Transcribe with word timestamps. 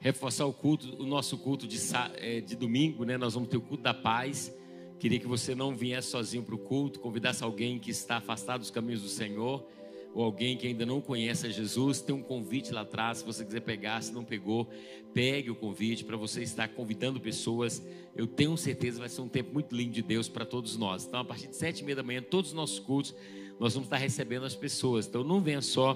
reforçar 0.00 0.46
o 0.46 0.52
culto, 0.52 1.02
o 1.02 1.06
nosso 1.06 1.38
culto 1.38 1.66
de, 1.66 1.78
é, 2.16 2.40
de 2.40 2.56
domingo, 2.56 3.04
né? 3.04 3.16
Nós 3.16 3.34
vamos 3.34 3.48
ter 3.48 3.56
o 3.56 3.60
culto 3.60 3.82
da 3.82 3.94
paz. 3.94 4.54
Queria 4.98 5.18
que 5.18 5.26
você 5.26 5.54
não 5.54 5.76
viesse 5.76 6.08
sozinho 6.08 6.42
para 6.42 6.54
o 6.54 6.58
culto, 6.58 7.00
convidasse 7.00 7.44
alguém 7.44 7.78
que 7.78 7.90
está 7.90 8.16
afastado 8.16 8.60
dos 8.60 8.70
caminhos 8.70 9.02
do 9.02 9.08
Senhor, 9.08 9.66
ou 10.14 10.24
alguém 10.24 10.56
que 10.56 10.66
ainda 10.66 10.86
não 10.86 11.00
conhece 11.00 11.46
a 11.46 11.50
Jesus. 11.50 12.00
Tem 12.00 12.14
um 12.14 12.22
convite 12.22 12.72
lá 12.72 12.80
atrás, 12.80 13.18
se 13.18 13.24
você 13.24 13.44
quiser 13.44 13.60
pegar, 13.60 14.02
se 14.02 14.12
não 14.12 14.24
pegou, 14.24 14.68
pegue 15.12 15.50
o 15.50 15.54
convite 15.54 16.04
para 16.04 16.16
você 16.16 16.42
estar 16.42 16.68
convidando 16.68 17.20
pessoas. 17.20 17.82
Eu 18.14 18.26
tenho 18.26 18.56
certeza 18.56 18.94
que 18.94 19.00
vai 19.00 19.08
ser 19.08 19.20
um 19.20 19.28
tempo 19.28 19.52
muito 19.52 19.74
lindo 19.76 19.92
de 19.92 20.02
Deus 20.02 20.28
para 20.28 20.46
todos 20.46 20.76
nós. 20.78 21.04
Então, 21.04 21.20
a 21.20 21.24
partir 21.24 21.48
de 21.48 21.56
sete 21.56 21.80
e 21.80 21.84
meia 21.84 21.96
da 21.96 22.02
manhã, 22.02 22.22
todos 22.22 22.50
os 22.50 22.56
nossos 22.56 22.78
cultos, 22.78 23.14
nós 23.60 23.74
vamos 23.74 23.86
estar 23.86 23.98
recebendo 23.98 24.46
as 24.46 24.54
pessoas. 24.54 25.06
Então, 25.06 25.22
não 25.22 25.42
venha 25.42 25.60
só 25.60 25.94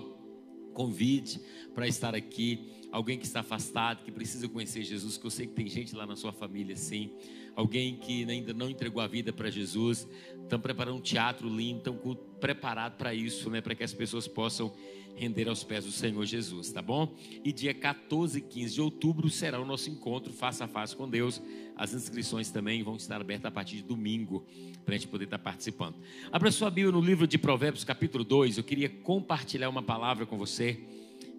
convite 0.74 1.40
para 1.74 1.88
estar 1.88 2.14
aqui 2.14 2.79
alguém 2.92 3.18
que 3.18 3.24
está 3.24 3.40
afastado, 3.40 4.02
que 4.04 4.10
precisa 4.10 4.48
conhecer 4.48 4.82
Jesus, 4.82 5.16
que 5.16 5.26
eu 5.26 5.30
sei 5.30 5.46
que 5.46 5.54
tem 5.54 5.68
gente 5.68 5.94
lá 5.94 6.06
na 6.06 6.16
sua 6.16 6.32
família 6.32 6.74
assim, 6.74 7.12
alguém 7.54 7.96
que 7.96 8.28
ainda 8.28 8.52
não 8.52 8.68
entregou 8.68 9.02
a 9.02 9.06
vida 9.06 9.32
para 9.32 9.50
Jesus, 9.50 10.08
estão 10.42 10.60
preparando 10.60 10.96
um 10.96 11.00
teatro 11.00 11.48
lindo, 11.48 11.78
estão 11.78 12.16
preparado 12.40 12.96
para 12.96 13.14
isso, 13.14 13.50
né, 13.50 13.60
para 13.60 13.74
que 13.74 13.84
as 13.84 13.92
pessoas 13.92 14.26
possam 14.26 14.72
render 15.14 15.48
aos 15.48 15.62
pés 15.62 15.84
do 15.84 15.92
Senhor 15.92 16.24
Jesus, 16.24 16.72
tá 16.72 16.80
bom? 16.80 17.14
E 17.44 17.52
dia 17.52 17.74
14 17.74 18.38
e 18.38 18.40
15 18.40 18.74
de 18.74 18.80
outubro 18.80 19.28
será 19.28 19.60
o 19.60 19.66
nosso 19.66 19.90
encontro 19.90 20.32
face 20.32 20.62
a 20.62 20.68
face 20.68 20.96
com 20.96 21.08
Deus. 21.08 21.42
As 21.76 21.92
inscrições 21.92 22.50
também 22.50 22.82
vão 22.82 22.96
estar 22.96 23.20
abertas 23.20 23.46
a 23.46 23.50
partir 23.50 23.76
de 23.76 23.82
domingo, 23.82 24.46
para 24.84 24.94
a 24.94 24.98
gente 24.98 25.08
poder 25.08 25.24
estar 25.24 25.38
participando. 25.38 25.96
Abra 26.32 26.50
sua 26.50 26.70
Bíblia 26.70 26.92
no 26.92 27.00
livro 27.00 27.26
de 27.26 27.36
Provérbios, 27.36 27.84
capítulo 27.84 28.24
2. 28.24 28.56
Eu 28.56 28.64
queria 28.64 28.88
compartilhar 28.88 29.68
uma 29.68 29.82
palavra 29.82 30.24
com 30.24 30.38
você 30.38 30.80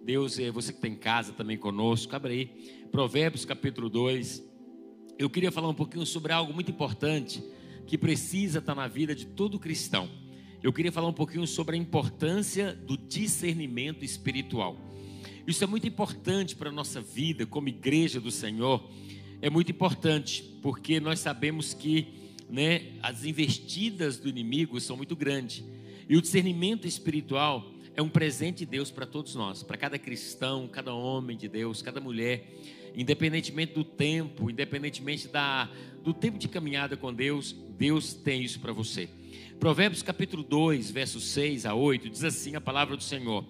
Deus, 0.03 0.39
é 0.39 0.49
você 0.49 0.71
que 0.71 0.79
está 0.79 0.87
em 0.87 0.95
casa 0.95 1.31
também 1.31 1.57
conosco, 1.57 2.15
abre 2.15 2.33
aí. 2.33 2.45
Provérbios 2.91 3.45
capítulo 3.45 3.87
2. 3.87 4.43
Eu 5.19 5.29
queria 5.29 5.51
falar 5.51 5.69
um 5.69 5.75
pouquinho 5.75 6.07
sobre 6.07 6.33
algo 6.33 6.51
muito 6.51 6.71
importante 6.71 7.43
que 7.85 7.99
precisa 7.99 8.57
estar 8.57 8.73
na 8.73 8.87
vida 8.87 9.13
de 9.13 9.27
todo 9.27 9.59
cristão. 9.59 10.09
Eu 10.63 10.73
queria 10.73 10.91
falar 10.91 11.07
um 11.07 11.13
pouquinho 11.13 11.45
sobre 11.45 11.75
a 11.75 11.79
importância 11.79 12.73
do 12.73 12.97
discernimento 12.97 14.03
espiritual. 14.03 14.75
Isso 15.45 15.63
é 15.63 15.67
muito 15.67 15.87
importante 15.87 16.55
para 16.55 16.69
a 16.69 16.73
nossa 16.73 16.99
vida 16.99 17.45
como 17.45 17.69
igreja 17.69 18.19
do 18.19 18.31
Senhor. 18.31 18.83
É 19.39 19.51
muito 19.51 19.71
importante 19.71 20.41
porque 20.63 20.99
nós 20.99 21.19
sabemos 21.19 21.75
que 21.75 22.07
né, 22.49 22.93
as 23.03 23.23
investidas 23.23 24.17
do 24.17 24.27
inimigo 24.27 24.81
são 24.81 24.97
muito 24.97 25.15
grandes. 25.15 25.63
E 26.09 26.17
o 26.17 26.21
discernimento 26.21 26.87
espiritual 26.87 27.71
é 28.01 28.03
um 28.03 28.09
presente 28.09 28.59
de 28.59 28.65
Deus 28.65 28.89
para 28.89 29.05
todos 29.05 29.35
nós, 29.35 29.61
para 29.61 29.77
cada 29.77 29.97
cristão, 29.99 30.67
cada 30.67 30.91
homem 30.91 31.37
de 31.37 31.47
Deus, 31.47 31.83
cada 31.83 32.01
mulher, 32.01 32.51
independentemente 32.95 33.73
do 33.73 33.83
tempo, 33.83 34.49
independentemente 34.49 35.27
da, 35.27 35.69
do 36.03 36.11
tempo 36.11 36.39
de 36.39 36.47
caminhada 36.47 36.97
com 36.97 37.13
Deus, 37.13 37.55
Deus 37.77 38.15
tem 38.15 38.43
isso 38.43 38.59
para 38.59 38.73
você. 38.73 39.07
Provérbios 39.59 40.01
capítulo 40.01 40.41
2, 40.41 40.89
versos 40.89 41.25
6 41.25 41.67
a 41.67 41.75
8, 41.75 42.09
diz 42.09 42.23
assim 42.23 42.55
a 42.55 42.61
palavra 42.61 42.97
do 42.97 43.03
Senhor: 43.03 43.45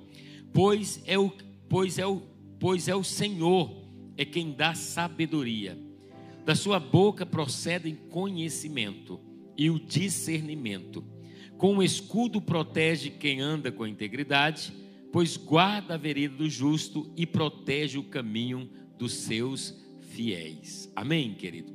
Pois 0.54 1.02
é 1.06 1.18
o, 1.18 1.32
pois 1.70 1.98
é 1.98 2.06
o, 2.06 2.22
pois 2.60 2.90
é 2.90 2.96
o 2.96 3.06
Senhor 3.06 3.74
é 4.18 4.26
quem 4.26 4.52
dá 4.52 4.76
sabedoria. 4.76 5.80
Da 6.44 6.56
sua 6.56 6.78
boca 6.78 7.26
procedem 7.26 7.96
conhecimento 7.96 9.18
e 9.58 9.70
o 9.70 9.80
discernimento. 9.80 11.06
Com 11.62 11.78
o 11.78 11.84
escudo 11.84 12.42
protege 12.42 13.12
quem 13.12 13.40
anda 13.40 13.72
com 13.72 13.86
integridade, 13.86 14.74
pois 15.12 15.38
guarda 15.38 15.94
a 15.94 15.98
vereda 15.98 16.38
do 16.38 16.50
justo 16.50 17.14
e 17.16 17.24
protege 17.24 18.00
o 18.00 18.04
caminho 18.04 18.68
dos 18.98 19.14
seus 19.14 19.80
fiéis. 20.10 20.92
Amém, 20.96 21.36
querido? 21.36 21.72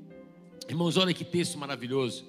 Irmãos, 0.69 0.97
olha 0.97 1.15
que 1.15 1.25
texto 1.25 1.57
maravilhoso. 1.57 2.27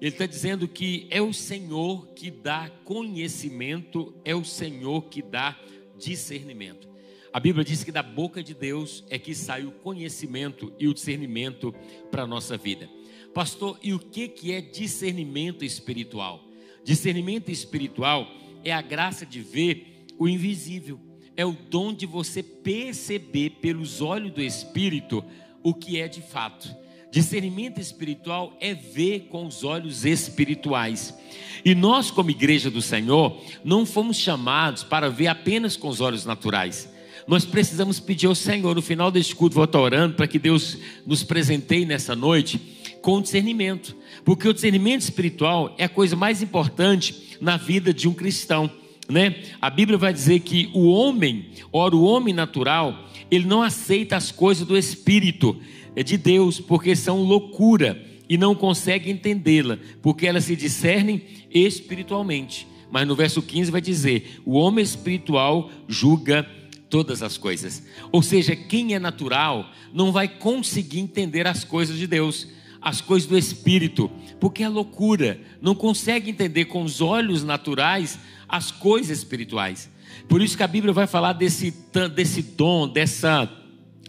Ele 0.00 0.12
está 0.12 0.24
dizendo 0.24 0.66
que 0.66 1.06
é 1.10 1.20
o 1.20 1.30
Senhor 1.30 2.06
que 2.14 2.30
dá 2.30 2.70
conhecimento, 2.86 4.14
é 4.24 4.34
o 4.34 4.42
Senhor 4.42 5.02
que 5.10 5.20
dá 5.20 5.60
discernimento. 5.98 6.88
A 7.34 7.38
Bíblia 7.38 7.66
diz 7.66 7.84
que 7.84 7.92
da 7.92 8.02
boca 8.02 8.42
de 8.42 8.54
Deus 8.54 9.04
é 9.10 9.18
que 9.18 9.34
sai 9.34 9.66
o 9.66 9.72
conhecimento 9.72 10.72
e 10.78 10.88
o 10.88 10.94
discernimento 10.94 11.74
para 12.10 12.22
a 12.22 12.26
nossa 12.26 12.56
vida. 12.56 12.88
Pastor, 13.34 13.78
e 13.82 13.92
o 13.92 13.98
que, 13.98 14.26
que 14.26 14.52
é 14.52 14.62
discernimento 14.62 15.66
espiritual? 15.66 16.53
Discernimento 16.84 17.50
espiritual 17.50 18.30
é 18.62 18.72
a 18.72 18.82
graça 18.82 19.24
de 19.24 19.40
ver 19.40 20.06
o 20.18 20.28
invisível, 20.28 21.00
é 21.36 21.44
o 21.44 21.52
dom 21.52 21.92
de 21.92 22.06
você 22.06 22.42
perceber 22.42 23.58
pelos 23.60 24.00
olhos 24.00 24.32
do 24.32 24.42
Espírito 24.42 25.24
o 25.62 25.72
que 25.72 25.98
é 25.98 26.06
de 26.06 26.20
fato. 26.20 26.68
Discernimento 27.10 27.80
espiritual 27.80 28.56
é 28.60 28.74
ver 28.74 29.28
com 29.30 29.46
os 29.46 29.62
olhos 29.64 30.04
espirituais. 30.04 31.16
E 31.64 31.74
nós, 31.74 32.10
como 32.10 32.30
igreja 32.30 32.70
do 32.70 32.82
Senhor, 32.82 33.40
não 33.64 33.86
fomos 33.86 34.16
chamados 34.16 34.82
para 34.82 35.08
ver 35.08 35.28
apenas 35.28 35.76
com 35.76 35.88
os 35.88 36.00
olhos 36.00 36.24
naturais. 36.24 36.92
Nós 37.26 37.46
precisamos 37.46 37.98
pedir 37.98 38.26
ao 38.26 38.34
Senhor, 38.34 38.74
no 38.74 38.82
final 38.82 39.10
deste 39.10 39.34
culto, 39.34 39.54
vou 39.54 39.64
estar 39.64 39.80
orando 39.80 40.16
para 40.16 40.26
que 40.26 40.38
Deus 40.38 40.76
nos 41.06 41.22
presenteie 41.22 41.86
nessa 41.86 42.14
noite 42.14 42.60
com 43.04 43.20
discernimento, 43.20 43.94
porque 44.24 44.48
o 44.48 44.54
discernimento 44.54 45.02
espiritual 45.02 45.74
é 45.76 45.84
a 45.84 45.88
coisa 45.90 46.16
mais 46.16 46.40
importante 46.40 47.36
na 47.38 47.58
vida 47.58 47.92
de 47.92 48.08
um 48.08 48.14
cristão. 48.14 48.70
Né? 49.06 49.42
A 49.60 49.68
Bíblia 49.68 49.98
vai 49.98 50.10
dizer 50.10 50.40
que 50.40 50.70
o 50.72 50.88
homem, 50.88 51.50
ora, 51.70 51.94
o 51.94 52.02
homem 52.02 52.32
natural, 52.32 53.10
ele 53.30 53.44
não 53.44 53.62
aceita 53.62 54.16
as 54.16 54.32
coisas 54.32 54.66
do 54.66 54.74
Espírito 54.74 55.60
é 55.94 56.02
de 56.02 56.16
Deus, 56.16 56.58
porque 56.58 56.96
são 56.96 57.22
loucura 57.22 58.02
e 58.26 58.38
não 58.38 58.54
consegue 58.54 59.10
entendê-la, 59.10 59.78
porque 60.00 60.26
elas 60.26 60.44
se 60.44 60.56
discernem 60.56 61.20
espiritualmente. 61.52 62.66
Mas 62.90 63.06
no 63.06 63.14
verso 63.14 63.42
15 63.42 63.70
vai 63.70 63.82
dizer: 63.82 64.40
o 64.46 64.54
homem 64.54 64.82
espiritual 64.82 65.70
julga 65.86 66.48
todas 66.88 67.22
as 67.22 67.36
coisas. 67.36 67.82
Ou 68.10 68.22
seja, 68.22 68.56
quem 68.56 68.94
é 68.94 68.98
natural 68.98 69.70
não 69.92 70.10
vai 70.10 70.26
conseguir 70.26 71.00
entender 71.00 71.46
as 71.46 71.64
coisas 71.64 71.98
de 71.98 72.06
Deus 72.06 72.48
as 72.84 73.00
coisas 73.00 73.26
do 73.26 73.38
espírito, 73.38 74.10
porque 74.38 74.62
é 74.62 74.68
loucura, 74.68 75.40
não 75.58 75.74
consegue 75.74 76.30
entender 76.30 76.66
com 76.66 76.82
os 76.82 77.00
olhos 77.00 77.42
naturais 77.42 78.18
as 78.46 78.70
coisas 78.70 79.18
espirituais. 79.18 79.90
Por 80.28 80.42
isso 80.42 80.54
que 80.54 80.62
a 80.62 80.68
Bíblia 80.68 80.92
vai 80.92 81.06
falar 81.06 81.32
desse, 81.32 81.74
desse 82.14 82.42
dom, 82.42 82.86
dessa 82.86 83.50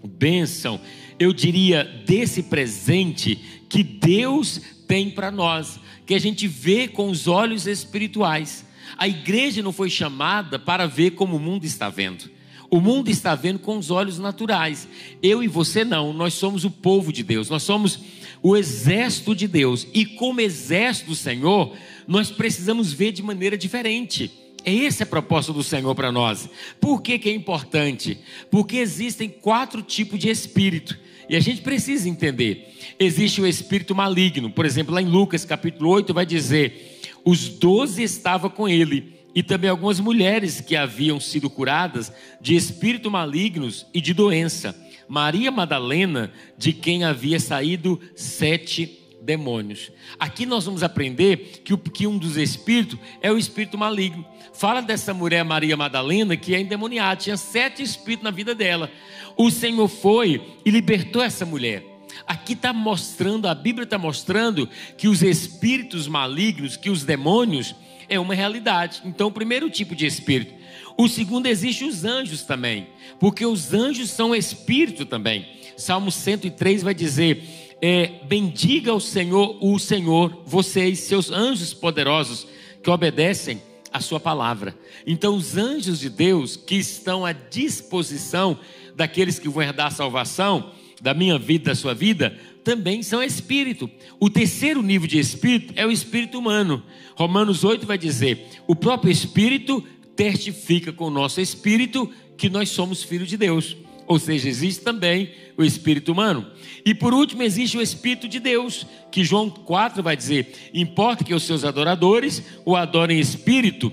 bênção, 0.03 0.81
eu 1.17 1.31
diria, 1.31 1.85
desse 2.05 2.43
presente 2.43 3.63
que 3.69 3.81
Deus 3.81 4.61
tem 4.85 5.09
para 5.09 5.31
nós, 5.31 5.79
que 6.05 6.13
a 6.13 6.19
gente 6.19 6.45
vê 6.45 6.89
com 6.89 7.09
os 7.09 7.27
olhos 7.27 7.67
espirituais. 7.67 8.65
A 8.97 9.07
igreja 9.07 9.63
não 9.63 9.71
foi 9.71 9.89
chamada 9.89 10.59
para 10.59 10.85
ver 10.85 11.11
como 11.11 11.37
o 11.37 11.39
mundo 11.39 11.63
está 11.63 11.89
vendo. 11.89 12.29
O 12.69 12.81
mundo 12.81 13.09
está 13.09 13.35
vendo 13.35 13.59
com 13.59 13.77
os 13.77 13.89
olhos 13.89 14.19
naturais. 14.19 14.85
Eu 15.23 15.41
e 15.41 15.47
você 15.47 15.85
não, 15.85 16.11
nós 16.11 16.33
somos 16.33 16.65
o 16.65 16.71
povo 16.71 17.13
de 17.13 17.23
Deus, 17.23 17.49
nós 17.49 17.63
somos 17.63 17.99
o 18.41 18.55
exército 18.55 19.35
de 19.35 19.47
Deus. 19.47 19.87
E 19.93 20.05
como 20.05 20.41
exército 20.41 21.09
do 21.09 21.15
Senhor, 21.15 21.75
nós 22.07 22.31
precisamos 22.31 22.93
ver 22.93 23.11
de 23.11 23.23
maneira 23.23 23.57
diferente. 23.57 24.31
É 24.63 24.85
essa 24.85 25.03
a 25.03 25.07
proposta 25.07 25.53
do 25.53 25.63
Senhor 25.63 25.93
para 25.93 26.11
nós. 26.11 26.49
Por 26.81 27.01
que, 27.01 27.19
que 27.19 27.29
é 27.29 27.33
importante? 27.33 28.17
Porque 28.49 28.77
existem 28.77 29.29
quatro 29.29 29.81
tipos 29.81 30.17
de 30.17 30.29
espírito. 30.29 30.97
E 31.29 31.35
a 31.35 31.39
gente 31.39 31.61
precisa 31.61 32.09
entender. 32.09 32.73
Existe 32.99 33.41
o 33.41 33.47
espírito 33.47 33.93
maligno. 33.93 34.49
Por 34.49 34.65
exemplo, 34.65 34.93
lá 34.93 35.01
em 35.01 35.07
Lucas 35.07 35.45
capítulo 35.45 35.89
8 35.89 36.13
vai 36.13 36.25
dizer: 36.25 36.99
os 37.23 37.49
doze 37.49 38.03
estavam 38.03 38.49
com 38.49 38.67
ele. 38.67 39.15
E 39.35 39.43
também 39.43 39.69
algumas 39.69 39.99
mulheres 39.99 40.61
que 40.61 40.77
haviam 40.77 41.19
sido 41.19 41.49
curadas 41.49 42.11
de 42.39 42.55
espírito 42.55 43.11
malignos 43.11 43.85
e 43.93 43.99
de 43.99 44.13
doença. 44.13 44.73
Maria 45.07 45.51
Madalena, 45.51 46.31
de 46.57 46.73
quem 46.73 47.03
havia 47.03 47.39
saído 47.39 47.99
sete 48.15 48.99
demônios. 49.21 49.91
Aqui 50.19 50.45
nós 50.45 50.65
vamos 50.65 50.83
aprender 50.83 51.61
que, 51.63 52.07
um 52.07 52.17
dos 52.17 52.37
espíritos 52.37 52.99
é 53.21 53.31
o 53.31 53.37
espírito 53.37 53.77
maligno. 53.77 54.25
Fala 54.53 54.81
dessa 54.81 55.13
mulher 55.13 55.43
Maria 55.43 55.75
Madalena 55.75 56.37
que 56.37 56.53
é 56.55 56.61
endemoniada, 56.61 57.15
tinha 57.21 57.37
sete 57.37 57.81
espíritos 57.81 58.23
na 58.23 58.31
vida 58.31 58.53
dela. 58.53 58.89
O 59.35 59.49
Senhor 59.49 59.87
foi 59.87 60.41
e 60.63 60.69
libertou 60.69 61.21
essa 61.21 61.45
mulher. 61.45 61.83
Aqui 62.25 62.53
está 62.53 62.71
mostrando, 62.71 63.47
a 63.47 63.55
Bíblia 63.55 63.83
está 63.83 63.97
mostrando 63.97 64.69
que 64.97 65.07
os 65.07 65.21
espíritos 65.21 66.07
malignos, 66.07 66.77
que 66.77 66.89
os 66.89 67.03
demônios, 67.03 67.75
é 68.07 68.19
uma 68.19 68.33
realidade. 68.33 69.01
Então, 69.03 69.27
o 69.27 69.31
primeiro 69.31 69.69
tipo 69.69 69.95
de 69.95 70.05
espírito. 70.05 70.53
O 70.97 71.07
segundo, 71.07 71.47
existe 71.47 71.83
os 71.83 72.05
anjos 72.05 72.43
também, 72.43 72.87
porque 73.19 73.45
os 73.45 73.73
anjos 73.73 74.09
são 74.09 74.35
espírito 74.35 75.05
também. 75.05 75.45
Salmo 75.75 76.09
103 76.11 76.83
vai 76.83 76.93
dizer: 76.93 77.43
é, 77.81 78.19
Bendiga 78.25 78.93
o 78.93 79.01
Senhor, 79.01 79.57
o 79.61 79.77
Senhor, 79.77 80.41
vocês, 80.45 80.99
seus 80.99 81.29
anjos 81.31 81.73
poderosos, 81.73 82.47
que 82.81 82.89
obedecem 82.89 83.61
a 83.91 83.99
sua 83.99 84.19
palavra. 84.19 84.77
Então, 85.05 85.35
os 85.35 85.57
anjos 85.57 85.99
de 85.99 86.09
Deus 86.09 86.55
que 86.55 86.75
estão 86.75 87.25
à 87.25 87.31
disposição 87.31 88.57
daqueles 88.95 89.37
que 89.39 89.49
vão 89.49 89.63
herdar 89.63 89.87
a 89.87 89.91
salvação, 89.91 90.71
da 91.01 91.13
minha 91.13 91.37
vida, 91.37 91.71
da 91.71 91.75
sua 91.75 91.93
vida, 91.93 92.37
também 92.63 93.03
são 93.03 93.21
espírito. 93.21 93.89
O 94.19 94.29
terceiro 94.29 94.81
nível 94.81 95.07
de 95.07 95.19
espírito 95.19 95.73
é 95.75 95.85
o 95.85 95.91
espírito 95.91 96.39
humano. 96.39 96.81
Romanos 97.15 97.63
8 97.63 97.85
vai 97.85 97.97
dizer: 97.97 98.47
o 98.65 98.75
próprio 98.75 99.11
espírito 99.11 99.83
testifica 100.15 100.91
com 100.93 101.05
o 101.05 101.11
nosso 101.11 101.41
espírito 101.41 102.11
que 102.37 102.49
nós 102.49 102.69
somos 102.69 103.03
filhos 103.03 103.29
de 103.29 103.37
Deus. 103.37 103.75
Ou 104.07 104.19
seja, 104.19 104.47
existe 104.47 104.83
também 104.83 105.31
o 105.57 105.63
espírito 105.63 106.11
humano. 106.11 106.45
E 106.85 106.93
por 106.93 107.13
último, 107.13 107.41
existe 107.41 107.77
o 107.77 107.81
espírito 107.81 108.27
de 108.27 108.39
Deus, 108.39 108.85
que 109.11 109.23
João 109.23 109.49
4 109.49 110.03
vai 110.03 110.15
dizer: 110.15 110.69
importa 110.73 111.23
que 111.23 111.33
os 111.33 111.43
seus 111.43 111.63
adoradores 111.63 112.43
o 112.63 112.75
adorem 112.75 113.17
em 113.17 113.21
espírito 113.21 113.91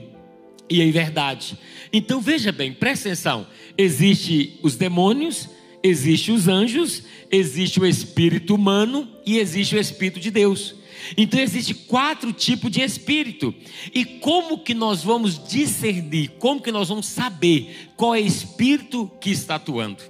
e 0.69 0.83
em 0.83 0.91
verdade. 0.91 1.57
Então 1.93 2.21
veja 2.21 2.53
bem, 2.53 2.73
presta 2.73 3.09
atenção: 3.09 3.47
existe 3.77 4.59
os 4.63 4.77
demônios, 4.77 5.49
existe 5.83 6.31
os 6.31 6.47
anjos, 6.47 7.03
existe 7.31 7.81
o 7.81 7.87
espírito 7.87 8.55
humano 8.55 9.09
e 9.25 9.39
existe 9.39 9.75
o 9.75 9.81
espírito 9.81 10.21
de 10.21 10.31
Deus. 10.31 10.75
Então 11.17 11.41
existe 11.41 11.75
quatro 11.75 12.33
tipos 12.33 12.71
de 12.71 12.81
espírito. 12.81 13.55
E 13.95 14.05
como 14.05 14.59
que 14.59 14.75
nós 14.75 15.03
vamos 15.03 15.43
discernir? 15.49 16.33
Como 16.39 16.61
que 16.61 16.73
nós 16.73 16.89
vamos 16.89 17.07
saber 17.07 17.91
qual 17.97 18.15
é 18.15 18.21
o 18.21 18.27
espírito 18.27 19.11
que 19.21 19.31
está 19.31 19.57
atuando? 19.57 20.03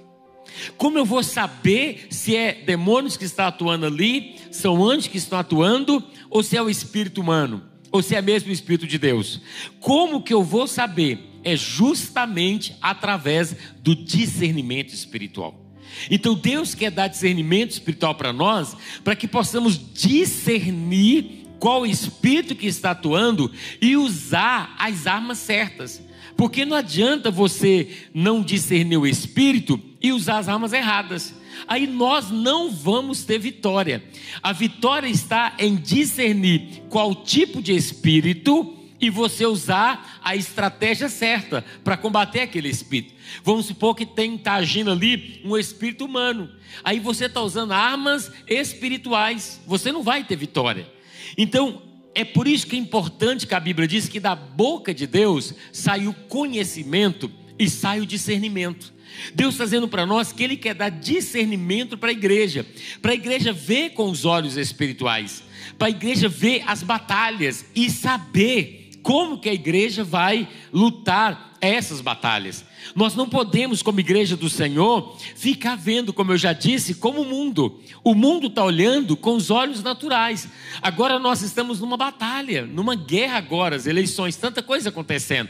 Como 0.77 0.97
eu 0.97 1.05
vou 1.05 1.23
saber 1.23 2.07
se 2.09 2.35
é 2.35 2.53
demônios 2.53 3.17
que 3.17 3.25
estão 3.25 3.45
atuando 3.45 3.85
ali, 3.85 4.35
são 4.51 4.83
anjos 4.83 5.07
que 5.07 5.17
estão 5.17 5.39
atuando, 5.39 6.03
ou 6.29 6.43
se 6.43 6.55
é 6.55 6.61
o 6.61 6.69
espírito 6.69 7.21
humano, 7.21 7.63
ou 7.91 8.01
se 8.01 8.15
é 8.15 8.21
mesmo 8.21 8.49
o 8.49 8.53
espírito 8.53 8.85
de 8.85 8.97
Deus? 8.97 9.41
Como 9.79 10.21
que 10.21 10.33
eu 10.33 10.43
vou 10.43 10.67
saber? 10.67 11.29
É 11.43 11.57
justamente 11.57 12.75
através 12.81 13.55
do 13.81 13.95
discernimento 13.95 14.93
espiritual. 14.93 15.62
Então 16.09 16.35
Deus 16.35 16.75
quer 16.75 16.91
dar 16.91 17.07
discernimento 17.07 17.71
espiritual 17.71 18.15
para 18.15 18.33
nós, 18.33 18.75
para 19.03 19.15
que 19.15 19.27
possamos 19.27 19.79
discernir 19.93 21.45
qual 21.59 21.85
espírito 21.85 22.55
que 22.55 22.67
está 22.67 22.91
atuando 22.91 23.51
e 23.81 23.95
usar 23.95 24.75
as 24.77 25.07
armas 25.07 25.37
certas. 25.37 26.01
Porque 26.35 26.65
não 26.65 26.75
adianta 26.75 27.31
você 27.31 27.87
não 28.13 28.41
discernir 28.41 28.97
o 28.97 29.07
espírito 29.07 29.79
e 30.01 30.11
usar 30.11 30.39
as 30.39 30.49
armas 30.49 30.73
erradas. 30.73 31.33
Aí 31.67 31.87
nós 31.87 32.31
não 32.31 32.69
vamos 32.69 33.23
ter 33.23 33.37
vitória. 33.39 34.03
A 34.41 34.51
vitória 34.51 35.07
está 35.07 35.53
em 35.57 35.75
discernir 35.75 36.83
qual 36.89 37.15
tipo 37.15 37.61
de 37.61 37.73
espírito 37.73 38.82
e 39.03 39.09
você 39.09 39.45
usar 39.45 40.21
a 40.23 40.33
estratégia 40.33 41.09
certa 41.09 41.65
para 41.83 41.97
combater 41.97 42.39
aquele 42.39 42.69
espírito. 42.69 43.13
Vamos 43.43 43.65
supor 43.65 43.95
que 43.95 44.05
tem 44.05 44.35
está 44.35 44.53
agindo 44.53 44.91
ali 44.91 45.41
um 45.43 45.57
espírito 45.57 46.05
humano. 46.05 46.49
Aí 46.85 47.01
você 47.01 47.25
está 47.25 47.41
usando 47.41 47.73
armas 47.73 48.31
espirituais. 48.47 49.59
Você 49.67 49.91
não 49.91 50.03
vai 50.03 50.23
ter 50.23 50.37
vitória. 50.37 50.89
Então 51.37 51.81
é 52.15 52.23
por 52.23 52.47
isso 52.47 52.65
que 52.65 52.77
é 52.77 52.79
importante 52.79 53.45
que 53.45 53.53
a 53.53 53.59
Bíblia 53.59 53.89
diz 53.89 54.07
que 54.07 54.21
da 54.21 54.35
boca 54.35 54.93
de 54.93 55.05
Deus 55.05 55.53
sai 55.73 56.07
o 56.07 56.13
conhecimento 56.13 57.29
e 57.59 57.69
sai 57.69 57.99
o 57.99 58.05
discernimento. 58.05 58.93
Deus 59.35 59.55
está 59.55 59.65
dizendo 59.65 59.89
para 59.89 60.05
nós 60.05 60.31
que 60.31 60.41
Ele 60.45 60.55
quer 60.55 60.75
dar 60.75 60.87
discernimento 60.87 61.97
para 61.97 62.07
a 62.07 62.13
igreja, 62.13 62.65
para 63.01 63.11
a 63.11 63.15
igreja 63.15 63.51
ver 63.51 63.89
com 63.89 64.09
os 64.09 64.23
olhos 64.23 64.55
espirituais, 64.55 65.43
para 65.77 65.87
a 65.87 65.91
igreja 65.91 66.29
ver 66.29 66.63
as 66.65 66.81
batalhas 66.83 67.65
e 67.75 67.89
saber 67.89 68.82
como 69.03 69.37
que 69.37 69.49
a 69.49 69.53
igreja 69.53 70.03
vai 70.03 70.47
lutar 70.71 71.53
essas 71.61 72.01
batalhas. 72.01 72.65
Nós 72.95 73.15
não 73.15 73.29
podemos, 73.29 73.81
como 73.81 73.99
igreja 73.99 74.35
do 74.35 74.49
Senhor, 74.49 75.17
ficar 75.35 75.75
vendo, 75.75 76.11
como 76.11 76.31
eu 76.31 76.37
já 76.37 76.53
disse, 76.53 76.95
como 76.95 77.21
o 77.21 77.25
mundo. 77.25 77.79
O 78.03 78.15
mundo 78.15 78.47
está 78.47 78.63
olhando 78.63 79.15
com 79.15 79.35
os 79.35 79.51
olhos 79.51 79.83
naturais. 79.83 80.47
Agora 80.81 81.19
nós 81.19 81.41
estamos 81.41 81.79
numa 81.79 81.95
batalha, 81.95 82.65
numa 82.65 82.95
guerra 82.95 83.37
agora, 83.37 83.75
as 83.75 83.85
eleições, 83.85 84.35
tanta 84.35 84.63
coisa 84.63 84.89
acontecendo. 84.89 85.49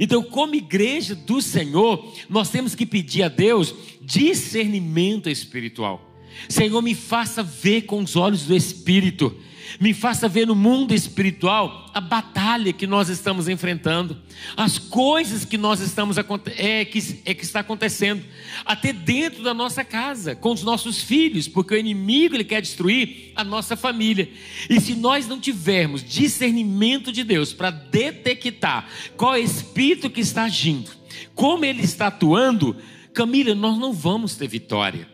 Então, 0.00 0.22
como 0.22 0.54
igreja 0.54 1.14
do 1.14 1.40
Senhor, 1.40 2.12
nós 2.28 2.50
temos 2.50 2.74
que 2.74 2.84
pedir 2.84 3.22
a 3.22 3.28
Deus 3.28 3.74
discernimento 4.00 5.30
espiritual. 5.30 6.10
Senhor, 6.48 6.82
me 6.82 6.94
faça 6.94 7.42
ver 7.42 7.82
com 7.82 8.02
os 8.02 8.16
olhos 8.16 8.42
do 8.42 8.56
Espírito 8.56 9.34
me 9.80 9.92
faça 9.92 10.28
ver 10.28 10.46
no 10.46 10.54
mundo 10.54 10.94
espiritual 10.94 11.90
a 11.94 12.00
batalha 12.00 12.72
que 12.72 12.86
nós 12.86 13.08
estamos 13.08 13.48
enfrentando, 13.48 14.20
as 14.56 14.78
coisas 14.78 15.44
que 15.44 15.56
nós 15.56 15.80
estamos 15.80 16.16
é, 16.56 16.84
que, 16.84 17.20
é 17.24 17.34
que 17.34 17.44
está 17.44 17.60
acontecendo, 17.60 18.24
até 18.64 18.92
dentro 18.92 19.42
da 19.42 19.54
nossa 19.54 19.84
casa, 19.84 20.34
com 20.34 20.52
os 20.52 20.62
nossos 20.62 21.02
filhos, 21.02 21.46
porque 21.46 21.74
o 21.74 21.78
inimigo 21.78 22.34
ele 22.34 22.44
quer 22.44 22.60
destruir 22.60 23.32
a 23.36 23.44
nossa 23.44 23.76
família. 23.76 24.28
E 24.68 24.80
se 24.80 24.94
nós 24.94 25.28
não 25.28 25.38
tivermos 25.38 26.02
discernimento 26.02 27.12
de 27.12 27.22
Deus 27.22 27.52
para 27.52 27.70
detectar 27.70 28.88
qual 29.16 29.34
é 29.34 29.40
espírito 29.40 30.10
que 30.10 30.20
está 30.20 30.44
agindo, 30.44 30.90
como 31.34 31.64
ele 31.64 31.82
está 31.82 32.08
atuando, 32.08 32.76
Camila, 33.12 33.54
nós 33.54 33.78
não 33.78 33.92
vamos 33.92 34.34
ter 34.34 34.48
vitória. 34.48 35.08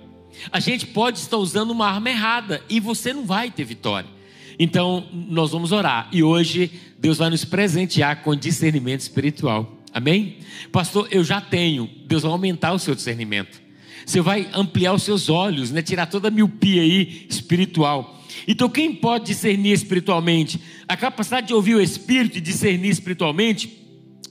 A 0.50 0.58
gente 0.58 0.86
pode 0.86 1.18
estar 1.18 1.36
usando 1.36 1.70
uma 1.70 1.86
arma 1.86 2.08
errada 2.08 2.62
e 2.68 2.80
você 2.80 3.12
não 3.12 3.26
vai 3.26 3.50
ter 3.50 3.64
vitória. 3.64 4.08
Então, 4.62 5.08
nós 5.10 5.52
vamos 5.52 5.72
orar 5.72 6.10
e 6.12 6.22
hoje 6.22 6.70
Deus 6.98 7.16
vai 7.16 7.30
nos 7.30 7.46
presentear 7.46 8.22
com 8.22 8.36
discernimento 8.36 9.00
espiritual. 9.00 9.78
Amém? 9.90 10.36
Pastor, 10.70 11.08
eu 11.10 11.24
já 11.24 11.40
tenho. 11.40 11.88
Deus 12.04 12.24
vai 12.24 12.30
aumentar 12.30 12.74
o 12.74 12.78
seu 12.78 12.94
discernimento. 12.94 13.58
Você 14.04 14.20
vai 14.20 14.50
ampliar 14.52 14.92
os 14.92 15.02
seus 15.02 15.30
olhos, 15.30 15.70
né? 15.70 15.80
tirar 15.80 16.04
toda 16.04 16.28
a 16.28 16.30
miopia 16.30 16.82
aí 16.82 17.26
espiritual. 17.30 18.22
Então, 18.46 18.68
quem 18.68 18.94
pode 18.94 19.24
discernir 19.28 19.72
espiritualmente? 19.72 20.60
A 20.86 20.94
capacidade 20.94 21.46
de 21.46 21.54
ouvir 21.54 21.76
o 21.76 21.80
Espírito 21.80 22.36
e 22.36 22.40
discernir 22.42 22.90
espiritualmente 22.90 23.78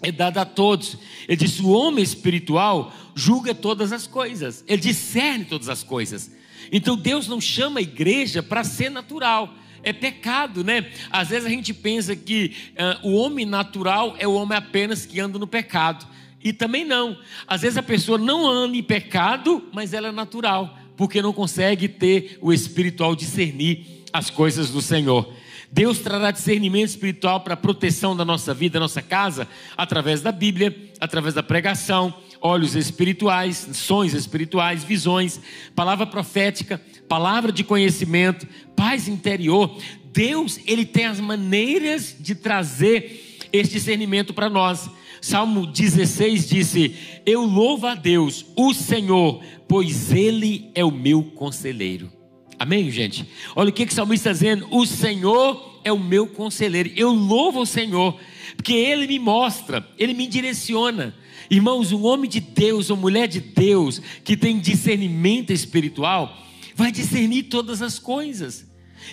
é 0.04 0.12
dada 0.12 0.42
a 0.42 0.46
todos. 0.46 0.96
Ele 1.28 1.38
disse: 1.38 1.60
o 1.64 1.70
homem 1.70 2.04
espiritual 2.04 2.94
julga 3.16 3.56
todas 3.56 3.92
as 3.92 4.06
coisas, 4.06 4.64
ele 4.68 4.82
discerne 4.84 5.46
todas 5.46 5.70
as 5.70 5.82
coisas. 5.82 6.32
Então, 6.72 6.96
Deus 6.96 7.28
não 7.28 7.42
chama 7.42 7.80
a 7.80 7.84
igreja 7.84 8.44
para 8.44 8.64
ser 8.64 8.92
natural 8.92 9.56
é 9.84 9.94
pecado, 9.94 10.64
né? 10.64 10.90
Às 11.10 11.30
vezes 11.30 11.46
a 11.46 11.50
gente 11.50 11.74
pensa 11.74 12.16
que 12.16 12.56
uh, 13.04 13.08
o 13.08 13.16
homem 13.16 13.46
natural 13.46 14.16
é 14.20 14.28
o 14.28 14.34
homem 14.34 14.58
apenas 14.58 15.06
que 15.06 15.20
anda 15.20 15.40
no 15.40 15.48
pecado. 15.48 16.06
E 16.44 16.54
também 16.54 16.86
não. 16.86 17.18
Às 17.48 17.62
vezes 17.62 17.78
a 17.78 17.84
pessoa 17.84 18.18
não 18.18 18.48
anda 18.48 18.76
em 18.78 18.84
pecado, 18.84 19.68
mas 19.74 19.94
ela 19.94 20.08
é 20.08 20.12
natural, 20.12 20.78
porque 20.96 21.22
não 21.22 21.34
consegue 21.34 21.88
ter 21.88 22.38
o 22.42 22.54
espiritual 22.54 23.16
discernir 23.16 24.06
as 24.14 24.30
coisas 24.30 24.70
do 24.70 24.82
Senhor. 24.82 25.34
Deus 25.72 26.00
trará 26.00 26.32
discernimento 26.32 26.90
espiritual 26.90 27.42
para 27.42 27.54
a 27.54 27.58
proteção 27.58 28.16
da 28.16 28.26
nossa 28.26 28.54
vida, 28.54 28.74
da 28.74 28.80
nossa 28.80 29.02
casa, 29.02 29.48
através 29.78 30.22
da 30.22 30.32
Bíblia, 30.32 30.76
através 31.00 31.36
da 31.36 31.44
pregação, 31.44 32.14
olhos 32.42 32.76
espirituais, 32.76 33.68
sonhos 33.74 34.14
espirituais, 34.14 34.84
visões, 34.84 35.40
palavra 35.76 36.08
profética, 36.08 36.82
palavra 37.10 37.52
de 37.52 37.64
conhecimento, 37.64 38.48
paz 38.76 39.08
interior. 39.10 39.76
Deus, 40.14 40.60
ele 40.66 40.86
tem 40.86 41.06
as 41.06 41.20
maneiras 41.20 42.16
de 42.18 42.36
trazer 42.36 43.40
esse 43.52 43.72
discernimento 43.72 44.34
para 44.34 44.50
nós. 44.50 44.90
Salmo 45.22 45.66
16 45.66 46.48
disse: 46.48 46.96
Eu 47.26 47.44
louvo 47.44 47.88
a 47.88 47.96
Deus, 47.96 48.46
o 48.56 48.74
Senhor, 48.74 49.44
pois 49.68 50.12
Ele 50.14 50.72
é 50.74 50.86
o 50.86 50.92
meu 50.92 51.24
conselheiro. 51.24 52.10
Amém, 52.58 52.90
gente? 52.90 53.26
Olha 53.56 53.70
o 53.70 53.74
que, 53.74 53.86
que 53.86 53.92
o 53.92 53.96
salmista 53.96 54.32
está 54.32 54.46
dizendo: 54.46 54.68
O 54.72 54.86
Senhor 54.86 55.82
é 55.84 55.92
o 55.92 56.00
meu 56.00 56.28
conselheiro. 56.28 56.92
Eu 56.96 57.12
louvo 57.12 57.62
o 57.62 57.66
Senhor, 57.66 58.18
porque 58.56 58.74
Ele 58.74 59.08
me 59.08 59.20
mostra, 59.20 59.86
Ele 59.98 60.14
me 60.14 60.28
direciona. 60.28 61.14
Irmãos, 61.50 61.92
um 61.92 62.06
homem 62.06 62.30
de 62.30 62.40
Deus, 62.40 62.90
uma 62.90 63.02
mulher 63.02 63.28
de 63.28 63.40
Deus, 63.40 64.00
que 64.24 64.38
tem 64.38 64.60
discernimento 64.60 65.52
espiritual, 65.52 66.38
vai 66.80 66.92
discernir 66.92 67.44
todas 67.44 67.82
as 67.82 68.00
coisas. 68.00 68.66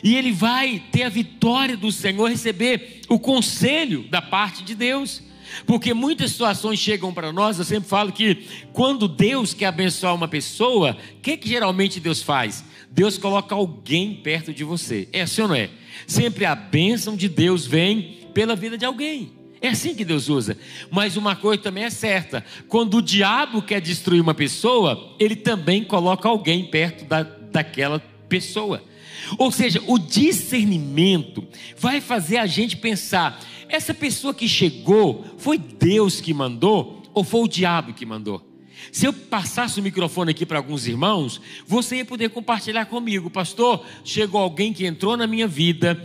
E 0.02 0.16
ele 0.16 0.32
vai 0.32 0.82
ter 0.90 1.02
a 1.02 1.08
vitória 1.08 1.76
do 1.76 1.90
Senhor, 1.90 2.28
receber 2.28 3.02
o 3.08 3.18
conselho 3.18 4.04
da 4.08 4.22
parte 4.22 4.62
de 4.62 4.74
Deus. 4.74 5.22
Porque 5.64 5.94
muitas 5.94 6.32
situações 6.32 6.78
chegam 6.78 7.14
para 7.14 7.32
nós, 7.32 7.58
eu 7.58 7.64
sempre 7.64 7.88
falo 7.88 8.12
que 8.12 8.46
quando 8.72 9.06
Deus 9.06 9.54
quer 9.54 9.66
abençoar 9.66 10.14
uma 10.14 10.28
pessoa, 10.28 10.96
o 11.18 11.20
que, 11.20 11.36
que 11.36 11.48
geralmente 11.48 12.00
Deus 12.00 12.22
faz? 12.22 12.64
Deus 12.90 13.16
coloca 13.16 13.54
alguém 13.54 14.14
perto 14.14 14.52
de 14.52 14.64
você. 14.64 15.08
É 15.12 15.22
assim 15.22 15.42
ou 15.42 15.48
não 15.48 15.54
é? 15.54 15.70
Sempre 16.06 16.44
a 16.44 16.54
bênção 16.54 17.16
de 17.16 17.28
Deus 17.28 17.66
vem 17.66 18.28
pela 18.34 18.56
vida 18.56 18.76
de 18.76 18.84
alguém. 18.84 19.32
É 19.60 19.68
assim 19.68 19.94
que 19.94 20.04
Deus 20.04 20.28
usa. 20.28 20.56
Mas 20.90 21.16
uma 21.16 21.34
coisa 21.34 21.62
também 21.62 21.84
é 21.84 21.90
certa: 21.90 22.44
quando 22.68 22.98
o 22.98 23.02
diabo 23.02 23.62
quer 23.62 23.80
destruir 23.80 24.20
uma 24.20 24.34
pessoa, 24.34 25.14
ele 25.18 25.36
também 25.36 25.82
coloca 25.82 26.28
alguém 26.28 26.64
perto 26.66 27.04
da, 27.04 27.22
daquela 27.50 27.98
pessoa. 28.28 28.82
Ou 29.38 29.50
seja, 29.50 29.82
o 29.86 29.98
discernimento 29.98 31.46
vai 31.76 32.00
fazer 32.00 32.38
a 32.38 32.46
gente 32.46 32.76
pensar: 32.76 33.40
essa 33.68 33.94
pessoa 33.94 34.34
que 34.34 34.48
chegou, 34.48 35.24
foi 35.38 35.58
Deus 35.58 36.20
que 36.20 36.34
mandou 36.34 37.02
ou 37.12 37.24
foi 37.24 37.40
o 37.40 37.48
diabo 37.48 37.94
que 37.94 38.06
mandou? 38.06 38.42
Se 38.92 39.06
eu 39.06 39.12
passasse 39.12 39.80
o 39.80 39.82
microfone 39.82 40.30
aqui 40.30 40.46
para 40.46 40.58
alguns 40.58 40.86
irmãos, 40.86 41.40
você 41.66 41.96
ia 41.96 42.04
poder 42.04 42.30
compartilhar 42.30 42.86
comigo, 42.86 43.30
pastor. 43.30 43.84
Chegou 44.04 44.40
alguém 44.40 44.72
que 44.72 44.86
entrou 44.86 45.16
na 45.16 45.26
minha 45.26 45.48
vida, 45.48 46.00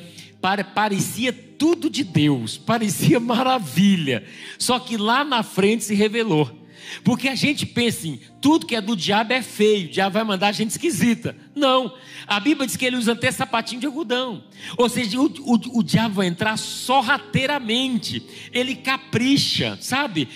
parecia 0.74 1.32
tudo 1.32 1.90
de 1.90 2.04
Deus, 2.04 2.58
parecia 2.58 3.20
maravilha, 3.20 4.26
só 4.58 4.80
que 4.80 4.98
lá 4.98 5.24
na 5.24 5.44
frente 5.44 5.84
se 5.84 5.94
revelou. 5.94 6.61
Porque 7.04 7.28
a 7.28 7.36
gente 7.36 7.66
pensa 7.66 8.08
em 8.08 8.20
tudo 8.42 8.66
que 8.66 8.76
é 8.76 8.82
do 8.82 8.96
diabo 8.96 9.34
é 9.34 9.42
feio, 9.42 9.88
o 9.88 9.92
diabo 9.92 10.14
vai 10.14 10.24
mandar 10.24 10.52
gente 10.52 10.72
esquisita. 10.72 11.36
Não, 11.56 11.94
a 12.26 12.40
Bíblia 12.40 12.66
diz 12.66 12.76
que 12.76 12.86
ele 12.86 12.96
usa 12.96 13.12
até 13.12 13.32
sapatinho 13.32 13.80
de 13.80 13.86
algodão. 13.86 14.44
Ou 14.78 14.90
seja, 14.90 15.20
o, 15.20 15.26
o, 15.26 15.80
o 15.80 15.84
diabo 15.84 16.16
vai 16.16 16.28
entrar 16.28 16.58
sorrateiramente, 16.58 18.26
ele 18.52 18.76
capricha, 18.76 19.78
sabe? 19.80 20.28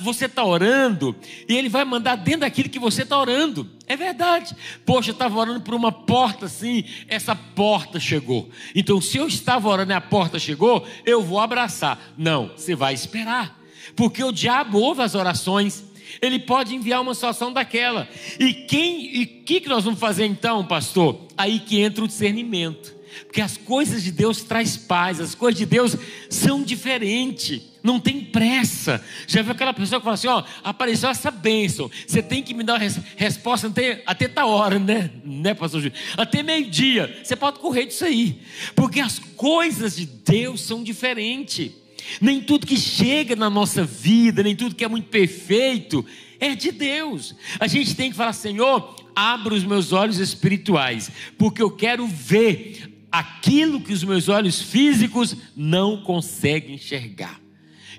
Você 0.00 0.26
está 0.26 0.44
orando 0.44 1.14
e 1.48 1.56
ele 1.56 1.68
vai 1.68 1.84
mandar 1.84 2.16
dentro 2.16 2.40
daquilo 2.40 2.68
que 2.68 2.78
você 2.78 3.02
está 3.02 3.18
orando. 3.18 3.70
É 3.86 3.96
verdade. 3.96 4.56
Poxa, 4.84 5.10
eu 5.10 5.14
estava 5.14 5.38
orando 5.38 5.60
por 5.60 5.74
uma 5.74 5.92
porta 5.92 6.46
assim, 6.46 6.84
essa 7.08 7.36
porta 7.36 8.00
chegou. 8.00 8.50
Então, 8.74 9.00
se 9.00 9.18
eu 9.18 9.28
estava 9.28 9.68
orando 9.68 9.92
e 9.92 9.94
a 9.94 10.00
porta 10.00 10.38
chegou, 10.38 10.86
eu 11.04 11.22
vou 11.22 11.38
abraçar. 11.38 12.12
Não, 12.16 12.50
você 12.56 12.74
vai 12.74 12.94
esperar. 12.94 13.60
Porque 13.94 14.22
o 14.24 14.32
diabo 14.32 14.78
ouve 14.78 15.02
as 15.02 15.14
orações 15.14 15.91
ele 16.20 16.38
pode 16.38 16.74
enviar 16.74 17.00
uma 17.00 17.14
situação 17.14 17.52
daquela. 17.52 18.08
E 18.38 18.52
quem 18.52 19.16
e 19.16 19.26
que 19.26 19.60
que 19.60 19.68
nós 19.68 19.84
vamos 19.84 20.00
fazer 20.00 20.26
então, 20.26 20.64
pastor? 20.64 21.26
Aí 21.36 21.58
que 21.58 21.80
entra 21.80 22.04
o 22.04 22.08
discernimento. 22.08 23.02
Porque 23.26 23.40
as 23.40 23.56
coisas 23.56 24.02
de 24.02 24.10
Deus 24.10 24.42
traz 24.42 24.76
paz, 24.76 25.20
as 25.20 25.34
coisas 25.34 25.58
de 25.58 25.66
Deus 25.66 25.96
são 26.30 26.62
diferentes, 26.62 27.60
não 27.82 28.00
tem 28.00 28.20
pressa. 28.20 29.04
Já 29.26 29.42
viu 29.42 29.52
aquela 29.52 29.74
pessoa 29.74 30.00
que 30.00 30.04
fala 30.04 30.14
assim: 30.14 30.28
ó, 30.28 30.42
apareceu 30.64 31.08
essa 31.08 31.30
bênção, 31.30 31.90
você 32.06 32.22
tem 32.22 32.42
que 32.42 32.54
me 32.54 32.62
dar 32.62 32.74
uma 32.74 32.78
res 32.78 32.98
resposta 33.16 33.66
até, 33.66 34.02
até 34.06 34.28
tal 34.28 34.48
hora, 34.50 34.78
né? 34.78 35.10
né, 35.24 35.54
pastor 35.54 35.80
Júlio? 35.80 35.96
Até 36.16 36.42
meio-dia, 36.42 37.20
você 37.22 37.36
pode 37.36 37.58
correr 37.58 37.86
disso 37.86 38.04
aí, 38.04 38.40
porque 38.74 39.00
as 39.00 39.18
coisas 39.18 39.96
de 39.96 40.06
Deus 40.06 40.62
são 40.62 40.82
diferentes. 40.82 41.81
Nem 42.20 42.40
tudo 42.40 42.66
que 42.66 42.76
chega 42.76 43.36
na 43.36 43.50
nossa 43.50 43.84
vida, 43.84 44.42
nem 44.42 44.56
tudo 44.56 44.74
que 44.74 44.84
é 44.84 44.88
muito 44.88 45.08
perfeito, 45.08 46.04
é 46.40 46.54
de 46.54 46.72
Deus. 46.72 47.34
A 47.60 47.66
gente 47.66 47.94
tem 47.94 48.10
que 48.10 48.16
falar, 48.16 48.32
Senhor, 48.32 48.96
abra 49.14 49.54
os 49.54 49.64
meus 49.64 49.92
olhos 49.92 50.18
espirituais, 50.18 51.10
porque 51.38 51.62
eu 51.62 51.70
quero 51.70 52.06
ver 52.06 53.06
aquilo 53.10 53.80
que 53.80 53.92
os 53.92 54.02
meus 54.02 54.28
olhos 54.28 54.60
físicos 54.60 55.36
não 55.54 56.02
conseguem 56.02 56.74
enxergar. 56.74 57.40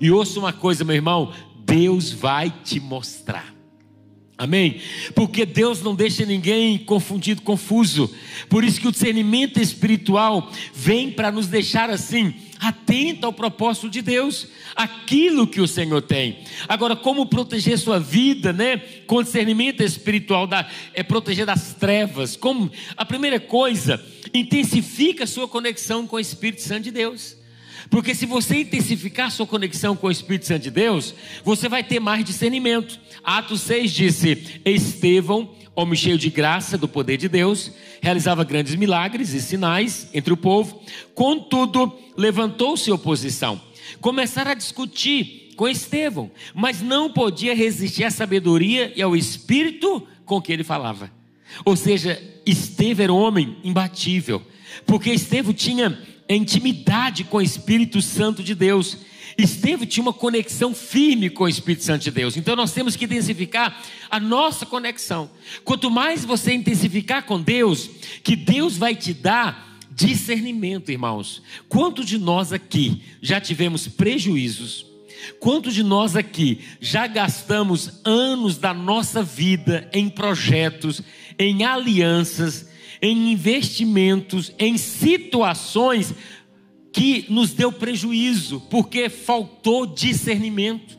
E 0.02 0.10
ouça 0.12 0.40
uma 0.40 0.52
coisa, 0.52 0.84
meu 0.84 0.96
irmão, 0.96 1.34
Deus 1.66 2.12
vai 2.12 2.50
te 2.50 2.80
mostrar. 2.80 3.54
Amém? 4.36 4.82
Porque 5.14 5.46
Deus 5.46 5.82
não 5.82 5.94
deixa 5.94 6.26
ninguém 6.26 6.78
confundido, 6.80 7.44
confuso. 7.44 8.14
Por 8.50 8.64
isso 8.64 8.82
que 8.82 8.88
o 8.88 8.92
discernimento 8.92 9.60
espiritual 9.60 10.52
vem 10.74 11.12
para 11.12 11.32
nos 11.32 11.48
deixar 11.48 11.90
assim, 11.90 12.34
atento 12.64 13.26
ao 13.26 13.34
propósito 13.34 13.90
de 13.90 14.02
Deus, 14.02 14.48
aquilo 14.76 15.46
que 15.46 15.60
o 15.60 15.68
Senhor 15.68 16.02
tem. 16.02 16.40
Agora, 16.68 16.96
como 16.96 17.26
proteger 17.26 17.78
sua 17.78 18.00
vida, 18.00 18.54
né? 18.54 18.78
Com 19.06 19.22
discernimento 19.22 19.84
espiritual, 19.84 20.48
da, 20.48 20.68
é 20.94 21.04
proteger 21.04 21.46
das 21.46 21.74
trevas. 21.74 22.36
Como 22.36 22.72
a 22.96 23.06
primeira 23.06 23.40
coisa, 23.40 24.04
intensifica 24.34 25.28
sua 25.28 25.48
conexão 25.48 26.08
com 26.08 26.16
o 26.16 26.20
Espírito 26.20 26.62
Santo 26.62 26.84
de 26.84 26.92
Deus. 26.92 27.38
Porque 27.90 28.16
se 28.16 28.26
você 28.26 28.62
intensificar 28.62 29.30
sua 29.30 29.46
conexão 29.46 29.96
com 29.96 30.08
o 30.08 30.12
Espírito 30.12 30.46
Santo 30.46 30.64
de 30.64 30.72
Deus, 30.72 31.14
você 31.44 31.68
vai 31.68 31.84
ter 31.84 32.00
mais 32.00 32.24
discernimento. 32.24 33.00
Atos 33.24 33.62
6 33.62 33.92
disse: 33.92 34.62
Estevão, 34.64 35.54
homem 35.76 35.96
cheio 35.96 36.18
de 36.18 36.30
graça 36.30 36.78
do 36.78 36.88
poder 36.88 37.18
de 37.18 37.28
Deus, 37.28 37.72
realizava 38.04 38.44
grandes 38.44 38.76
milagres 38.76 39.34
e 39.34 39.42
sinais 39.42 40.10
entre 40.14 40.34
o 40.34 40.38
povo, 40.38 40.78
contudo, 41.16 41.98
levantou-se 42.18 42.92
oposição. 42.92 43.62
Começaram 44.02 44.52
a 44.52 44.56
discutir 44.56 45.54
com 45.56 45.70
Estevão, 45.70 46.30
mas 46.54 46.82
não 46.82 47.10
podia 47.10 47.56
resistir 47.56 48.04
à 48.04 48.12
sabedoria 48.12 48.92
e 48.94 49.02
ao 49.02 49.16
espírito 49.16 50.06
com 50.26 50.42
que 50.42 50.52
ele 50.52 50.66
falava. 50.66 51.10
Ou 51.64 51.78
seja, 51.78 52.22
Estevão 52.46 53.04
era 53.06 53.14
um 53.14 53.18
homem 53.18 53.56
imbatível, 53.64 54.42
porque 54.86 55.10
Estevão 55.10 55.54
tinha 55.54 55.98
intimidade 56.28 57.24
com 57.24 57.38
o 57.38 57.42
Espírito 57.42 58.02
Santo 58.02 58.44
de 58.44 58.54
Deus. 58.54 58.98
Estevão 59.38 59.86
tinha 59.86 60.04
uma 60.04 60.14
conexão 60.14 60.74
firme 60.74 61.30
com 61.30 61.44
o 61.44 61.50
Espírito 61.50 61.84
Santo 61.84 62.04
de 62.04 62.12
Deus. 62.12 62.38
Então 62.38 62.56
nós 62.56 62.72
temos 62.72 62.96
que 62.96 63.06
intensificar 63.06 63.82
a 64.10 64.20
nossa 64.20 64.66
conexão. 64.66 65.30
Quanto 65.64 65.90
mais 65.90 66.24
você 66.24 66.54
intensificar 66.54 67.24
com 67.24 67.42
Deus, 67.42 67.90
que 68.24 68.36
Deus 68.36 68.78
vai 68.78 68.96
te 68.96 69.14
dar 69.14 69.80
discernimento, 69.92 70.92
irmãos. 70.92 71.42
Quantos 71.70 72.06
de 72.06 72.18
nós 72.18 72.52
aqui 72.52 73.02
já 73.22 73.40
tivemos 73.40 73.88
prejuízos? 73.88 74.86
Quantos 75.40 75.74
de 75.74 75.84
nós 75.84 76.16
aqui 76.16 76.60
já 76.82 77.08
gastamos 77.08 78.02
anos 78.04 78.58
da 78.58 78.74
nossa 78.74 79.24
vida 79.24 79.90
em 79.94 80.10
projetos, 80.10 81.02
em 81.40 81.64
alianças, 81.64 82.68
em 83.02 83.32
investimentos, 83.32 84.52
em 84.58 84.78
situações 84.78 86.14
que 86.94 87.26
nos 87.28 87.52
deu 87.52 87.72
prejuízo, 87.72 88.62
porque 88.70 89.10
faltou 89.10 89.88
discernimento. 89.88 90.98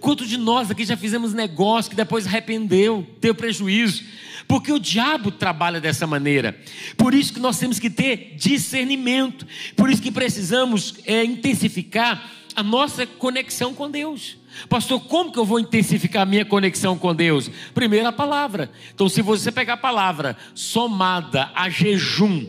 Quantos 0.00 0.28
de 0.28 0.38
nós 0.38 0.70
aqui 0.70 0.84
já 0.84 0.96
fizemos 0.96 1.34
negócio 1.34 1.90
que 1.90 1.96
depois 1.96 2.26
arrependeu, 2.26 3.06
deu 3.20 3.34
prejuízo? 3.34 4.04
Porque 4.46 4.72
o 4.72 4.78
diabo 4.78 5.30
trabalha 5.30 5.80
dessa 5.80 6.06
maneira. 6.06 6.58
Por 6.96 7.14
isso 7.14 7.32
que 7.32 7.40
nós 7.40 7.58
temos 7.58 7.78
que 7.78 7.90
ter 7.90 8.36
discernimento. 8.36 9.46
Por 9.76 9.90
isso 9.90 10.00
que 10.00 10.12
precisamos 10.12 10.94
é, 11.04 11.24
intensificar 11.24 12.30
a 12.54 12.62
nossa 12.62 13.06
conexão 13.06 13.74
com 13.74 13.90
Deus. 13.90 14.36
Pastor, 14.68 15.00
como 15.00 15.32
que 15.32 15.38
eu 15.38 15.44
vou 15.44 15.58
intensificar 15.58 16.22
a 16.22 16.26
minha 16.26 16.44
conexão 16.44 16.96
com 16.96 17.14
Deus? 17.14 17.50
Primeiro 17.74 18.06
a 18.06 18.12
palavra. 18.12 18.70
Então, 18.94 19.08
se 19.08 19.20
você 19.20 19.50
pegar 19.50 19.74
a 19.74 19.78
palavra 19.78 20.36
somada 20.54 21.50
a 21.54 21.68
jejum 21.68 22.46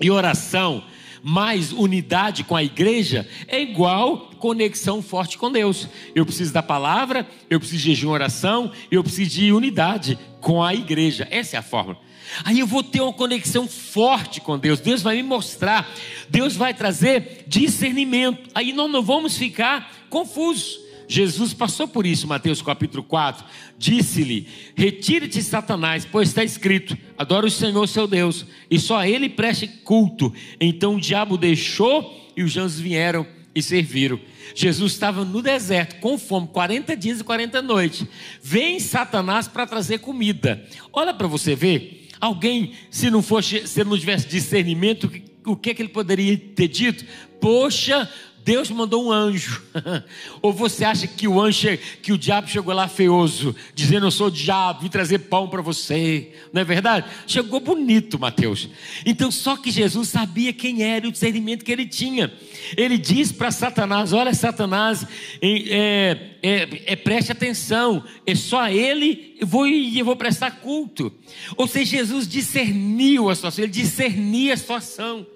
e 0.00 0.10
oração, 0.10 0.84
mais 1.28 1.72
unidade 1.72 2.42
com 2.42 2.56
a 2.56 2.64
igreja, 2.64 3.28
é 3.46 3.60
igual 3.60 4.30
conexão 4.38 5.02
forte 5.02 5.36
com 5.36 5.52
Deus. 5.52 5.86
Eu 6.14 6.24
preciso 6.24 6.54
da 6.54 6.62
palavra, 6.62 7.28
eu 7.50 7.60
preciso 7.60 7.82
de 7.82 7.88
jejum 7.90 8.08
oração, 8.08 8.72
eu 8.90 9.04
preciso 9.04 9.30
de 9.32 9.52
unidade 9.52 10.18
com 10.40 10.62
a 10.62 10.74
igreja. 10.74 11.28
Essa 11.30 11.56
é 11.56 11.58
a 11.58 11.62
fórmula. 11.62 11.98
Aí 12.44 12.58
eu 12.58 12.66
vou 12.66 12.82
ter 12.82 13.02
uma 13.02 13.12
conexão 13.12 13.68
forte 13.68 14.40
com 14.40 14.58
Deus. 14.58 14.80
Deus 14.80 15.02
vai 15.02 15.16
me 15.16 15.22
mostrar, 15.22 15.86
Deus 16.30 16.56
vai 16.56 16.72
trazer 16.72 17.44
discernimento. 17.46 18.48
Aí 18.54 18.72
nós 18.72 18.90
não 18.90 19.02
vamos 19.02 19.36
ficar 19.36 19.92
confusos. 20.08 20.87
Jesus 21.08 21.54
passou 21.54 21.88
por 21.88 22.04
isso, 22.04 22.28
Mateus 22.28 22.60
capítulo 22.60 23.02
4. 23.02 23.44
Disse-lhe: 23.78 24.46
Retire-te, 24.76 25.42
Satanás, 25.42 26.04
pois 26.04 26.28
está 26.28 26.44
escrito: 26.44 26.96
Adora 27.16 27.46
o 27.46 27.50
Senhor 27.50 27.86
seu 27.88 28.06
Deus, 28.06 28.44
e 28.70 28.78
só 28.78 28.98
a 28.98 29.08
ele 29.08 29.28
preste 29.28 29.66
culto. 29.66 30.32
Então 30.60 30.96
o 30.96 31.00
diabo 31.00 31.38
deixou 31.38 32.30
e 32.36 32.42
os 32.42 32.56
anjos 32.56 32.78
vieram 32.78 33.26
e 33.54 33.62
serviram. 33.62 34.20
Jesus 34.54 34.92
estava 34.92 35.24
no 35.24 35.40
deserto 35.42 35.98
com 36.00 36.18
fome, 36.18 36.48
40 36.48 36.96
dias 36.96 37.20
e 37.20 37.24
40 37.24 37.62
noites. 37.62 38.06
Vem 38.42 38.78
Satanás 38.78 39.48
para 39.48 39.66
trazer 39.66 39.98
comida. 39.98 40.64
Olha 40.92 41.14
para 41.14 41.26
você 41.26 41.54
ver. 41.54 42.06
Alguém, 42.20 42.72
se 42.90 43.10
não 43.10 43.22
fosse, 43.22 43.66
se 43.66 43.84
não 43.84 43.96
tivesse 43.96 44.26
discernimento, 44.26 45.04
o 45.04 45.08
que, 45.08 45.22
que, 45.56 45.74
que 45.74 45.82
ele 45.82 45.88
poderia 45.88 46.36
ter 46.36 46.68
dito? 46.68 47.04
Poxa, 47.40 48.10
Deus 48.48 48.70
mandou 48.70 49.04
um 49.04 49.12
anjo. 49.12 49.62
Ou 50.40 50.54
você 50.54 50.82
acha 50.82 51.06
que 51.06 51.28
o 51.28 51.38
anjo, 51.38 51.68
que 52.00 52.14
o 52.14 52.16
diabo 52.16 52.48
chegou 52.48 52.72
lá 52.72 52.88
feioso, 52.88 53.54
dizendo 53.74 54.06
eu 54.06 54.10
sou 54.10 54.28
o 54.28 54.30
diabo, 54.30 54.80
vim 54.80 54.88
trazer 54.88 55.18
pão 55.18 55.46
para 55.46 55.60
você. 55.60 56.32
Não 56.50 56.62
é 56.62 56.64
verdade? 56.64 57.04
Chegou 57.26 57.60
bonito, 57.60 58.18
Mateus. 58.18 58.66
Então 59.04 59.30
só 59.30 59.54
que 59.54 59.70
Jesus 59.70 60.08
sabia 60.08 60.50
quem 60.50 60.82
era 60.82 61.04
e 61.04 61.10
o 61.10 61.12
discernimento 61.12 61.62
que 61.62 61.70
ele 61.70 61.84
tinha. 61.84 62.32
Ele 62.74 62.96
diz 62.96 63.30
para 63.30 63.50
Satanás: 63.50 64.14
Olha, 64.14 64.32
Satanás, 64.32 65.06
é, 65.42 66.16
é, 66.42 66.68
é, 66.86 66.96
preste 66.96 67.30
atenção, 67.30 68.02
é 68.26 68.34
só 68.34 68.66
ele 68.70 69.36
eu 69.38 69.46
vou, 69.46 69.66
eu 69.66 70.04
vou 70.06 70.16
prestar 70.16 70.52
culto. 70.52 71.12
Ou 71.54 71.68
seja, 71.68 71.98
Jesus 71.98 72.26
discerniu 72.26 73.28
a 73.28 73.34
situação, 73.34 73.62
ele 73.62 73.72
discernia 73.72 74.54
a 74.54 74.56
situação. 74.56 75.26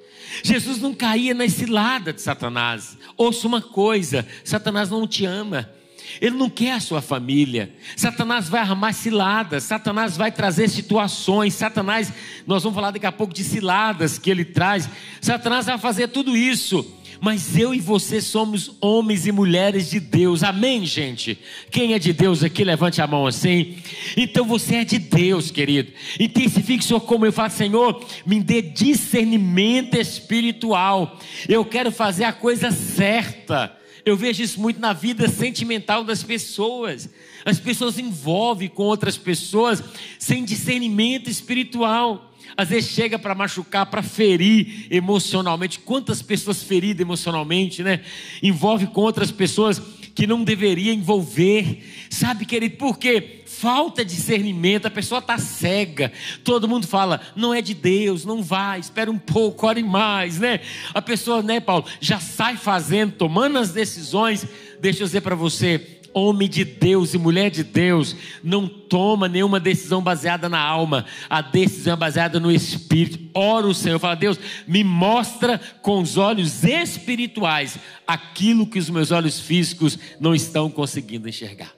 Jesus 0.42 0.80
não 0.80 0.94
caía 0.94 1.34
na 1.34 1.48
cilada 1.48 2.12
de 2.12 2.22
Satanás. 2.22 2.96
Ouça 3.16 3.46
uma 3.46 3.60
coisa: 3.60 4.26
Satanás 4.44 4.88
não 4.88 5.06
te 5.06 5.24
ama. 5.24 5.68
Ele 6.20 6.36
não 6.36 6.50
quer 6.50 6.72
a 6.72 6.80
sua 6.80 7.00
família. 7.00 7.72
Satanás 7.96 8.48
vai 8.48 8.60
armar 8.60 8.92
ciladas, 8.92 9.64
Satanás 9.64 10.16
vai 10.16 10.30
trazer 10.30 10.68
situações, 10.68 11.54
Satanás, 11.54 12.12
nós 12.46 12.62
vamos 12.62 12.74
falar 12.74 12.90
daqui 12.90 13.06
a 13.06 13.12
pouco 13.12 13.32
de 13.32 13.42
ciladas 13.42 14.18
que 14.18 14.30
ele 14.30 14.44
traz. 14.44 14.88
Satanás 15.20 15.66
vai 15.66 15.78
fazer 15.78 16.08
tudo 16.08 16.36
isso 16.36 17.01
mas 17.22 17.56
eu 17.56 17.72
e 17.72 17.78
você 17.78 18.20
somos 18.20 18.72
homens 18.80 19.28
e 19.28 19.30
mulheres 19.30 19.88
de 19.88 20.00
Deus, 20.00 20.42
amém, 20.42 20.84
gente? 20.84 21.38
Quem 21.70 21.94
é 21.94 21.98
de 22.00 22.12
Deus 22.12 22.42
aqui, 22.42 22.64
levante 22.64 23.00
a 23.00 23.06
mão 23.06 23.28
assim. 23.28 23.76
Então 24.16 24.44
você 24.44 24.78
é 24.78 24.84
de 24.84 24.98
Deus, 24.98 25.48
querido. 25.48 25.92
Intensifique 26.18 26.84
seu 26.84 27.00
como 27.00 27.24
eu 27.24 27.32
falo, 27.32 27.50
Senhor, 27.50 28.04
me 28.26 28.40
dê 28.42 28.60
discernimento 28.60 29.96
espiritual. 29.96 31.16
Eu 31.48 31.64
quero 31.64 31.92
fazer 31.92 32.24
a 32.24 32.32
coisa 32.32 32.72
certa. 32.72 33.72
Eu 34.04 34.16
vejo 34.16 34.42
isso 34.42 34.60
muito 34.60 34.80
na 34.80 34.92
vida 34.92 35.28
sentimental 35.28 36.02
das 36.02 36.24
pessoas. 36.24 37.08
As 37.44 37.60
pessoas 37.60 38.00
envolvem 38.00 38.68
com 38.68 38.82
outras 38.82 39.16
pessoas 39.16 39.80
sem 40.18 40.44
discernimento 40.44 41.30
espiritual 41.30 42.31
às 42.56 42.68
vezes 42.68 42.90
chega 42.90 43.18
para 43.18 43.34
machucar, 43.34 43.86
para 43.86 44.02
ferir 44.02 44.86
emocionalmente. 44.90 45.78
Quantas 45.78 46.22
pessoas 46.22 46.62
feridas 46.62 47.00
emocionalmente, 47.00 47.82
né? 47.82 48.00
Envolve 48.42 48.86
com 48.86 49.00
outras 49.00 49.30
pessoas 49.30 49.80
que 50.14 50.26
não 50.26 50.44
deveria 50.44 50.92
envolver. 50.92 51.82
Sabe, 52.10 52.44
querido, 52.44 52.76
por 52.76 52.98
quê? 52.98 53.42
Falta 53.46 54.04
discernimento, 54.04 54.86
a 54.86 54.90
pessoa 54.90 55.18
está 55.18 55.38
cega. 55.38 56.12
Todo 56.44 56.68
mundo 56.68 56.86
fala, 56.86 57.20
não 57.34 57.54
é 57.54 57.62
de 57.62 57.74
Deus, 57.74 58.24
não 58.24 58.42
vai, 58.42 58.80
espera 58.80 59.10
um 59.10 59.18
pouco, 59.18 59.66
ore 59.66 59.82
mais, 59.82 60.38
né? 60.38 60.60
A 60.92 61.00
pessoa, 61.00 61.42
né, 61.42 61.60
Paulo, 61.60 61.84
já 62.00 62.18
sai 62.20 62.56
fazendo, 62.56 63.12
tomando 63.12 63.58
as 63.58 63.70
decisões. 63.70 64.46
Deixa 64.80 65.02
eu 65.02 65.06
dizer 65.06 65.20
para 65.20 65.34
você, 65.34 66.00
homem 66.14 66.48
de 66.48 66.64
Deus 66.64 67.14
e 67.14 67.18
mulher 67.18 67.50
de 67.50 67.64
Deus 67.64 68.16
não 68.42 68.68
toma 68.68 69.28
nenhuma 69.28 69.58
decisão 69.58 70.02
baseada 70.02 70.48
na 70.48 70.60
alma, 70.60 71.04
a 71.28 71.40
decisão 71.40 71.94
é 71.94 71.96
baseada 71.96 72.38
no 72.38 72.50
espírito. 72.50 73.18
Ora 73.34 73.66
o 73.66 73.74
Senhor, 73.74 73.98
fala: 73.98 74.14
Deus, 74.14 74.38
me 74.66 74.84
mostra 74.84 75.60
com 75.80 76.00
os 76.00 76.16
olhos 76.16 76.64
espirituais 76.64 77.78
aquilo 78.06 78.66
que 78.66 78.78
os 78.78 78.90
meus 78.90 79.10
olhos 79.10 79.40
físicos 79.40 79.98
não 80.20 80.34
estão 80.34 80.70
conseguindo 80.70 81.28
enxergar. 81.28 81.72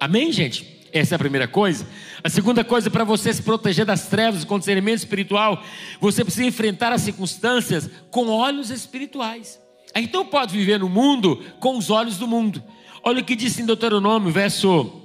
Amém, 0.00 0.32
gente? 0.32 0.80
Essa 0.92 1.14
é 1.14 1.16
a 1.16 1.18
primeira 1.18 1.46
coisa. 1.46 1.86
A 2.22 2.28
segunda 2.28 2.64
coisa, 2.64 2.90
para 2.90 3.04
você 3.04 3.32
se 3.32 3.42
proteger 3.42 3.84
das 3.84 4.06
trevas, 4.06 4.44
com 4.44 4.58
discernimento 4.58 4.98
espiritual, 4.98 5.62
você 6.00 6.24
precisa 6.24 6.46
enfrentar 6.46 6.92
as 6.92 7.02
circunstâncias 7.02 7.88
com 8.10 8.28
olhos 8.28 8.70
espirituais. 8.70 9.60
Então 9.94 10.24
pode 10.24 10.56
viver 10.56 10.78
no 10.78 10.88
mundo 10.88 11.44
com 11.58 11.76
os 11.76 11.90
olhos 11.90 12.18
do 12.18 12.26
mundo. 12.26 12.62
Olha 13.02 13.22
o 13.22 13.24
que 13.24 13.34
diz 13.34 13.58
em 13.58 13.64
Deuteronômio, 13.64 14.30
verso 14.30 15.00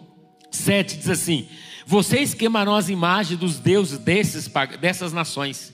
7, 0.51 0.97
diz 0.97 1.09
assim: 1.09 1.47
Vocês 1.85 2.33
queimarão 2.33 2.75
as 2.75 2.89
imagens 2.89 3.39
dos 3.39 3.57
deuses 3.59 3.97
desses, 3.97 4.51
dessas 4.79 5.13
nações. 5.13 5.73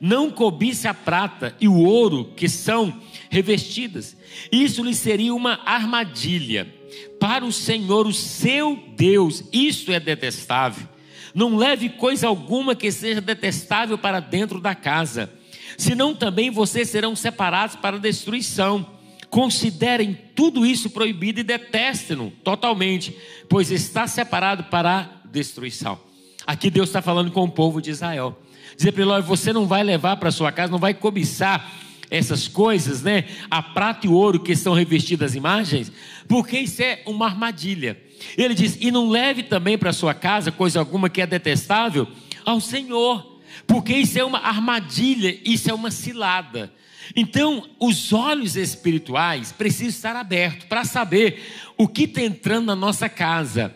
Não 0.00 0.30
cobice 0.30 0.88
a 0.88 0.92
prata 0.92 1.54
e 1.60 1.68
o 1.68 1.78
ouro 1.78 2.32
que 2.36 2.48
são 2.48 3.00
revestidas. 3.30 4.16
Isso 4.50 4.82
lhe 4.82 4.94
seria 4.94 5.34
uma 5.34 5.60
armadilha. 5.64 6.66
Para 7.18 7.44
o 7.44 7.52
Senhor, 7.52 8.06
o 8.06 8.12
seu 8.12 8.78
Deus, 8.96 9.44
isso 9.52 9.92
é 9.92 10.00
detestável. 10.00 10.88
Não 11.34 11.56
leve 11.56 11.88
coisa 11.88 12.26
alguma 12.26 12.74
que 12.74 12.92
seja 12.92 13.20
detestável 13.20 13.96
para 13.96 14.20
dentro 14.20 14.60
da 14.60 14.74
casa, 14.74 15.32
senão 15.78 16.14
também 16.14 16.50
vocês 16.50 16.90
serão 16.90 17.16
separados 17.16 17.76
para 17.76 17.98
destruição 17.98 18.86
considerem 19.32 20.12
tudo 20.34 20.66
isso 20.66 20.90
proibido 20.90 21.40
e 21.40 21.42
detestem-no 21.42 22.30
totalmente, 22.44 23.16
pois 23.48 23.70
está 23.70 24.06
separado 24.06 24.64
para 24.64 24.98
a 24.98 25.26
destruição. 25.26 25.98
Aqui 26.46 26.68
Deus 26.68 26.90
está 26.90 27.00
falando 27.00 27.30
com 27.30 27.42
o 27.42 27.50
povo 27.50 27.80
de 27.80 27.88
Israel. 27.88 28.38
Dizer 28.76 28.92
para 28.92 29.02
ele: 29.02 29.22
você 29.22 29.50
não 29.50 29.66
vai 29.66 29.82
levar 29.82 30.18
para 30.18 30.30
sua 30.30 30.52
casa, 30.52 30.70
não 30.70 30.78
vai 30.78 30.92
cobiçar 30.92 31.72
essas 32.10 32.46
coisas, 32.46 33.00
né? 33.00 33.24
A 33.50 33.62
prata 33.62 34.06
e 34.06 34.10
o 34.10 34.12
ouro 34.12 34.38
que 34.38 34.52
estão 34.52 34.74
revestidas 34.74 35.30
as 35.30 35.34
imagens, 35.34 35.90
porque 36.28 36.58
isso 36.58 36.82
é 36.82 37.00
uma 37.06 37.24
armadilha. 37.24 37.98
Ele 38.36 38.52
diz: 38.52 38.76
e 38.82 38.90
não 38.90 39.08
leve 39.08 39.44
também 39.44 39.78
para 39.78 39.94
sua 39.94 40.12
casa 40.12 40.52
coisa 40.52 40.78
alguma 40.78 41.08
que 41.08 41.22
é 41.22 41.26
detestável 41.26 42.06
ao 42.44 42.60
Senhor, 42.60 43.40
porque 43.66 43.94
isso 43.94 44.18
é 44.18 44.24
uma 44.24 44.40
armadilha, 44.40 45.34
isso 45.42 45.70
é 45.70 45.72
uma 45.72 45.90
cilada. 45.90 46.70
Então, 47.14 47.68
os 47.78 48.12
olhos 48.12 48.56
espirituais 48.56 49.52
precisam 49.52 49.88
estar 49.88 50.16
abertos 50.16 50.64
para 50.64 50.84
saber 50.84 51.42
o 51.76 51.86
que 51.86 52.04
está 52.04 52.22
entrando 52.22 52.66
na 52.66 52.76
nossa 52.76 53.08
casa. 53.08 53.74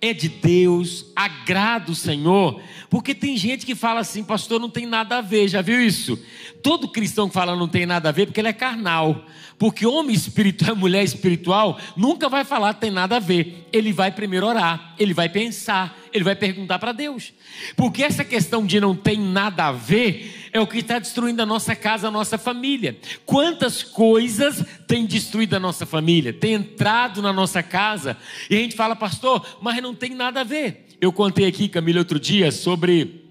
É 0.00 0.12
de 0.12 0.28
Deus, 0.28 1.06
agrada 1.16 1.90
o 1.90 1.94
Senhor, 1.94 2.60
porque 2.90 3.14
tem 3.14 3.36
gente 3.38 3.64
que 3.64 3.74
fala 3.74 4.00
assim, 4.00 4.22
pastor, 4.22 4.60
não 4.60 4.68
tem 4.68 4.84
nada 4.84 5.18
a 5.18 5.20
ver, 5.22 5.48
já 5.48 5.62
viu 5.62 5.82
isso? 5.82 6.22
Todo 6.62 6.88
cristão 6.88 7.26
que 7.26 7.34
fala 7.34 7.56
não 7.56 7.66
tem 7.66 7.86
nada 7.86 8.10
a 8.10 8.12
ver, 8.12 8.26
porque 8.26 8.40
ele 8.40 8.48
é 8.48 8.52
carnal. 8.52 9.24
Porque 9.58 9.86
homem 9.86 10.14
espiritual, 10.14 10.74
mulher 10.76 11.02
espiritual, 11.02 11.80
nunca 11.96 12.28
vai 12.28 12.44
falar 12.44 12.74
tem 12.74 12.90
nada 12.90 13.16
a 13.16 13.20
ver. 13.20 13.66
Ele 13.72 13.92
vai 13.92 14.10
primeiro 14.10 14.46
orar, 14.46 14.94
ele 14.98 15.14
vai 15.14 15.28
pensar, 15.28 15.96
ele 16.12 16.24
vai 16.24 16.36
perguntar 16.36 16.78
para 16.78 16.92
Deus. 16.92 17.32
Porque 17.76 18.02
essa 18.02 18.24
questão 18.24 18.66
de 18.66 18.78
não 18.78 18.94
tem 18.94 19.18
nada 19.18 19.66
a 19.66 19.72
ver 19.72 20.43
é 20.54 20.60
o 20.60 20.68
que 20.68 20.78
está 20.78 21.00
destruindo 21.00 21.42
a 21.42 21.46
nossa 21.46 21.74
casa, 21.74 22.06
a 22.06 22.10
nossa 22.12 22.38
família. 22.38 22.96
Quantas 23.26 23.82
coisas 23.82 24.64
tem 24.86 25.04
destruído 25.04 25.54
a 25.54 25.58
nossa 25.58 25.84
família, 25.84 26.32
tem 26.32 26.52
entrado 26.54 27.20
na 27.20 27.32
nossa 27.32 27.60
casa, 27.60 28.16
e 28.48 28.54
a 28.54 28.60
gente 28.60 28.76
fala, 28.76 28.94
pastor, 28.94 29.44
mas 29.60 29.82
não 29.82 29.92
tem 29.92 30.14
nada 30.14 30.42
a 30.42 30.44
ver. 30.44 30.86
Eu 31.00 31.12
contei 31.12 31.46
aqui, 31.46 31.68
Camila, 31.68 31.98
outro 31.98 32.20
dia, 32.20 32.52
sobre 32.52 33.24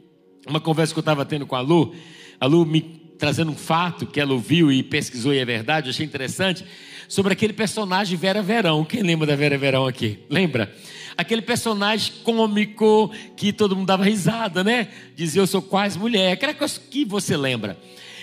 uma 0.45 0.59
conversa 0.59 0.93
que 0.93 0.99
eu 0.99 1.01
estava 1.01 1.23
tendo 1.23 1.47
com 1.47 1.55
a 1.55 1.61
Lu. 1.61 1.95
A 2.41 2.45
Lu 2.45 2.65
me 2.65 2.81
trazendo 3.17 3.51
um 3.51 3.55
fato 3.55 4.05
que 4.05 4.19
ela 4.19 4.33
ouviu 4.33 4.69
e 4.69 4.83
pesquisou 4.83 5.33
e 5.33 5.37
é 5.37 5.45
verdade, 5.45 5.87
eu 5.87 5.91
achei 5.91 6.05
interessante, 6.05 6.65
sobre 7.07 7.31
aquele 7.31 7.53
personagem 7.53 8.17
Vera 8.17 8.41
Verão. 8.41 8.83
Quem 8.83 9.01
lembra 9.01 9.25
da 9.25 9.35
Vera 9.37 9.57
Verão 9.57 9.87
aqui? 9.87 10.19
Lembra? 10.29 10.75
Aquele 11.17 11.41
personagem 11.41 12.13
cômico 12.23 13.11
que 13.35 13.53
todo 13.53 13.75
mundo 13.75 13.87
dava 13.87 14.03
risada, 14.03 14.63
né? 14.63 14.87
Dizia 15.15 15.41
eu 15.41 15.47
sou 15.47 15.61
quase 15.61 15.97
mulher, 15.97 16.33
aquela 16.33 16.53
coisa 16.53 16.79
que 16.79 17.05
você 17.05 17.37
lembra. 17.37 17.77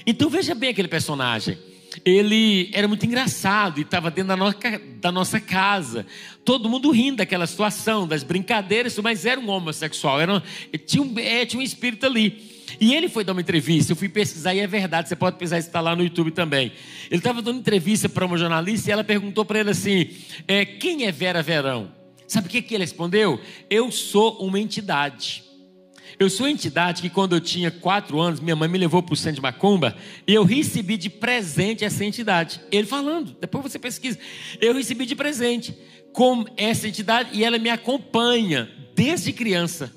Então 0.07 0.29
veja 0.29 0.55
bem 0.55 0.71
aquele 0.71 0.89
personagem. 0.89 1.59
Ele 2.05 2.71
era 2.73 2.87
muito 2.87 3.05
engraçado 3.05 3.79
e 3.79 3.83
estava 3.83 4.11
dentro 4.11 4.29
da 4.29 4.37
nossa, 4.37 4.59
da 5.01 5.13
nossa 5.13 5.41
casa. 5.41 6.07
Todo 6.45 6.69
mundo 6.69 6.91
rindo 6.91 7.17
daquela 7.17 7.47
situação, 7.47 8.07
das 8.07 8.23
brincadeiras, 8.23 8.97
mas 8.99 9.27
era 9.27 9.41
um 9.41 9.49
homossexual, 9.49 10.21
era 10.21 10.43
tinha, 10.87 11.03
um, 11.03 11.15
é, 11.19 11.45
tinha 11.45 11.61
um 11.61 11.63
espírito 11.63 12.07
ali. 12.07 12.61
E 12.81 12.95
ele 12.95 13.09
foi 13.09 13.25
dar 13.25 13.33
uma 13.33 13.41
entrevista, 13.41 13.93
eu 13.93 13.97
fui 13.97 14.09
pesquisar 14.09 14.55
e 14.55 14.61
é 14.61 14.67
verdade, 14.67 15.09
você 15.09 15.17
pode 15.17 15.37
pesquisar, 15.37 15.59
está 15.59 15.81
lá 15.81 15.97
no 15.97 16.05
YouTube 16.05 16.31
também. 16.31 16.73
Ele 17.11 17.19
estava 17.19 17.43
dando 17.43 17.59
entrevista 17.59 18.09
para 18.09 18.25
uma 18.25 18.39
jornalista 18.39 18.89
e 18.89 18.93
ela 18.93 19.03
perguntou 19.03 19.45
para 19.45 19.61
ele 19.61 19.71
assim: 19.71 20.09
é, 20.47 20.65
quem 20.65 21.05
é 21.07 21.13
Vera 21.13 21.43
Verão? 21.43 22.00
Sabe 22.31 22.47
o 22.47 22.51
que, 22.51 22.63
que 22.63 22.77
ele 22.77 22.85
respondeu? 22.85 23.41
Eu 23.69 23.91
sou 23.91 24.39
uma 24.39 24.61
entidade. 24.61 25.43
Eu 26.17 26.31
sou 26.31 26.47
uma 26.47 26.53
entidade 26.53 27.03
que 27.03 27.11
quando 27.11 27.35
eu 27.35 27.41
tinha 27.41 27.73
quatro 27.73 28.21
anos, 28.21 28.39
minha 28.39 28.55
mãe 28.55 28.69
me 28.69 28.79
levou 28.79 29.03
para 29.03 29.15
o 29.15 29.17
centro 29.17 29.35
de 29.35 29.43
Macumba 29.43 29.97
e 30.29 30.33
eu 30.33 30.45
recebi 30.45 30.97
de 30.97 31.11
presente 31.11 31.85
essa 31.85 32.05
entidade. 32.05 32.61
Ele 32.71 32.87
falando, 32.87 33.37
depois 33.41 33.65
você 33.65 33.81
pesquisa. 33.81 34.17
Eu 34.61 34.75
recebi 34.75 35.07
de 35.07 35.17
presente 35.17 35.77
com 36.13 36.45
essa 36.57 36.87
entidade 36.87 37.31
e 37.33 37.43
ela 37.43 37.59
me 37.59 37.69
acompanha 37.69 38.71
desde 38.95 39.33
criança. 39.33 39.93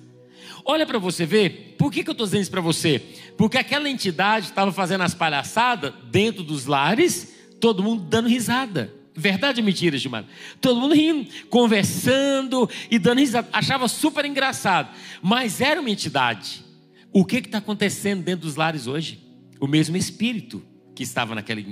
Olha 0.65 0.87
para 0.87 0.97
você 0.97 1.27
ver, 1.27 1.75
por 1.77 1.91
que, 1.91 2.03
que 2.03 2.09
eu 2.09 2.13
estou 2.13 2.25
dizendo 2.25 2.41
isso 2.41 2.51
para 2.51 2.61
você? 2.61 2.99
Porque 3.37 3.59
aquela 3.59 3.87
entidade 3.87 4.47
estava 4.47 4.71
fazendo 4.71 5.03
as 5.03 5.13
palhaçadas 5.13 5.93
dentro 6.09 6.41
dos 6.41 6.65
lares, 6.65 7.31
todo 7.59 7.83
mundo 7.83 8.01
dando 8.09 8.27
risada. 8.27 9.02
Verdade 9.15 9.61
ou 9.61 9.65
mentira, 9.65 9.97
Gilmar? 9.97 10.25
Todo 10.59 10.79
mundo 10.79 10.95
rindo, 10.95 11.27
conversando 11.49 12.69
e 12.89 12.97
dando 12.97 13.19
risada. 13.19 13.47
Achava 13.53 13.87
super 13.87 14.25
engraçado. 14.25 14.89
Mas 15.21 15.61
era 15.61 15.79
uma 15.79 15.89
entidade. 15.89 16.63
O 17.11 17.23
que 17.23 17.37
está 17.37 17.59
acontecendo 17.59 18.23
dentro 18.23 18.47
dos 18.47 18.55
lares 18.55 18.87
hoje? 18.87 19.19
O 19.59 19.67
mesmo 19.67 19.95
espírito 19.95 20.63
que 20.95 21.03
estava 21.03 21.35
naquela 21.35 21.63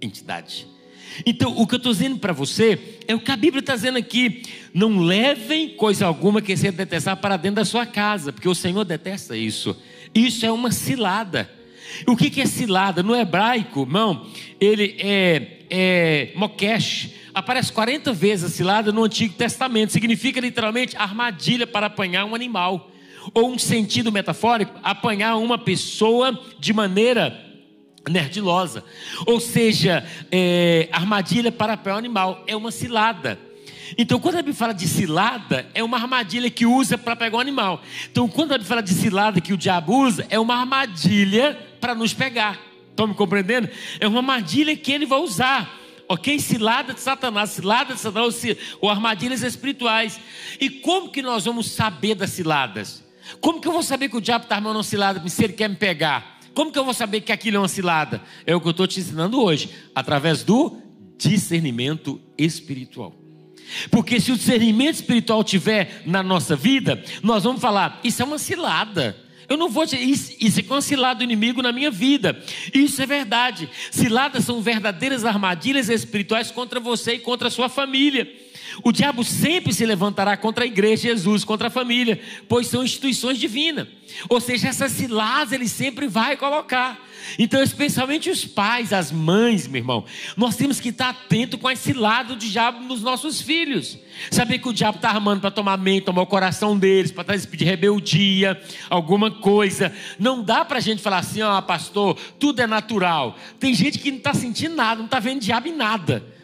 entidade. 0.00 0.66
Então, 1.24 1.56
o 1.56 1.66
que 1.66 1.74
eu 1.74 1.78
estou 1.78 1.92
dizendo 1.92 2.18
para 2.18 2.32
você 2.32 2.98
é 3.06 3.14
o 3.14 3.20
que 3.20 3.30
a 3.30 3.36
Bíblia 3.36 3.60
está 3.60 3.74
dizendo 3.74 3.98
aqui. 3.98 4.42
Não 4.74 4.98
levem 4.98 5.70
coisa 5.70 6.06
alguma 6.06 6.42
que 6.42 6.56
seja 6.56 6.72
detestar 6.72 7.16
para 7.16 7.36
dentro 7.36 7.56
da 7.56 7.64
sua 7.64 7.86
casa, 7.86 8.32
porque 8.32 8.48
o 8.48 8.54
Senhor 8.54 8.84
detesta 8.84 9.36
isso. 9.36 9.76
Isso 10.14 10.44
é 10.44 10.50
uma 10.50 10.70
cilada. 10.70 11.50
O 12.06 12.16
que, 12.16 12.30
que 12.30 12.40
é 12.40 12.46
cilada? 12.46 13.02
No 13.02 13.14
hebraico, 13.14 13.82
irmão, 13.82 14.26
ele 14.60 14.96
é, 14.98 15.58
é 15.70 16.32
mokesh. 16.34 17.10
Aparece 17.34 17.72
40 17.72 18.12
vezes 18.12 18.44
a 18.44 18.48
cilada 18.48 18.92
no 18.92 19.04
Antigo 19.04 19.34
Testamento. 19.34 19.92
Significa 19.92 20.40
literalmente 20.40 20.96
armadilha 20.96 21.66
para 21.66 21.86
apanhar 21.86 22.24
um 22.24 22.34
animal. 22.34 22.90
Ou 23.34 23.50
um 23.50 23.58
sentido 23.58 24.10
metafórico, 24.10 24.78
apanhar 24.82 25.36
uma 25.36 25.58
pessoa 25.58 26.38
de 26.58 26.72
maneira 26.72 27.44
nerdilosa. 28.08 28.82
Ou 29.26 29.38
seja, 29.38 30.04
é, 30.32 30.88
armadilha 30.90 31.52
para 31.52 31.74
apanhar 31.74 31.96
um 31.96 31.98
animal. 31.98 32.44
É 32.46 32.56
uma 32.56 32.70
cilada. 32.70 33.38
Então, 33.96 34.18
quando 34.20 34.34
a 34.34 34.38
Bíblia 34.38 34.54
fala 34.54 34.74
de 34.74 34.86
cilada, 34.86 35.66
é 35.74 35.82
uma 35.82 35.96
armadilha 35.96 36.50
que 36.50 36.66
usa 36.66 36.98
para 36.98 37.16
pegar 37.16 37.36
o 37.36 37.38
um 37.38 37.40
animal. 37.40 37.82
Então, 38.10 38.28
quando 38.28 38.52
a 38.52 38.58
Bíblia 38.58 38.68
fala 38.68 38.82
de 38.82 38.92
cilada 38.92 39.40
que 39.40 39.52
o 39.52 39.56
diabo 39.56 40.04
usa, 40.04 40.26
é 40.28 40.38
uma 40.38 40.56
armadilha 40.56 41.58
para 41.80 41.94
nos 41.94 42.12
pegar. 42.12 42.58
Estão 42.90 43.06
me 43.06 43.14
compreendendo? 43.14 43.68
É 44.00 44.08
uma 44.08 44.18
armadilha 44.18 44.76
que 44.76 44.92
ele 44.92 45.06
vai 45.06 45.20
usar. 45.20 45.76
Ok? 46.08 46.38
Cilada 46.38 46.94
de 46.94 47.00
Satanás, 47.00 47.50
cilada 47.50 47.94
de 47.94 48.00
Satanás, 48.00 48.44
ou 48.80 48.90
armadilhas 48.90 49.42
espirituais. 49.42 50.18
E 50.60 50.70
como 50.70 51.10
que 51.10 51.22
nós 51.22 51.44
vamos 51.44 51.70
saber 51.70 52.14
das 52.14 52.30
ciladas? 52.30 53.04
Como 53.40 53.60
que 53.60 53.68
eu 53.68 53.72
vou 53.72 53.82
saber 53.82 54.08
que 54.08 54.16
o 54.16 54.20
diabo 54.20 54.44
está 54.44 54.56
armando 54.56 54.76
uma 54.76 54.82
cilada 54.82 55.26
se 55.28 55.44
ele 55.44 55.52
quer 55.52 55.68
me 55.68 55.76
pegar? 55.76 56.38
Como 56.54 56.72
que 56.72 56.78
eu 56.78 56.84
vou 56.84 56.94
saber 56.94 57.20
que 57.20 57.30
aquilo 57.30 57.58
é 57.58 57.60
uma 57.60 57.68
cilada? 57.68 58.22
É 58.46 58.56
o 58.56 58.60
que 58.60 58.66
eu 58.66 58.72
estou 58.72 58.86
te 58.86 58.98
ensinando 58.98 59.40
hoje, 59.40 59.70
através 59.94 60.42
do 60.42 60.78
discernimento 61.16 62.20
espiritual. 62.36 63.17
Porque 63.90 64.20
se 64.20 64.32
o 64.32 64.36
discernimento 64.36 64.96
espiritual 64.96 65.42
tiver 65.44 66.02
na 66.06 66.22
nossa 66.22 66.56
vida, 66.56 67.02
nós 67.22 67.44
vamos 67.44 67.60
falar: 67.60 68.00
isso 68.02 68.22
é 68.22 68.24
uma 68.24 68.38
cilada. 68.38 69.16
Eu 69.48 69.56
não 69.56 69.70
vou 69.70 69.84
isso, 69.84 70.36
isso 70.38 70.60
é 70.60 70.64
uma 70.68 70.82
cilada 70.82 71.18
do 71.18 71.24
inimigo 71.24 71.62
na 71.62 71.72
minha 71.72 71.90
vida. 71.90 72.38
Isso 72.74 73.00
é 73.00 73.06
verdade. 73.06 73.68
Ciladas 73.90 74.44
são 74.44 74.60
verdadeiras 74.60 75.24
armadilhas 75.24 75.88
espirituais 75.88 76.50
contra 76.50 76.78
você 76.78 77.14
e 77.14 77.18
contra 77.18 77.48
a 77.48 77.50
sua 77.50 77.68
família. 77.70 78.30
O 78.82 78.92
diabo 78.92 79.24
sempre 79.24 79.72
se 79.72 79.84
levantará 79.84 80.36
contra 80.36 80.64
a 80.64 80.66
igreja 80.66 81.02
de 81.02 81.08
Jesus, 81.08 81.44
contra 81.44 81.68
a 81.68 81.70
família, 81.70 82.20
pois 82.48 82.66
são 82.66 82.82
instituições 82.82 83.38
divinas. 83.38 83.88
Ou 84.28 84.40
seja, 84.40 84.68
essas 84.68 84.92
ciladas 84.92 85.52
ele 85.52 85.68
sempre 85.68 86.06
vai 86.08 86.36
colocar. 86.36 86.98
Então, 87.38 87.62
especialmente 87.62 88.30
os 88.30 88.44
pais, 88.44 88.92
as 88.92 89.10
mães, 89.12 89.66
meu 89.66 89.80
irmão, 89.80 90.04
nós 90.36 90.56
temos 90.56 90.80
que 90.80 90.88
estar 90.88 91.10
atento 91.10 91.58
com 91.58 91.70
esse 91.70 91.92
lado 91.92 92.34
do 92.34 92.46
diabo 92.46 92.80
nos 92.80 93.02
nossos 93.02 93.40
filhos. 93.40 93.98
Saber 94.30 94.58
que 94.58 94.68
o 94.68 94.72
diabo 94.72 94.96
está 94.96 95.10
armando 95.10 95.40
para 95.40 95.50
tomar 95.50 95.76
mente, 95.76 96.04
tomar 96.04 96.22
o 96.22 96.26
coração 96.26 96.78
deles, 96.78 97.12
para 97.12 97.38
pedir 97.38 97.64
rebeldia, 97.64 98.60
alguma 98.88 99.30
coisa. 99.30 99.92
Não 100.18 100.42
dá 100.42 100.64
para 100.64 100.78
a 100.78 100.82
gente 100.82 101.02
falar 101.02 101.18
assim, 101.18 101.42
ó, 101.42 101.58
oh, 101.58 101.62
pastor, 101.62 102.16
tudo 102.38 102.62
é 102.62 102.66
natural. 102.66 103.36
Tem 103.58 103.74
gente 103.74 103.98
que 103.98 104.10
não 104.10 104.18
está 104.18 104.32
sentindo 104.32 104.74
nada, 104.74 104.96
não 104.96 105.06
está 105.06 105.20
vendo 105.20 105.40
diabo 105.40 105.68
em 105.68 105.76
nada. 105.76 106.37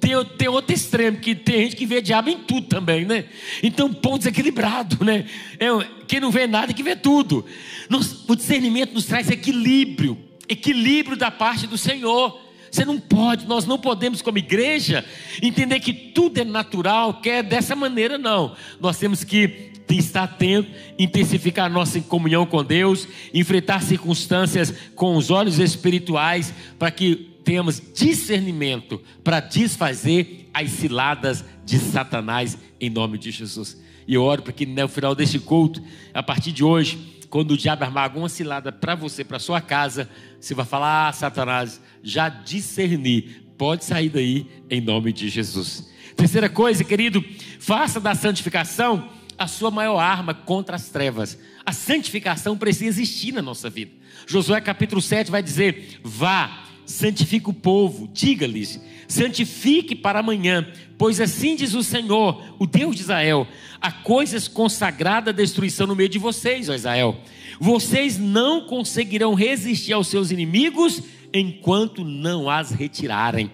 Tem, 0.00 0.12
tem 0.36 0.48
outro 0.48 0.74
extremo, 0.74 1.18
que 1.18 1.34
tem 1.34 1.64
gente 1.64 1.76
que 1.76 1.86
vê 1.86 2.00
diabo 2.00 2.30
em 2.30 2.38
tudo 2.38 2.68
também, 2.68 3.04
né? 3.04 3.24
Então, 3.62 3.92
ponto 3.92 4.18
desequilibrado, 4.18 5.04
né? 5.04 5.26
É, 5.58 5.66
quem 6.06 6.20
não 6.20 6.30
vê 6.30 6.46
nada, 6.46 6.72
que 6.72 6.82
vê 6.82 6.94
tudo. 6.94 7.44
Nos, 7.90 8.24
o 8.28 8.36
discernimento 8.36 8.94
nos 8.94 9.06
traz 9.06 9.28
equilíbrio 9.30 10.28
equilíbrio 10.48 11.16
da 11.16 11.30
parte 11.30 11.66
do 11.66 11.76
Senhor. 11.76 12.40
Você 12.70 12.84
não 12.84 12.98
pode, 12.98 13.46
nós 13.46 13.66
não 13.66 13.78
podemos, 13.78 14.20
como 14.20 14.38
igreja, 14.38 15.04
entender 15.42 15.80
que 15.80 15.92
tudo 15.92 16.38
é 16.38 16.44
natural, 16.44 17.20
que 17.20 17.28
é 17.28 17.42
dessa 17.42 17.76
maneira, 17.76 18.18
não. 18.18 18.54
Nós 18.80 18.98
temos 18.98 19.24
que 19.24 19.70
estar 19.90 20.24
atento, 20.24 20.70
intensificar 20.98 21.66
a 21.66 21.68
nossa 21.68 21.98
comunhão 22.00 22.44
com 22.44 22.62
Deus, 22.62 23.08
enfrentar 23.32 23.82
circunstâncias 23.82 24.74
com 24.94 25.16
os 25.16 25.30
olhos 25.30 25.58
espirituais, 25.58 26.52
para 26.78 26.90
que 26.90 27.37
tenhamos 27.48 27.80
discernimento 27.94 29.02
para 29.24 29.40
desfazer 29.40 30.50
as 30.52 30.68
ciladas 30.68 31.42
de 31.64 31.78
Satanás, 31.78 32.58
em 32.78 32.90
nome 32.90 33.16
de 33.16 33.30
Jesus. 33.30 33.80
E 34.06 34.12
eu 34.12 34.22
oro 34.22 34.42
para 34.42 34.52
que 34.52 34.66
no 34.66 34.86
final 34.86 35.14
deste 35.14 35.38
culto, 35.38 35.82
a 36.12 36.22
partir 36.22 36.52
de 36.52 36.62
hoje, 36.62 37.22
quando 37.30 37.52
o 37.52 37.56
diabo 37.56 37.84
armar 37.84 38.04
alguma 38.04 38.28
cilada 38.28 38.70
para 38.70 38.94
você, 38.94 39.24
para 39.24 39.38
sua 39.38 39.62
casa, 39.62 40.10
você 40.38 40.52
vai 40.52 40.66
falar: 40.66 41.08
Ah, 41.08 41.12
Satanás, 41.14 41.80
já 42.02 42.28
discerni, 42.28 43.22
pode 43.56 43.82
sair 43.82 44.10
daí 44.10 44.46
em 44.68 44.82
nome 44.82 45.10
de 45.10 45.30
Jesus. 45.30 45.90
Terceira 46.16 46.50
coisa, 46.50 46.84
querido, 46.84 47.24
faça 47.58 47.98
da 47.98 48.14
santificação 48.14 49.08
a 49.38 49.46
sua 49.46 49.70
maior 49.70 49.98
arma 49.98 50.34
contra 50.34 50.76
as 50.76 50.90
trevas. 50.90 51.38
A 51.64 51.72
santificação 51.72 52.58
precisa 52.58 53.00
existir 53.00 53.32
na 53.32 53.40
nossa 53.40 53.70
vida. 53.70 53.92
Josué 54.26 54.60
capítulo 54.60 55.00
7 55.00 55.30
vai 55.30 55.42
dizer: 55.42 55.98
Vá, 56.04 56.67
santifique 56.88 57.50
o 57.50 57.52
povo, 57.52 58.08
diga-lhes, 58.12 58.80
santifique 59.06 59.94
para 59.94 60.20
amanhã, 60.20 60.66
pois 60.96 61.20
assim 61.20 61.54
diz 61.54 61.74
o 61.74 61.82
Senhor, 61.82 62.42
o 62.58 62.66
Deus 62.66 62.96
de 62.96 63.02
Israel: 63.02 63.46
há 63.80 63.92
coisas 63.92 64.48
consagradas 64.48 65.34
à 65.34 65.36
destruição 65.36 65.86
no 65.86 65.94
meio 65.94 66.08
de 66.08 66.18
vocês, 66.18 66.68
ó 66.68 66.74
Israel. 66.74 67.20
Vocês 67.60 68.18
não 68.18 68.62
conseguirão 68.62 69.34
resistir 69.34 69.92
aos 69.92 70.08
seus 70.08 70.30
inimigos 70.30 71.02
enquanto 71.32 72.04
não 72.04 72.48
as 72.48 72.70
retirarem. 72.70 73.50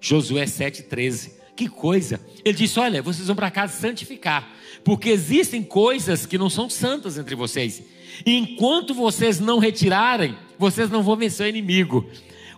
Josué 0.00 0.46
7,13. 0.46 1.32
Que 1.54 1.68
coisa! 1.68 2.18
Ele 2.42 2.56
disse: 2.56 2.80
Olha, 2.80 3.02
vocês 3.02 3.26
vão 3.26 3.36
para 3.36 3.50
casa 3.50 3.78
santificar, 3.78 4.50
porque 4.82 5.10
existem 5.10 5.62
coisas 5.62 6.24
que 6.24 6.38
não 6.38 6.48
são 6.48 6.70
santas 6.70 7.18
entre 7.18 7.34
vocês. 7.34 7.82
E 8.24 8.36
enquanto 8.36 8.94
vocês 8.94 9.38
não 9.38 9.58
retirarem, 9.58 10.34
vocês 10.58 10.88
não 10.88 11.02
vão 11.02 11.16
vencer 11.16 11.44
o 11.44 11.48
inimigo. 11.48 12.08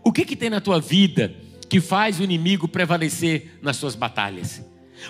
O 0.04 0.12
que, 0.12 0.24
que 0.24 0.36
tem 0.36 0.50
na 0.50 0.60
tua 0.60 0.80
vida 0.80 1.34
que 1.68 1.80
faz 1.80 2.20
o 2.20 2.24
inimigo 2.24 2.68
prevalecer 2.68 3.58
nas 3.62 3.76
suas 3.76 3.94
batalhas? 3.94 4.62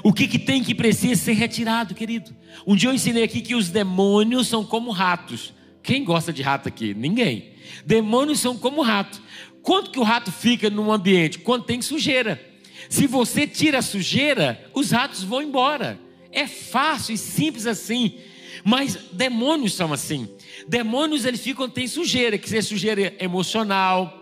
O 0.02 0.12
que, 0.12 0.26
que 0.26 0.38
tem 0.38 0.62
que 0.62 0.74
precisa 0.74 1.20
ser 1.20 1.32
retirado, 1.32 1.94
querido? 1.94 2.34
Um 2.66 2.76
dia 2.76 2.88
eu 2.88 2.94
ensinei 2.94 3.24
aqui 3.24 3.40
que 3.40 3.54
os 3.54 3.68
demônios 3.68 4.48
são 4.48 4.64
como 4.64 4.90
ratos. 4.90 5.52
Quem 5.82 6.04
gosta 6.04 6.32
de 6.32 6.42
rato 6.42 6.68
aqui? 6.68 6.94
Ninguém. 6.94 7.52
Demônios 7.84 8.40
são 8.40 8.56
como 8.56 8.82
rato. 8.82 9.20
Quanto 9.62 9.90
que 9.90 9.98
o 9.98 10.02
rato 10.04 10.30
fica 10.30 10.70
num 10.70 10.92
ambiente? 10.92 11.38
Quando 11.38 11.64
tem 11.64 11.82
sujeira. 11.82 12.40
Se 12.88 13.06
você 13.06 13.46
tira 13.46 13.78
a 13.78 13.82
sujeira, 13.82 14.70
os 14.74 14.90
ratos 14.90 15.22
vão 15.22 15.42
embora. 15.42 15.98
É 16.30 16.46
fácil 16.46 17.14
e 17.14 17.18
simples 17.18 17.66
assim. 17.66 18.18
Mas 18.64 18.96
demônios 19.12 19.74
são 19.74 19.92
assim. 19.92 20.28
Demônios 20.68 21.24
eles 21.24 21.40
ficam 21.40 21.68
tem 21.68 21.86
sujeira, 21.86 22.38
que 22.38 22.48
seja 22.48 22.68
sujeira 22.68 23.14
emocional, 23.18 24.21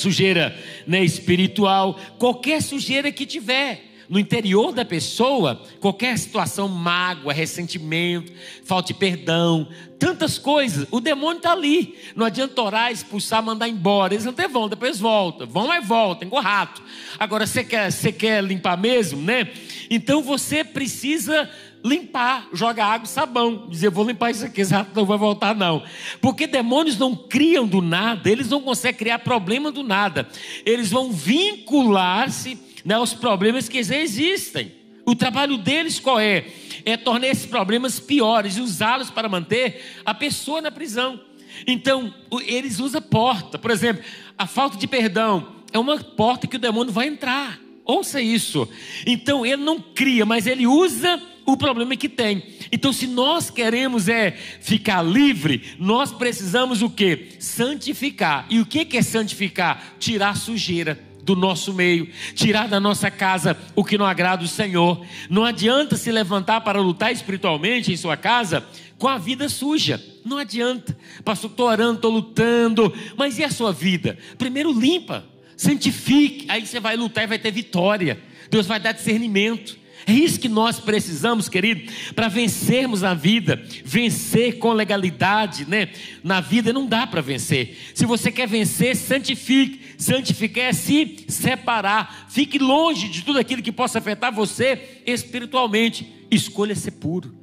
sujeira 0.00 0.56
né, 0.86 1.04
espiritual, 1.04 1.98
qualquer 2.18 2.62
sujeira 2.62 3.10
que 3.10 3.26
tiver 3.26 3.86
no 4.08 4.18
interior 4.18 4.72
da 4.72 4.84
pessoa, 4.84 5.60
qualquer 5.80 6.16
situação, 6.18 6.68
mágoa, 6.68 7.32
ressentimento, 7.32 8.32
falta 8.64 8.92
de 8.92 8.94
perdão, 8.94 9.68
tantas 9.98 10.38
coisas, 10.38 10.86
o 10.90 11.00
demônio 11.00 11.38
está 11.38 11.52
ali. 11.52 11.96
Não 12.14 12.24
adianta 12.26 12.62
orar, 12.62 12.92
expulsar, 12.92 13.42
mandar 13.42 13.68
embora. 13.68 14.14
Eles 14.14 14.26
até 14.26 14.46
vão, 14.46 14.68
depois 14.68 15.00
voltam. 15.00 15.46
Vão 15.46 15.74
e 15.74 15.80
voltam, 15.80 16.28
igual 16.28 16.42
rato. 16.42 16.82
Agora, 17.18 17.46
você 17.46 17.64
quer, 17.64 17.90
você 17.90 18.12
quer 18.12 18.42
limpar 18.44 18.76
mesmo, 18.76 19.20
né? 19.20 19.50
Então 19.90 20.22
você 20.22 20.62
precisa 20.62 21.50
limpar, 21.86 22.48
joga 22.52 22.84
água 22.84 23.06
e 23.06 23.08
sabão, 23.08 23.68
dizer, 23.68 23.90
vou 23.90 24.06
limpar 24.06 24.30
isso 24.30 24.44
aqui, 24.44 24.60
esse 24.60 24.72
rato 24.72 24.90
não 24.94 25.04
vai 25.04 25.16
voltar 25.16 25.54
não. 25.54 25.82
Porque 26.20 26.46
demônios 26.46 26.98
não 26.98 27.14
criam 27.14 27.66
do 27.66 27.80
nada, 27.80 28.28
eles 28.30 28.48
não 28.48 28.60
conseguem 28.60 28.98
criar 28.98 29.20
problema 29.20 29.70
do 29.70 29.82
nada. 29.82 30.28
Eles 30.64 30.90
vão 30.90 31.12
vincular-se 31.12 32.58
né, 32.84 32.98
os 32.98 33.14
problemas 33.14 33.68
que 33.68 33.82
já 33.82 33.96
existem. 33.96 34.72
O 35.04 35.14
trabalho 35.14 35.56
deles 35.56 36.00
qual 36.00 36.18
é? 36.18 36.46
É 36.84 36.96
tornar 36.96 37.28
esses 37.28 37.46
problemas 37.46 38.00
piores 38.00 38.56
e 38.56 38.60
usá-los 38.60 39.08
para 39.08 39.28
manter 39.28 40.00
a 40.04 40.12
pessoa 40.12 40.60
na 40.60 40.70
prisão. 40.70 41.20
Então, 41.66 42.12
eles 42.44 42.80
usam 42.80 43.00
porta. 43.00 43.58
Por 43.58 43.70
exemplo, 43.70 44.02
a 44.36 44.46
falta 44.46 44.76
de 44.76 44.86
perdão 44.88 45.54
é 45.72 45.78
uma 45.78 45.96
porta 45.98 46.48
que 46.48 46.56
o 46.56 46.58
demônio 46.58 46.92
vai 46.92 47.06
entrar. 47.06 47.60
Ouça 47.84 48.20
isso. 48.20 48.68
Então, 49.06 49.46
ele 49.46 49.62
não 49.62 49.80
cria, 49.80 50.26
mas 50.26 50.46
ele 50.46 50.66
usa 50.66 51.22
o 51.46 51.56
problema 51.56 51.96
que 51.96 52.08
tem. 52.08 52.42
Então, 52.72 52.92
se 52.92 53.06
nós 53.06 53.48
queremos 53.50 54.08
é 54.08 54.32
ficar 54.32 55.00
livre, 55.00 55.62
nós 55.78 56.12
precisamos 56.12 56.82
o 56.82 56.90
que? 56.90 57.36
Santificar. 57.38 58.46
E 58.50 58.60
o 58.60 58.66
que 58.66 58.96
é 58.96 59.02
santificar? 59.02 59.94
Tirar 59.98 60.36
sujeira 60.36 60.98
do 61.22 61.34
nosso 61.34 61.74
meio, 61.74 62.08
tirar 62.34 62.68
da 62.68 62.78
nossa 62.78 63.10
casa 63.10 63.58
o 63.74 63.84
que 63.84 63.98
não 63.98 64.06
agrada 64.06 64.44
o 64.44 64.48
Senhor. 64.48 65.04
Não 65.28 65.44
adianta 65.44 65.96
se 65.96 66.10
levantar 66.12 66.60
para 66.60 66.80
lutar 66.80 67.12
espiritualmente 67.12 67.92
em 67.92 67.96
sua 67.96 68.16
casa 68.16 68.64
com 68.98 69.08
a 69.08 69.18
vida 69.18 69.48
suja. 69.48 70.02
Não 70.24 70.38
adianta. 70.38 70.96
Pastor, 71.24 71.50
estou 71.50 71.66
orando, 71.66 71.94
estou 71.96 72.10
lutando. 72.10 72.92
Mas 73.16 73.38
e 73.38 73.44
a 73.44 73.50
sua 73.50 73.72
vida? 73.72 74.16
Primeiro 74.38 74.72
limpa. 74.72 75.24
Santifique, 75.56 76.46
aí 76.48 76.66
você 76.66 76.78
vai 76.78 76.96
lutar 76.96 77.24
e 77.24 77.26
vai 77.26 77.38
ter 77.38 77.50
vitória. 77.50 78.20
Deus 78.50 78.66
vai 78.66 78.78
dar 78.78 78.92
discernimento. 78.92 79.76
É 80.08 80.12
isso 80.12 80.38
que 80.38 80.48
nós 80.48 80.78
precisamos, 80.78 81.48
querido, 81.48 81.92
para 82.14 82.28
vencermos 82.28 83.02
na 83.02 83.12
vida, 83.12 83.60
vencer 83.84 84.56
com 84.58 84.72
legalidade, 84.72 85.68
né? 85.68 85.88
Na 86.22 86.40
vida 86.40 86.72
não 86.72 86.86
dá 86.86 87.08
para 87.08 87.20
vencer. 87.20 87.76
Se 87.92 88.06
você 88.06 88.30
quer 88.30 88.46
vencer, 88.46 88.94
santifique. 88.94 89.96
Santificar 89.98 90.66
é 90.66 90.72
se 90.72 91.24
separar. 91.26 92.28
Fique 92.30 92.56
longe 92.56 93.08
de 93.08 93.22
tudo 93.22 93.40
aquilo 93.40 93.62
que 93.62 93.72
possa 93.72 93.98
afetar 93.98 94.32
você 94.32 95.00
espiritualmente. 95.04 96.06
Escolha 96.30 96.76
ser 96.76 96.92
puro. 96.92 97.34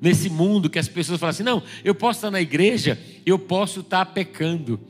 Nesse 0.00 0.30
mundo 0.30 0.70
que 0.70 0.78
as 0.78 0.86
pessoas 0.86 1.18
falam 1.18 1.30
assim: 1.30 1.42
não, 1.42 1.64
eu 1.82 1.96
posso 1.96 2.18
estar 2.18 2.30
na 2.30 2.40
igreja, 2.40 2.96
eu 3.26 3.40
posso 3.40 3.80
estar 3.80 4.04
pecando 4.06 4.80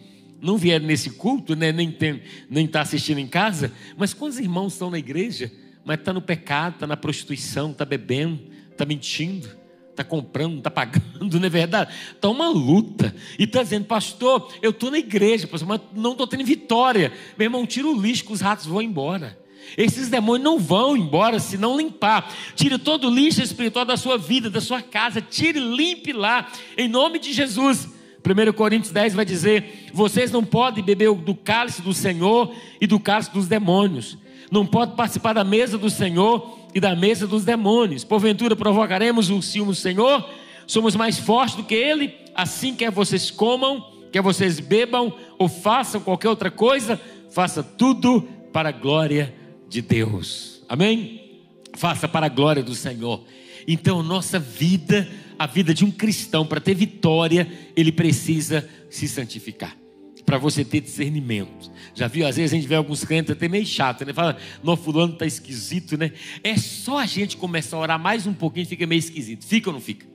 não 0.43 0.59
vieram 0.59 0.85
nesse 0.85 1.09
culto, 1.09 1.57
né? 1.57 1.73
nem 1.73 1.89
está 1.89 2.07
nem 2.51 2.67
tá 2.67 2.83
assistindo 2.83 3.19
em 3.19 3.27
casa, 3.27 3.73
mas 3.97 4.13
quantos 4.13 4.39
irmãos 4.39 4.75
estão 4.75 4.91
na 4.91 4.99
igreja, 4.99 5.51
mas 5.85 5.99
está 5.99 6.13
no 6.13 6.23
pecado, 6.23 6.75
está 6.75 6.87
na 6.87 6.97
prostituição, 6.97 7.71
está 7.71 7.85
bebendo, 7.85 8.41
está 8.71 8.85
mentindo, 8.85 9.49
está 9.91 10.03
comprando, 10.03 10.59
está 10.59 10.71
pagando, 10.71 11.05
não 11.39 11.47
é 11.47 11.51
verdade? 11.51 11.95
Está 12.13 12.29
uma 12.29 12.49
luta. 12.49 13.15
E 13.39 13.45
está 13.45 13.63
dizendo, 13.63 13.85
pastor, 13.85 14.53
eu 14.63 14.71
estou 14.71 14.91
na 14.91 14.99
igreja, 14.99 15.47
pastor, 15.47 15.69
mas 15.69 15.81
não 15.95 16.13
estou 16.13 16.27
tendo 16.27 16.45
vitória. 16.45 17.13
Meu 17.39 17.47
irmão, 17.47 17.67
tira 17.67 17.87
o 17.87 18.01
lixo 18.01 18.25
que 18.25 18.33
os 18.33 18.41
ratos 18.41 18.67
vão 18.67 18.83
embora. 18.83 19.39
Esses 19.79 20.09
demônios 20.09 20.45
não 20.45 20.59
vão 20.59 20.97
embora 20.97 21.39
se 21.39 21.57
não 21.57 21.77
limpar. 21.77 22.33
Tire 22.55 22.79
todo 22.79 23.09
o 23.09 23.15
lixo 23.15 23.43
espiritual 23.43 23.85
da 23.85 23.97
sua 23.97 24.19
vida, 24.19 24.51
da 24.51 24.61
sua 24.61 24.83
casa. 24.83 25.21
Tire, 25.21 25.59
limpe 25.59 26.13
lá, 26.13 26.51
em 26.77 26.89
nome 26.89 27.19
de 27.19 27.33
Jesus. 27.33 27.89
1 28.25 28.53
Coríntios 28.53 28.93
10 28.93 29.15
vai 29.15 29.25
dizer: 29.25 29.89
Vocês 29.93 30.31
não 30.31 30.45
podem 30.45 30.85
beber 30.85 31.15
do 31.15 31.35
cálice 31.35 31.83
do 31.83 31.93
Senhor 31.93 32.55
e 32.81 32.87
do 32.87 33.01
cálice 33.01 33.33
dos 33.33 33.47
demônios. 33.47 34.19
Não 34.51 34.67
podem 34.67 34.95
participar 34.95 35.33
da 35.33 35.45
mesa 35.45 35.79
do 35.79 35.91
Senhor 35.91 36.59
e 36.75 36.81
da 36.81 36.95
mesa 36.95 37.27
dos 37.27 37.45
demônios. 37.45 38.05
Porventura 38.05 38.55
provocaremos 38.57 39.31
o 39.31 39.41
ciúme 39.41 39.73
do 39.73 39.75
Senhor? 39.75 40.29
Somos 40.67 40.97
mais 40.97 41.19
fortes 41.19 41.57
do 41.57 41.65
que 41.65 41.75
Ele? 41.75 42.15
Assim 42.35 42.75
quer 42.75 42.91
vocês 42.91 43.31
comam, 43.31 43.85
quer 44.13 44.23
vocês 44.23 44.61
bebam 44.61 45.13
ou 45.39 45.49
façam 45.49 46.01
qualquer 46.01 46.29
outra 46.29 46.51
coisa, 46.51 47.01
faça 47.31 47.63
tudo 47.63 48.23
para 48.53 48.71
a 48.71 48.73
glória 48.73 49.35
de 49.69 49.83
Deus. 49.83 50.63
Amém? 50.69 51.43
Faça 51.75 52.09
para 52.09 52.27
a 52.27 52.31
glória 52.31 52.63
do 52.63 52.75
Senhor. 52.75 53.23
Então, 53.67 54.03
nossa 54.03 54.39
vida 54.39 55.09
a 55.39 55.47
vida 55.47 55.75
de 55.75 55.85
um 55.85 55.91
cristão, 55.91 56.47
para 56.47 56.61
ter 56.61 56.75
vitória, 56.75 57.51
ele 57.77 57.93
precisa 57.93 58.69
se 58.89 59.09
santificar. 59.09 59.77
Para 60.25 60.39
você 60.39 60.65
ter 60.65 60.81
discernimento. 60.81 61.71
Já 61.95 62.09
viu? 62.09 62.27
Às 62.27 62.37
vezes 62.37 62.53
a 62.53 62.57
gente 62.57 62.67
vê 62.67 62.75
alguns 62.75 63.05
crentes 63.05 63.31
até 63.31 63.47
meio 63.49 63.67
chato, 63.67 64.05
né? 64.05 64.13
Fala, 64.13 64.37
não, 64.63 64.77
fulano 64.77 65.13
está 65.13 65.27
esquisito, 65.27 65.97
né? 65.97 66.13
É 66.43 66.57
só 66.57 66.99
a 66.99 67.07
gente 67.07 67.37
começar 67.37 67.77
a 67.77 67.81
orar 67.81 67.99
mais 67.99 68.27
um 68.27 68.33
pouquinho, 68.33 68.67
fica 68.67 68.87
meio 68.87 68.99
esquisito. 68.99 69.45
Fica 69.45 69.69
ou 69.69 69.75
não 69.75 69.81
fica? 69.81 70.15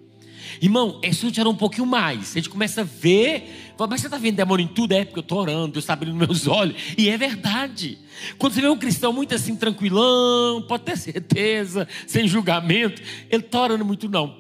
Irmão, 0.62 1.00
é 1.04 1.12
só 1.14 1.28
a 1.28 1.30
gente 1.30 1.40
orar 1.40 1.54
um 1.54 1.56
pouquinho 1.56 1.86
mais. 1.86 2.32
A 2.32 2.40
gente 2.40 2.50
começa 2.50 2.82
a 2.82 2.84
ver. 2.84 3.74
Fala, 3.78 3.92
mas 3.92 4.02
você 4.02 4.08
está 4.08 4.18
vendo 4.18 4.36
demônio 4.36 4.64
em 4.64 4.68
tudo? 4.68 4.94
É 4.94 5.06
porque 5.06 5.20
eu 5.20 5.22
estou 5.22 5.40
orando, 5.40 5.74
Deus 5.74 5.84
está 5.84 5.94
abrindo 5.94 6.16
meus 6.16 6.48
olhos. 6.48 6.76
E 6.98 7.10
é 7.10 7.18
verdade. 7.18 7.98
Quando 8.38 8.54
você 8.54 8.62
vê 8.62 8.68
um 8.68 8.78
cristão 8.78 9.14
muito 9.14 9.34
assim, 9.36 9.56
tranquilão, 9.56 10.62
pode 10.68 10.84
ter 10.84 10.98
certeza, 10.98 11.88
sem 12.08 12.28
julgamento, 12.28 13.02
ele 13.30 13.44
está 13.44 13.62
orando 13.62 13.86
muito, 13.86 14.10
não. 14.10 14.36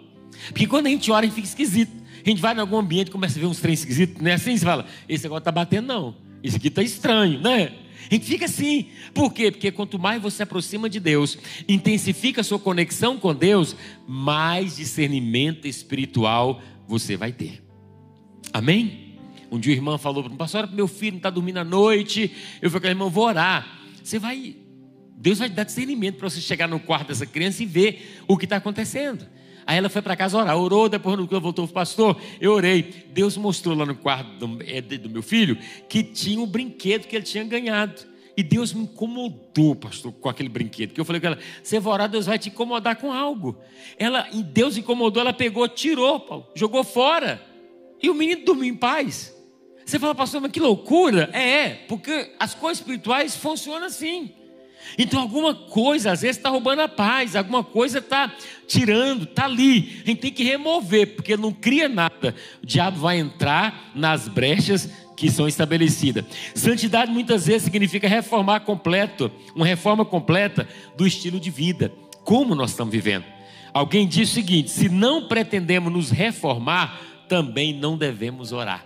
Porque 0.48 0.68
quando 0.68 0.88
a 0.88 0.90
gente 0.90 1.12
ora, 1.12 1.26
a 1.26 1.28
gente 1.28 1.36
fica 1.36 1.48
esquisito. 1.48 1.99
A 2.26 2.30
gente 2.30 2.42
vai 2.42 2.56
em 2.56 2.60
algum 2.60 2.78
ambiente 2.78 3.10
e 3.10 3.12
começa 3.12 3.38
a 3.38 3.42
ver 3.42 3.48
uns 3.48 3.60
trem 3.60 3.74
esquisitos, 3.74 4.22
não 4.22 4.30
é 4.30 4.34
assim? 4.34 4.58
Você 4.58 4.66
fala, 4.66 4.86
esse 5.08 5.24
negócio 5.24 5.40
está 5.40 5.52
batendo, 5.52 5.88
não. 5.88 6.16
Isso 6.44 6.58
aqui 6.58 6.68
está 6.68 6.82
estranho, 6.82 7.40
né? 7.40 7.74
A 8.10 8.14
gente 8.14 8.26
fica 8.26 8.46
assim. 8.46 8.88
Por 9.14 9.34
quê? 9.34 9.52
Porque 9.52 9.72
quanto 9.72 10.00
mais 10.00 10.22
você 10.22 10.44
aproxima 10.44 10.90
de 10.90 11.00
Deus, 11.00 11.38
intensifica 11.68 12.42
a 12.42 12.44
sua 12.44 12.58
conexão 12.58 13.18
com 13.18 13.36
Deus, 13.36 13.76
mais 14.08 14.78
discernimento 14.78 15.68
espiritual 15.68 16.62
você 16.88 17.16
vai 17.16 17.32
ter. 17.32 17.62
Amém? 18.52 19.18
Um 19.52 19.60
dia 19.60 19.74
o 19.74 19.76
irmão 19.76 19.98
falou 19.98 20.24
para 20.24 20.32
mim, 20.32 20.38
pastor, 20.38 20.72
meu 20.72 20.88
filho 20.88 21.14
não 21.14 21.18
está 21.18 21.30
dormindo 21.30 21.58
à 21.58 21.64
noite. 21.64 22.32
Eu 22.62 22.70
falei, 22.70 22.92
irmão, 22.92 23.10
vou 23.10 23.26
orar. 23.26 23.80
Você 24.04 24.18
vai, 24.18 24.56
Deus 25.16 25.40
vai 25.40 25.50
te 25.50 25.56
dar 25.56 25.64
discernimento 25.64 26.18
para 26.18 26.30
você 26.30 26.42
chegar 26.42 26.68
no 26.68 26.80
quarto 26.80 27.08
dessa 27.10 27.26
criança 27.26 27.62
e 27.62 27.66
ver 27.66 28.22
o 28.28 28.38
que 28.38 28.46
está 28.46 28.58
acontecendo. 28.58 29.28
Aí 29.70 29.78
ela 29.78 29.88
foi 29.88 30.02
para 30.02 30.16
casa 30.16 30.36
orar, 30.36 30.58
orou, 30.58 30.90
depois 30.90 31.16
eu 31.32 31.40
voltou, 31.40 31.68
pastor, 31.68 32.20
eu 32.42 32.54
orei. 32.54 32.82
Deus 33.14 33.38
mostrou 33.38 33.78
lá 33.78 33.86
no 33.86 33.94
quarto 33.96 34.28
do, 34.44 34.64
é, 34.64 34.82
do 34.82 35.08
meu 35.08 35.22
filho 35.22 35.56
que 35.88 36.02
tinha 36.02 36.42
um 36.42 36.48
brinquedo 36.48 37.06
que 37.06 37.16
ele 37.16 37.24
tinha 37.24 37.44
ganhado. 37.44 38.02
E 38.36 38.42
Deus 38.42 38.74
me 38.74 38.86
incomodou, 38.86 39.76
pastor, 39.76 40.12
com 40.12 40.28
aquele 40.28 40.50
brinquedo. 40.50 40.92
Que 40.92 41.00
eu 41.00 41.06
falei 41.06 41.22
com 41.22 41.28
ela: 41.28 41.38
você 41.62 41.80
vai 41.80 41.94
orar, 41.94 42.10
Deus 42.10 42.26
vai 42.26 42.40
te 42.40 42.50
incomodar 42.50 42.96
com 42.96 43.14
algo. 43.14 43.60
Ela, 43.96 44.28
Deus 44.34 44.76
incomodou, 44.76 45.22
ela 45.22 45.34
pegou, 45.34 45.68
tirou, 45.70 46.20
Paulo, 46.20 46.48
jogou 46.56 46.84
fora. 46.84 47.40
E 48.02 48.10
o 48.10 48.16
menino 48.16 48.44
dormiu 48.44 48.74
em 48.74 48.76
paz. 48.76 49.38
Você 49.86 50.00
fala, 50.00 50.16
pastor, 50.16 50.42
mas 50.42 50.52
que 50.52 50.60
loucura. 50.60 51.30
É, 51.32 51.42
é, 51.42 51.70
porque 51.88 52.34
as 52.40 52.56
coisas 52.56 52.80
espirituais 52.80 53.36
funcionam 53.36 53.86
assim. 53.86 54.34
Então, 54.98 55.22
alguma 55.22 55.54
coisa, 55.54 56.12
às 56.12 56.22
vezes, 56.22 56.38
está 56.38 56.50
roubando 56.50 56.82
a 56.82 56.88
paz, 56.88 57.36
alguma 57.36 57.64
coisa 57.64 58.00
está 58.00 58.34
tirando, 58.68 59.24
está 59.24 59.46
ali. 59.46 60.02
A 60.04 60.08
gente 60.08 60.22
tem 60.22 60.32
que 60.32 60.44
remover, 60.44 61.16
porque 61.16 61.38
não 61.38 61.52
cria 61.52 61.88
nada. 61.88 62.36
O 62.62 62.66
diabo 62.66 63.00
vai 63.00 63.18
entrar 63.18 63.92
nas 63.96 64.28
brechas 64.28 64.90
que 65.16 65.30
são 65.30 65.48
estabelecidas. 65.48 66.24
Santidade 66.56 67.12
muitas 67.12 67.46
vezes 67.46 67.64
significa 67.64 68.08
reformar 68.08 68.62
completo, 68.62 69.30
uma 69.54 69.66
reforma 69.66 70.06
completa 70.06 70.68
do 70.96 71.06
estilo 71.06 71.40
de 71.40 71.52
vida, 71.52 71.92
como 72.24 72.56
nós 72.56 72.72
estamos 72.72 72.92
vivendo. 72.92 73.26
Alguém 73.74 74.08
diz 74.08 74.32
o 74.32 74.34
seguinte: 74.34 74.72
se 74.72 74.88
não 74.88 75.28
pretendemos 75.28 75.92
nos 75.92 76.10
reformar, 76.10 77.00
também 77.28 77.74
não 77.74 77.98
devemos 77.98 78.52
orar. 78.52 78.86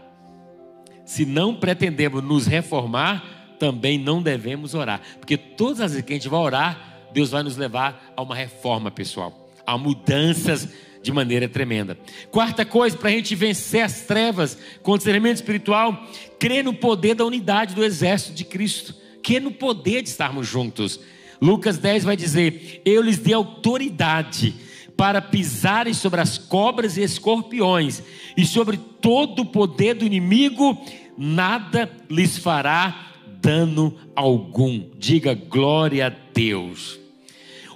Se 1.05 1.25
não 1.25 1.53
pretendemos 1.55 2.23
nos 2.23 2.47
reformar, 2.47 3.42
também 3.63 3.97
não 3.97 4.21
devemos 4.21 4.73
orar, 4.73 4.99
porque 5.21 5.37
todas 5.37 5.79
as 5.79 5.91
vezes 5.91 6.05
que 6.05 6.11
a 6.11 6.15
gente 6.17 6.27
vai 6.27 6.41
orar, 6.41 7.07
Deus 7.13 7.29
vai 7.29 7.41
nos 7.43 7.55
levar 7.55 8.11
a 8.13 8.21
uma 8.21 8.35
reforma 8.35 8.91
pessoal, 8.91 9.49
a 9.65 9.77
mudanças 9.77 10.67
de 11.01 11.13
maneira 11.13 11.47
tremenda. 11.47 11.97
Quarta 12.29 12.65
coisa, 12.65 12.97
para 12.97 13.07
a 13.07 13.13
gente 13.13 13.33
vencer 13.35 13.81
as 13.81 14.01
trevas 14.01 14.57
com 14.81 14.91
o 14.91 14.97
discernimento 14.97 15.37
espiritual, 15.37 16.05
crer 16.37 16.61
no 16.61 16.73
poder 16.73 17.15
da 17.15 17.23
unidade 17.23 17.73
do 17.73 17.85
exército 17.85 18.33
de 18.33 18.43
Cristo, 18.43 18.93
crer 19.23 19.41
no 19.41 19.51
poder 19.51 20.01
de 20.01 20.09
estarmos 20.09 20.45
juntos. 20.45 20.99
Lucas 21.41 21.77
10 21.77 22.03
vai 22.03 22.17
dizer: 22.17 22.81
Eu 22.83 23.01
lhes 23.01 23.17
dei 23.17 23.33
autoridade 23.33 24.55
para 24.97 25.21
pisarem 25.21 25.93
sobre 25.93 26.19
as 26.19 26.37
cobras 26.37 26.97
e 26.97 27.01
escorpiões, 27.01 28.03
e 28.35 28.45
sobre 28.45 28.75
todo 28.75 29.43
o 29.43 29.45
poder 29.45 29.93
do 29.93 30.05
inimigo, 30.05 30.77
nada 31.17 31.89
lhes 32.09 32.37
fará 32.37 33.12
dano 33.43 33.93
algum. 34.15 34.81
Diga 34.97 35.33
glória 35.33 36.07
a 36.07 36.09
Deus. 36.33 36.97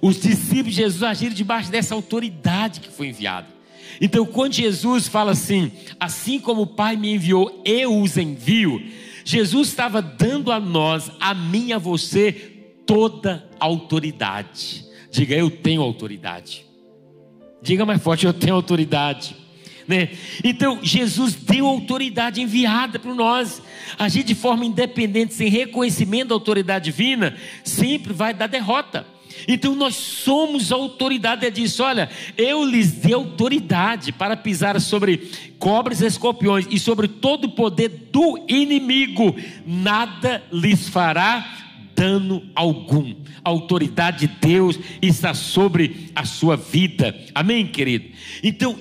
Os 0.02 0.20
discípulos 0.22 0.76
de 0.76 0.82
Jesus 0.84 1.04
agiram 1.04 1.36
debaixo 1.36 1.70
dessa 1.70 1.94
autoridade 1.94 2.80
que 2.80 2.90
foi 2.90 3.10
enviada. 3.10 3.48
Então, 4.00 4.26
quando 4.26 4.54
Jesus 4.54 5.08
fala 5.08 5.32
assim, 5.32 5.72
assim 6.00 6.40
como 6.40 6.62
o 6.62 6.68
Pai 6.68 6.96
me 6.96 7.14
enviou, 7.14 7.62
eu 7.66 8.00
os 8.02 8.16
envio, 8.16 8.82
Jesus 9.26 9.68
estava 9.68 10.02
dando 10.02 10.52
a 10.52 10.60
nós, 10.60 11.12
a 11.20 11.34
mim, 11.34 11.74
a 11.74 11.78
você, 11.78 12.32
toda 12.86 13.46
a 13.60 13.66
autoridade. 13.66 14.86
Diga, 15.12 15.36
eu 15.36 15.50
tenho 15.50 15.82
autoridade. 15.82 16.66
Diga 17.62 17.86
mais 17.86 18.02
forte, 18.02 18.26
eu 18.26 18.34
tenho 18.34 18.56
autoridade 18.56 19.36
né? 19.88 20.10
Então, 20.44 20.80
Jesus 20.84 21.36
deu 21.36 21.66
autoridade 21.66 22.42
enviada 22.42 23.00
para 23.00 23.14
nós. 23.14 23.62
Agir 23.98 24.24
de 24.24 24.36
forma 24.36 24.66
independente, 24.66 25.34
sem 25.34 25.50
reconhecimento 25.50 26.30
da 26.30 26.36
autoridade 26.36 26.86
divina, 26.86 27.36
sempre 27.64 28.14
vai 28.14 28.34
dar 28.34 28.48
derrota. 28.48 29.06
Então 29.48 29.76
nós 29.76 29.96
somos 29.96 30.72
a 30.72 30.76
autoridade, 30.76 31.46
é 31.46 31.50
disso. 31.50 31.84
Olha, 31.84 32.10
eu 32.38 32.64
lhes 32.66 32.92
dei 32.92 33.14
autoridade 33.14 34.12
para 34.12 34.38
pisar 34.38 34.80
sobre 34.80 35.30
cobras 35.60 36.02
e 36.02 36.06
escorpiões 36.06 36.66
e 36.70 36.80
sobre 36.80 37.08
todo 37.08 37.46
o 37.46 37.52
poder 37.52 38.10
do 38.12 38.44
inimigo, 38.48 39.36
nada 39.66 40.44
lhes 40.52 40.88
fará 40.88 41.46
dano 41.96 42.44
algum. 42.56 43.14
A 43.44 43.50
autoridade 43.50 44.28
de 44.28 44.34
Deus 44.40 44.80
está 45.02 45.34
sobre 45.34 46.12
a 46.16 46.26
sua 46.26 46.56
vida. 46.56 47.16
Amém, 47.34 47.66
querido? 47.66 48.06
Então, 48.44 48.78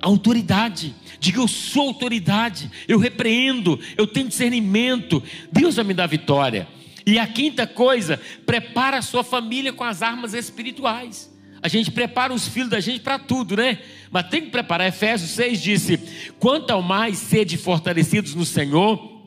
autoridade. 0.00 0.94
Diga, 1.20 1.40
eu 1.40 1.48
sou 1.48 1.88
autoridade, 1.88 2.70
eu 2.86 2.98
repreendo, 2.98 3.78
eu 3.96 4.06
tenho 4.06 4.28
discernimento. 4.28 5.22
Deus 5.50 5.76
vai 5.76 5.84
me 5.84 5.94
dar 5.94 6.06
vitória. 6.06 6.68
E 7.06 7.18
a 7.18 7.26
quinta 7.26 7.66
coisa, 7.66 8.20
prepara 8.44 8.98
a 8.98 9.02
sua 9.02 9.24
família 9.24 9.72
com 9.72 9.84
as 9.84 10.02
armas 10.02 10.34
espirituais. 10.34 11.34
A 11.60 11.66
gente 11.66 11.90
prepara 11.90 12.32
os 12.32 12.46
filhos 12.46 12.70
da 12.70 12.80
gente 12.80 13.00
para 13.00 13.18
tudo, 13.18 13.56
né? 13.56 13.78
Mas 14.10 14.28
tem 14.28 14.42
que 14.42 14.50
preparar. 14.50 14.86
Efésios 14.86 15.30
6 15.30 15.60
disse: 15.60 15.98
Quanto 16.38 16.70
ao 16.70 16.82
mais 16.82 17.18
sede 17.18 17.56
fortalecidos 17.56 18.34
no 18.34 18.44
Senhor, 18.44 19.18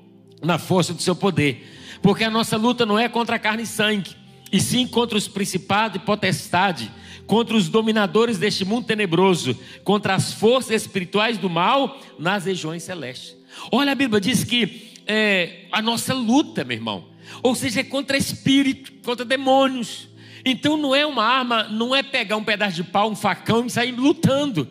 na 0.41 0.57
força 0.57 0.93
do 0.93 1.01
seu 1.01 1.15
poder. 1.15 1.67
Porque 2.01 2.23
a 2.23 2.29
nossa 2.29 2.57
luta 2.57 2.85
não 2.85 2.97
é 2.97 3.07
contra 3.07 3.37
carne 3.37 3.63
e 3.63 3.67
sangue, 3.67 4.15
e 4.51 4.59
sim 4.59 4.87
contra 4.87 5.17
os 5.17 5.27
principados 5.27 5.97
e 5.97 6.05
potestade, 6.05 6.91
contra 7.25 7.55
os 7.55 7.69
dominadores 7.69 8.37
deste 8.37 8.65
mundo 8.65 8.85
tenebroso, 8.85 9.57
contra 9.83 10.15
as 10.15 10.33
forças 10.33 10.81
espirituais 10.81 11.37
do 11.37 11.49
mal 11.49 11.99
nas 12.17 12.45
regiões 12.45 12.83
celestes. 12.83 13.35
Olha, 13.71 13.91
a 13.91 13.95
Bíblia 13.95 14.19
diz 14.19 14.43
que 14.43 14.91
é, 15.05 15.65
a 15.71 15.81
nossa 15.81 16.13
luta, 16.13 16.63
meu 16.63 16.77
irmão, 16.77 17.05
ou 17.41 17.55
seja, 17.55 17.81
é 17.81 17.83
contra 17.83 18.17
espírito, 18.17 18.91
contra 19.03 19.25
demônios. 19.25 20.09
Então 20.43 20.75
não 20.77 20.95
é 20.95 21.05
uma 21.05 21.23
arma, 21.23 21.63
não 21.63 21.95
é 21.95 22.01
pegar 22.01 22.37
um 22.37 22.43
pedaço 22.43 22.75
de 22.75 22.83
pau, 22.83 23.11
um 23.11 23.15
facão 23.15 23.65
e 23.65 23.69
sair 23.69 23.91
lutando. 23.91 24.67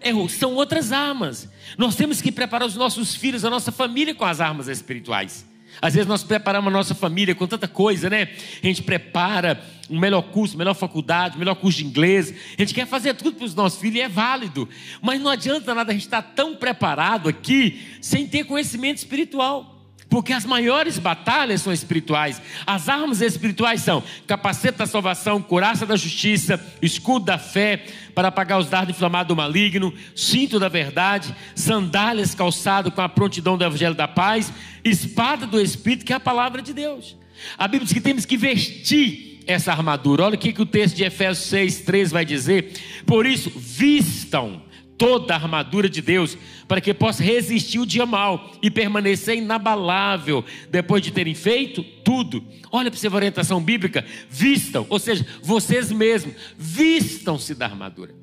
É, 0.00 0.10
são 0.28 0.54
outras 0.54 0.92
armas. 0.92 1.48
Nós 1.76 1.94
temos 1.94 2.22
que 2.22 2.32
preparar 2.32 2.66
os 2.66 2.74
nossos 2.74 3.14
filhos, 3.14 3.44
a 3.44 3.50
nossa 3.50 3.70
família 3.70 4.14
com 4.14 4.24
as 4.24 4.40
armas 4.40 4.66
espirituais. 4.66 5.46
Às 5.80 5.94
vezes 5.94 6.06
nós 6.06 6.22
preparamos 6.22 6.68
a 6.68 6.70
nossa 6.70 6.94
família 6.94 7.34
com 7.34 7.46
tanta 7.46 7.66
coisa, 7.66 8.10
né? 8.10 8.28
A 8.62 8.66
gente 8.66 8.82
prepara 8.82 9.62
um 9.88 9.98
melhor 9.98 10.22
curso, 10.22 10.56
melhor 10.56 10.74
faculdade, 10.74 11.38
melhor 11.38 11.54
curso 11.56 11.78
de 11.78 11.84
inglês. 11.84 12.32
A 12.56 12.62
gente 12.62 12.74
quer 12.74 12.86
fazer 12.86 13.14
tudo 13.14 13.36
para 13.36 13.46
os 13.46 13.54
nossos 13.54 13.80
filhos 13.80 13.96
e 13.96 14.00
é 14.00 14.08
válido. 14.08 14.68
Mas 15.02 15.20
não 15.20 15.30
adianta 15.30 15.74
nada 15.74 15.90
a 15.90 15.94
gente 15.94 16.04
estar 16.04 16.22
tão 16.22 16.54
preparado 16.54 17.28
aqui 17.28 17.98
sem 18.00 18.26
ter 18.26 18.44
conhecimento 18.44 18.98
espiritual. 18.98 19.79
Porque 20.10 20.32
as 20.32 20.44
maiores 20.44 20.98
batalhas 20.98 21.62
são 21.62 21.72
espirituais. 21.72 22.42
As 22.66 22.88
armas 22.88 23.20
espirituais 23.20 23.80
são 23.80 24.02
capacete 24.26 24.76
da 24.76 24.86
salvação, 24.86 25.40
coraça 25.40 25.86
da 25.86 25.96
justiça, 25.96 26.60
escudo 26.82 27.26
da 27.26 27.38
fé, 27.38 27.86
para 28.14 28.28
apagar 28.28 28.58
os 28.58 28.68
dardos 28.68 28.94
inflamados 28.94 29.28
do 29.28 29.36
maligno, 29.36 29.94
cinto 30.14 30.58
da 30.58 30.68
verdade, 30.68 31.34
sandálias 31.54 32.34
calçado 32.34 32.90
com 32.90 33.00
a 33.00 33.08
prontidão 33.08 33.56
do 33.56 33.64
evangelho 33.64 33.94
da 33.94 34.08
paz, 34.08 34.52
espada 34.84 35.46
do 35.46 35.60
Espírito, 35.60 36.04
que 36.04 36.12
é 36.12 36.16
a 36.16 36.20
palavra 36.20 36.60
de 36.60 36.74
Deus. 36.74 37.16
A 37.56 37.68
Bíblia 37.68 37.84
diz 37.84 37.94
que 37.94 38.00
temos 38.00 38.26
que 38.26 38.36
vestir 38.36 39.40
essa 39.46 39.70
armadura. 39.72 40.24
Olha 40.24 40.34
o 40.34 40.38
que, 40.38 40.52
que 40.52 40.62
o 40.62 40.66
texto 40.66 40.96
de 40.96 41.04
Efésios 41.04 41.46
6, 41.46 41.80
3 41.82 42.10
vai 42.10 42.24
dizer. 42.24 42.72
Por 43.06 43.26
isso, 43.26 43.50
vistam 43.56 44.62
toda 44.98 45.32
a 45.32 45.38
armadura 45.38 45.88
de 45.88 46.02
Deus, 46.02 46.36
para 46.70 46.80
que 46.80 46.94
possa 46.94 47.20
resistir 47.20 47.80
o 47.80 47.84
dia 47.84 48.06
mal 48.06 48.52
e 48.62 48.70
permanecer 48.70 49.36
inabalável 49.36 50.44
depois 50.70 51.02
de 51.02 51.10
terem 51.10 51.34
feito 51.34 51.82
tudo. 51.82 52.44
Olha 52.70 52.88
para 52.88 53.00
você 53.00 53.08
a 53.08 53.12
orientação 53.12 53.60
bíblica: 53.60 54.04
vistam, 54.28 54.86
ou 54.88 55.00
seja, 55.00 55.26
vocês 55.42 55.90
mesmos, 55.90 56.32
vistam-se 56.56 57.56
da 57.56 57.66
armadura. 57.66 58.14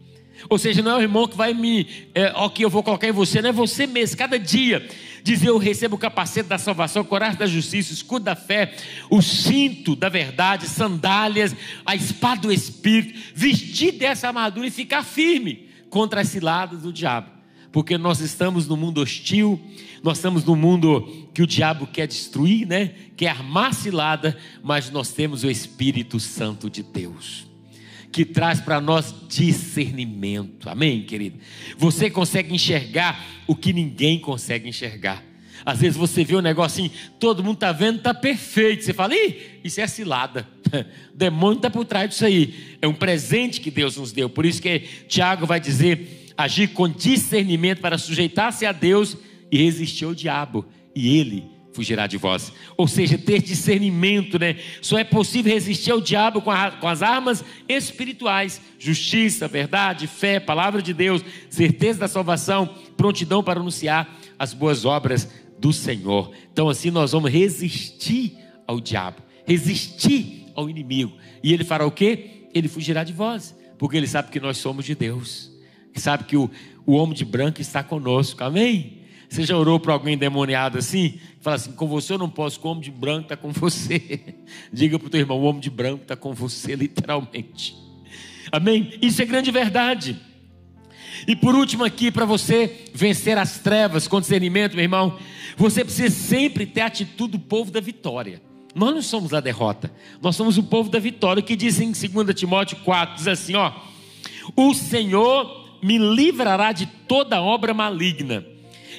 Ou 0.50 0.58
seja, 0.58 0.82
não 0.82 0.92
é 0.92 0.96
o 0.96 1.02
irmão 1.02 1.28
que 1.28 1.36
vai 1.36 1.54
me, 1.54 2.08
é, 2.16 2.32
que 2.54 2.64
eu 2.64 2.70
vou 2.70 2.82
colocar 2.82 3.10
em 3.10 3.12
você, 3.12 3.42
não 3.42 3.50
é 3.50 3.52
você 3.52 3.86
mesmo, 3.86 4.16
cada 4.16 4.40
dia. 4.40 4.88
Dizer 5.24 5.50
eu 5.50 5.58
recebo 5.58 5.98
o 5.98 6.00
capacete 6.00 6.48
da 6.48 6.58
salvação, 6.58 7.04
coragem 7.04 7.38
da 7.38 7.48
justiça, 7.48 7.92
escudo 7.92 8.24
da 8.24 8.36
fé, 8.36 8.74
o 9.10 9.22
cinto 9.22 9.94
da 9.94 10.08
verdade, 10.08 10.70
sandálias, 10.70 11.54
a 11.86 11.98
espada 11.98 12.44
do 12.44 12.54
Espírito, 12.54 13.20
vestir 13.36 13.92
dessa 13.92 14.28
armadura 14.28 14.68
e 14.68 14.72
ficar 14.72 15.04
firme 15.04 15.68
contra 15.90 16.22
as 16.22 16.30
ciladas 16.30 16.84
do 16.84 16.94
diabo. 16.94 17.37
Porque 17.78 17.96
nós 17.96 18.22
estamos 18.22 18.68
no 18.68 18.76
mundo 18.76 19.02
hostil, 19.02 19.62
nós 20.02 20.18
estamos 20.18 20.44
no 20.44 20.56
mundo 20.56 21.30
que 21.32 21.44
o 21.44 21.46
diabo 21.46 21.86
quer 21.86 22.08
destruir, 22.08 22.66
né? 22.66 22.92
Quer 23.16 23.28
armar 23.28 23.72
cilada, 23.72 24.36
mas 24.64 24.90
nós 24.90 25.12
temos 25.12 25.44
o 25.44 25.52
Espírito 25.52 26.20
Santo 26.20 26.72
de 26.72 26.82
Deus 26.82 27.46
que 28.12 28.26
traz 28.26 28.60
para 28.60 28.82
nós 28.82 29.14
discernimento. 29.30 30.68
Amém, 30.68 31.04
querido? 31.04 31.38
Você 31.78 32.10
consegue 32.10 32.52
enxergar 32.52 33.24
o 33.46 33.56
que 33.56 33.72
ninguém 33.72 34.18
consegue 34.18 34.68
enxergar. 34.68 35.24
Às 35.64 35.80
vezes 35.80 35.98
você 35.98 36.24
vê 36.24 36.36
um 36.36 36.42
negócio 36.42 36.84
assim, 36.84 36.96
todo 37.20 37.44
mundo 37.44 37.58
está 37.58 37.72
vendo, 37.72 37.98
está 37.98 38.12
perfeito. 38.12 38.86
Você 38.86 38.94
fala, 38.94 39.14
ih, 39.14 39.60
isso 39.64 39.80
é 39.80 39.86
cilada. 39.86 40.48
O 41.14 41.14
demônio 41.16 41.58
está 41.58 41.70
por 41.70 41.86
trás 41.86 42.10
disso 42.10 42.26
aí. 42.26 42.76
É 42.82 42.88
um 42.88 42.94
presente 42.96 43.62
que 43.62 43.70
Deus 43.70 43.98
nos 43.98 44.12
deu. 44.12 44.28
Por 44.28 44.48
isso 44.48 44.64
que 44.64 44.80
Tiago 45.08 45.46
vai 45.46 45.60
dizer: 45.60 46.27
agir 46.38 46.68
com 46.70 46.88
discernimento 46.88 47.82
para 47.82 47.98
sujeitar-se 47.98 48.66
a 48.66 48.72
Deus 48.72 49.18
e 49.52 49.58
resistir 49.58 50.06
ao 50.06 50.14
diabo, 50.14 50.66
e 50.96 51.18
ele 51.18 51.58
fugirá 51.78 52.08
de 52.08 52.18
vós. 52.18 52.52
Ou 52.76 52.88
seja, 52.88 53.18
ter 53.18 53.42
discernimento, 53.42 54.40
né? 54.40 54.58
Só 54.82 54.98
é 54.98 55.04
possível 55.04 55.54
resistir 55.54 55.92
ao 55.92 56.02
diabo 56.02 56.42
com, 56.42 56.50
a, 56.50 56.72
com 56.72 56.88
as 56.88 57.04
armas 57.04 57.44
espirituais: 57.70 58.60
justiça, 58.80 59.48
verdade, 59.48 60.08
fé, 60.08 60.40
palavra 60.40 60.82
de 60.82 60.94
Deus, 60.94 61.24
certeza 61.50 62.00
da 62.00 62.08
salvação, 62.08 62.68
prontidão 62.96 63.44
para 63.44 63.60
anunciar 63.60 64.18
as 64.40 64.54
boas 64.54 64.86
obras 64.86 65.30
do 65.60 65.72
Senhor. 65.72 66.32
Então, 66.52 66.68
assim, 66.68 66.90
nós 66.90 67.12
vamos 67.12 67.32
resistir 67.32 68.36
ao 68.66 68.80
diabo, 68.80 69.22
resistir 69.46 70.48
ao 70.56 70.70
inimigo. 70.70 71.16
E 71.44 71.54
ele 71.54 71.64
fará 71.64 71.86
o 71.86 71.92
quê? 71.92 72.48
Ele 72.54 72.68
fugirá 72.68 73.04
de 73.04 73.14
vós, 73.14 73.56
porque 73.78 73.96
ele 73.96 74.08
sabe 74.08 74.32
que 74.32 74.40
nós 74.40 74.58
somos 74.58 74.84
de 74.84 74.96
Deus, 74.96 75.52
sabe 76.00 76.26
que 76.26 76.38
o, 76.38 76.50
o 76.86 76.94
homem 76.94 77.16
de 77.16 77.26
branco 77.26 77.62
está 77.62 77.84
conosco, 77.84 78.44
amém? 78.44 78.98
Você 79.30 79.44
já 79.44 79.58
orou 79.58 79.80
para 79.80 79.94
alguém 79.94 80.14
endemoniado 80.14 80.78
assim? 80.78 81.20
Fala 81.42 81.58
assim: 81.58 81.72
com 81.74 81.88
você 81.88 82.14
eu 82.14 82.18
não 82.18 82.30
posso, 82.30 82.60
com 82.60 82.70
o 82.70 82.72
homem 82.72 82.84
de 82.84 82.92
branco 82.92 83.24
está 83.24 83.36
com 83.36 83.52
você. 83.52 84.36
Diga 84.72 84.98
para 84.98 85.08
o 85.08 85.10
teu 85.10 85.20
irmão: 85.20 85.40
o 85.40 85.44
homem 85.44 85.62
de 85.62 85.70
branco 85.70 86.04
está 86.04 86.16
com 86.16 86.34
você, 86.34 86.76
literalmente. 86.76 87.76
Amém? 88.52 88.94
Isso 89.02 89.22
é 89.22 89.26
grande 89.26 89.52
verdade. 89.52 90.18
E 91.28 91.36
por 91.36 91.56
último, 91.56 91.84
aqui, 91.84 92.12
para 92.12 92.26
você 92.26 92.86
vencer 92.94 93.38
as 93.38 93.60
trevas 93.60 94.08
com 94.08 94.22
discernimento, 94.22 94.76
meu 94.76 94.84
irmão, 94.84 95.18
você 95.58 95.84
precisa 95.84 96.10
sempre 96.10 96.66
ter 96.66 96.82
a 96.82 96.86
atitude 96.86 97.32
do 97.32 97.40
povo 97.40 97.72
da 97.72 97.80
vitória. 97.80 98.42
Nós 98.76 98.94
não 98.94 99.02
somos 99.02 99.34
a 99.34 99.40
derrota, 99.40 99.92
nós 100.22 100.36
somos 100.36 100.58
o 100.58 100.64
povo 100.64 100.90
da 100.90 101.00
vitória, 101.00 101.42
que 101.42 101.56
diz 101.56 101.80
em 101.80 101.92
2 101.92 102.36
Timóteo 102.36 102.78
4, 102.86 103.16
diz 103.16 103.28
assim: 103.28 103.56
ó, 103.56 103.74
o 104.56 104.74
Senhor 104.74 105.67
me 105.82 105.98
livrará 105.98 106.72
de 106.72 106.86
toda 106.86 107.42
obra 107.42 107.74
maligna 107.74 108.46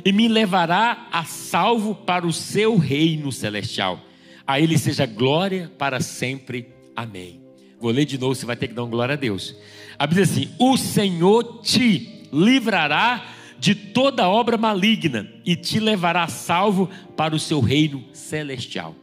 e 0.04 0.12
me 0.12 0.28
levará 0.28 1.08
a 1.10 1.24
salvo 1.24 1.94
para 1.94 2.26
o 2.26 2.32
seu 2.32 2.76
reino 2.76 3.32
celestial. 3.32 4.00
A 4.46 4.60
Ele 4.60 4.78
seja 4.78 5.06
glória 5.06 5.70
para 5.78 6.00
sempre. 6.00 6.68
Amém. 6.94 7.40
Vou 7.80 7.90
ler 7.90 8.04
de 8.04 8.18
novo, 8.18 8.34
você 8.34 8.46
vai 8.46 8.56
ter 8.56 8.68
que 8.68 8.74
dar 8.74 8.82
uma 8.82 8.90
glória 8.90 9.12
a 9.12 9.16
Deus. 9.16 9.54
A 9.98 10.06
Bíblia 10.06 10.26
diz 10.26 10.36
assim: 10.36 10.50
O 10.58 10.76
Senhor 10.76 11.60
te 11.62 12.26
livrará 12.32 13.24
de 13.58 13.74
toda 13.74 14.28
obra 14.28 14.56
maligna 14.56 15.28
e 15.44 15.56
te 15.56 15.80
levará 15.80 16.26
salvo 16.28 16.88
para 17.16 17.34
o 17.34 17.38
seu 17.38 17.60
reino 17.60 18.04
celestial. 18.12 18.94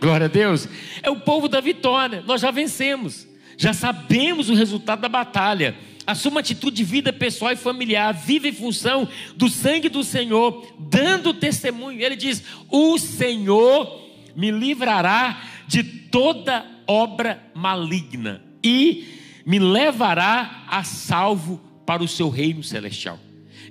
Glória 0.00 0.26
a 0.26 0.28
Deus. 0.28 0.68
É 1.02 1.10
o 1.10 1.20
povo 1.20 1.48
da 1.48 1.60
vitória. 1.60 2.22
Nós 2.26 2.40
já 2.40 2.50
vencemos. 2.50 3.28
Já 3.56 3.74
sabemos 3.74 4.48
o 4.48 4.54
resultado 4.54 5.00
da 5.00 5.08
batalha. 5.08 5.76
Assuma 6.10 6.36
uma 6.36 6.40
atitude 6.40 6.76
de 6.76 6.82
vida 6.82 7.12
pessoal 7.12 7.52
e 7.52 7.56
familiar. 7.56 8.12
Vive 8.12 8.48
em 8.48 8.52
função 8.52 9.08
do 9.36 9.48
sangue 9.48 9.88
do 9.88 10.02
Senhor, 10.02 10.74
dando 10.76 11.32
testemunho. 11.32 12.02
Ele 12.02 12.16
diz: 12.16 12.42
O 12.68 12.98
Senhor 12.98 14.08
me 14.34 14.50
livrará 14.50 15.40
de 15.68 15.84
toda 15.84 16.66
obra 16.84 17.40
maligna 17.54 18.42
e 18.62 19.06
me 19.46 19.60
levará 19.60 20.64
a 20.66 20.82
salvo 20.82 21.60
para 21.86 22.02
o 22.02 22.08
seu 22.08 22.28
reino 22.28 22.64
celestial. 22.64 23.18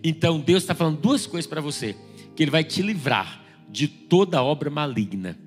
Então 0.01 0.39
Deus 0.39 0.63
está 0.63 0.73
falando 0.73 1.01
duas 1.01 1.27
coisas 1.27 1.45
para 1.49 1.59
você: 1.59 1.93
que 2.37 2.43
Ele 2.43 2.51
vai 2.51 2.63
te 2.63 2.81
livrar 2.81 3.43
de 3.69 3.85
toda 3.89 4.41
obra 4.41 4.69
maligna 4.69 5.37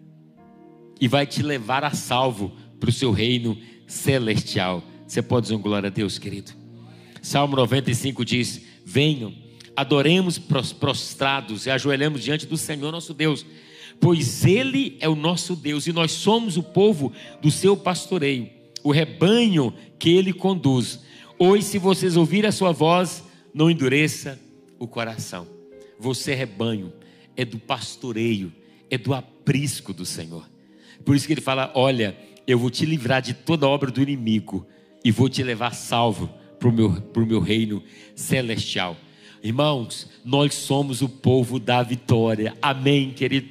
e 1.00 1.08
vai 1.08 1.26
te 1.26 1.42
levar 1.42 1.84
a 1.84 1.92
salvo 1.92 2.52
para 2.78 2.90
o 2.90 2.92
seu 2.92 3.12
reino 3.12 3.56
celestial. 3.86 4.84
Você 5.06 5.22
pode 5.22 5.48
dizer 5.48 5.58
glória 5.58 5.86
a 5.86 5.90
Deus, 5.90 6.18
querido? 6.18 6.61
Salmo 7.22 7.54
95 7.54 8.24
diz: 8.24 8.60
Venham, 8.84 9.32
adoremos 9.76 10.38
prostrados 10.38 11.64
e 11.64 11.70
ajoelhemos 11.70 12.22
diante 12.22 12.46
do 12.46 12.56
Senhor 12.56 12.90
nosso 12.90 13.14
Deus, 13.14 13.46
pois 14.00 14.44
Ele 14.44 14.96
é 15.00 15.08
o 15.08 15.14
nosso 15.14 15.54
Deus 15.54 15.86
e 15.86 15.92
nós 15.92 16.10
somos 16.10 16.56
o 16.56 16.62
povo 16.62 17.12
do 17.40 17.50
seu 17.50 17.76
pastoreio, 17.76 18.50
o 18.82 18.90
rebanho 18.90 19.72
que 20.00 20.10
Ele 20.10 20.32
conduz. 20.32 21.00
Hoje, 21.38 21.62
se 21.64 21.78
vocês 21.78 22.16
ouvirem 22.16 22.48
a 22.48 22.52
sua 22.52 22.72
voz, 22.72 23.22
não 23.54 23.70
endureça 23.70 24.38
o 24.78 24.88
coração. 24.88 25.46
Você, 25.98 26.34
rebanho, 26.34 26.92
é 27.36 27.44
do 27.44 27.58
pastoreio, 27.58 28.52
é 28.90 28.98
do 28.98 29.14
aprisco 29.14 29.92
do 29.92 30.04
Senhor. 30.04 30.50
Por 31.04 31.14
isso 31.14 31.26
que 31.28 31.34
ele 31.34 31.40
fala: 31.40 31.70
Olha, 31.76 32.16
eu 32.48 32.58
vou 32.58 32.68
te 32.68 32.84
livrar 32.84 33.22
de 33.22 33.32
toda 33.32 33.68
obra 33.68 33.92
do 33.92 34.02
inimigo 34.02 34.66
e 35.04 35.12
vou 35.12 35.28
te 35.28 35.42
levar 35.44 35.72
salvo 35.72 36.41
para 36.62 36.70
o 36.70 36.72
meu, 36.72 37.26
meu 37.26 37.40
reino 37.40 37.82
celestial. 38.14 38.96
Irmãos, 39.42 40.08
nós 40.24 40.54
somos 40.54 41.02
o 41.02 41.08
povo 41.08 41.58
da 41.58 41.82
vitória. 41.82 42.56
Amém, 42.62 43.10
querido. 43.10 43.48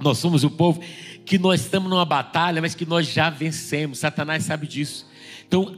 Nós 0.00 0.18
somos 0.18 0.42
o 0.42 0.50
povo 0.50 0.82
que 1.24 1.38
nós 1.38 1.60
estamos 1.60 1.88
numa 1.88 2.04
batalha, 2.04 2.60
mas 2.60 2.74
que 2.74 2.84
nós 2.84 3.06
já 3.06 3.30
vencemos. 3.30 4.00
Satanás 4.00 4.42
sabe 4.42 4.66
disso. 4.66 5.06
Então, 5.46 5.76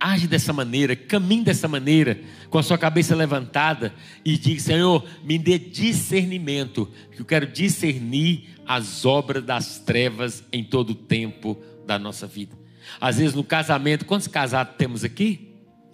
age 0.00 0.26
dessa 0.26 0.50
maneira, 0.50 0.96
caminhe 0.96 1.44
dessa 1.44 1.68
maneira, 1.68 2.18
com 2.48 2.58
a 2.58 2.62
sua 2.62 2.78
cabeça 2.78 3.14
levantada 3.14 3.92
e 4.24 4.38
diga: 4.38 4.60
Senhor, 4.60 5.04
me 5.22 5.38
dê 5.38 5.58
discernimento, 5.58 6.88
que 7.12 7.20
eu 7.20 7.26
quero 7.26 7.46
discernir 7.46 8.48
as 8.66 9.04
obras 9.04 9.44
das 9.44 9.78
trevas 9.78 10.42
em 10.50 10.64
todo 10.64 10.90
o 10.90 10.94
tempo 10.94 11.58
da 11.86 11.98
nossa 11.98 12.26
vida. 12.26 12.56
Às 12.98 13.18
vezes 13.18 13.34
no 13.34 13.44
casamento, 13.44 14.06
quantos 14.06 14.28
casados 14.28 14.76
temos 14.78 15.04
aqui? 15.04 15.45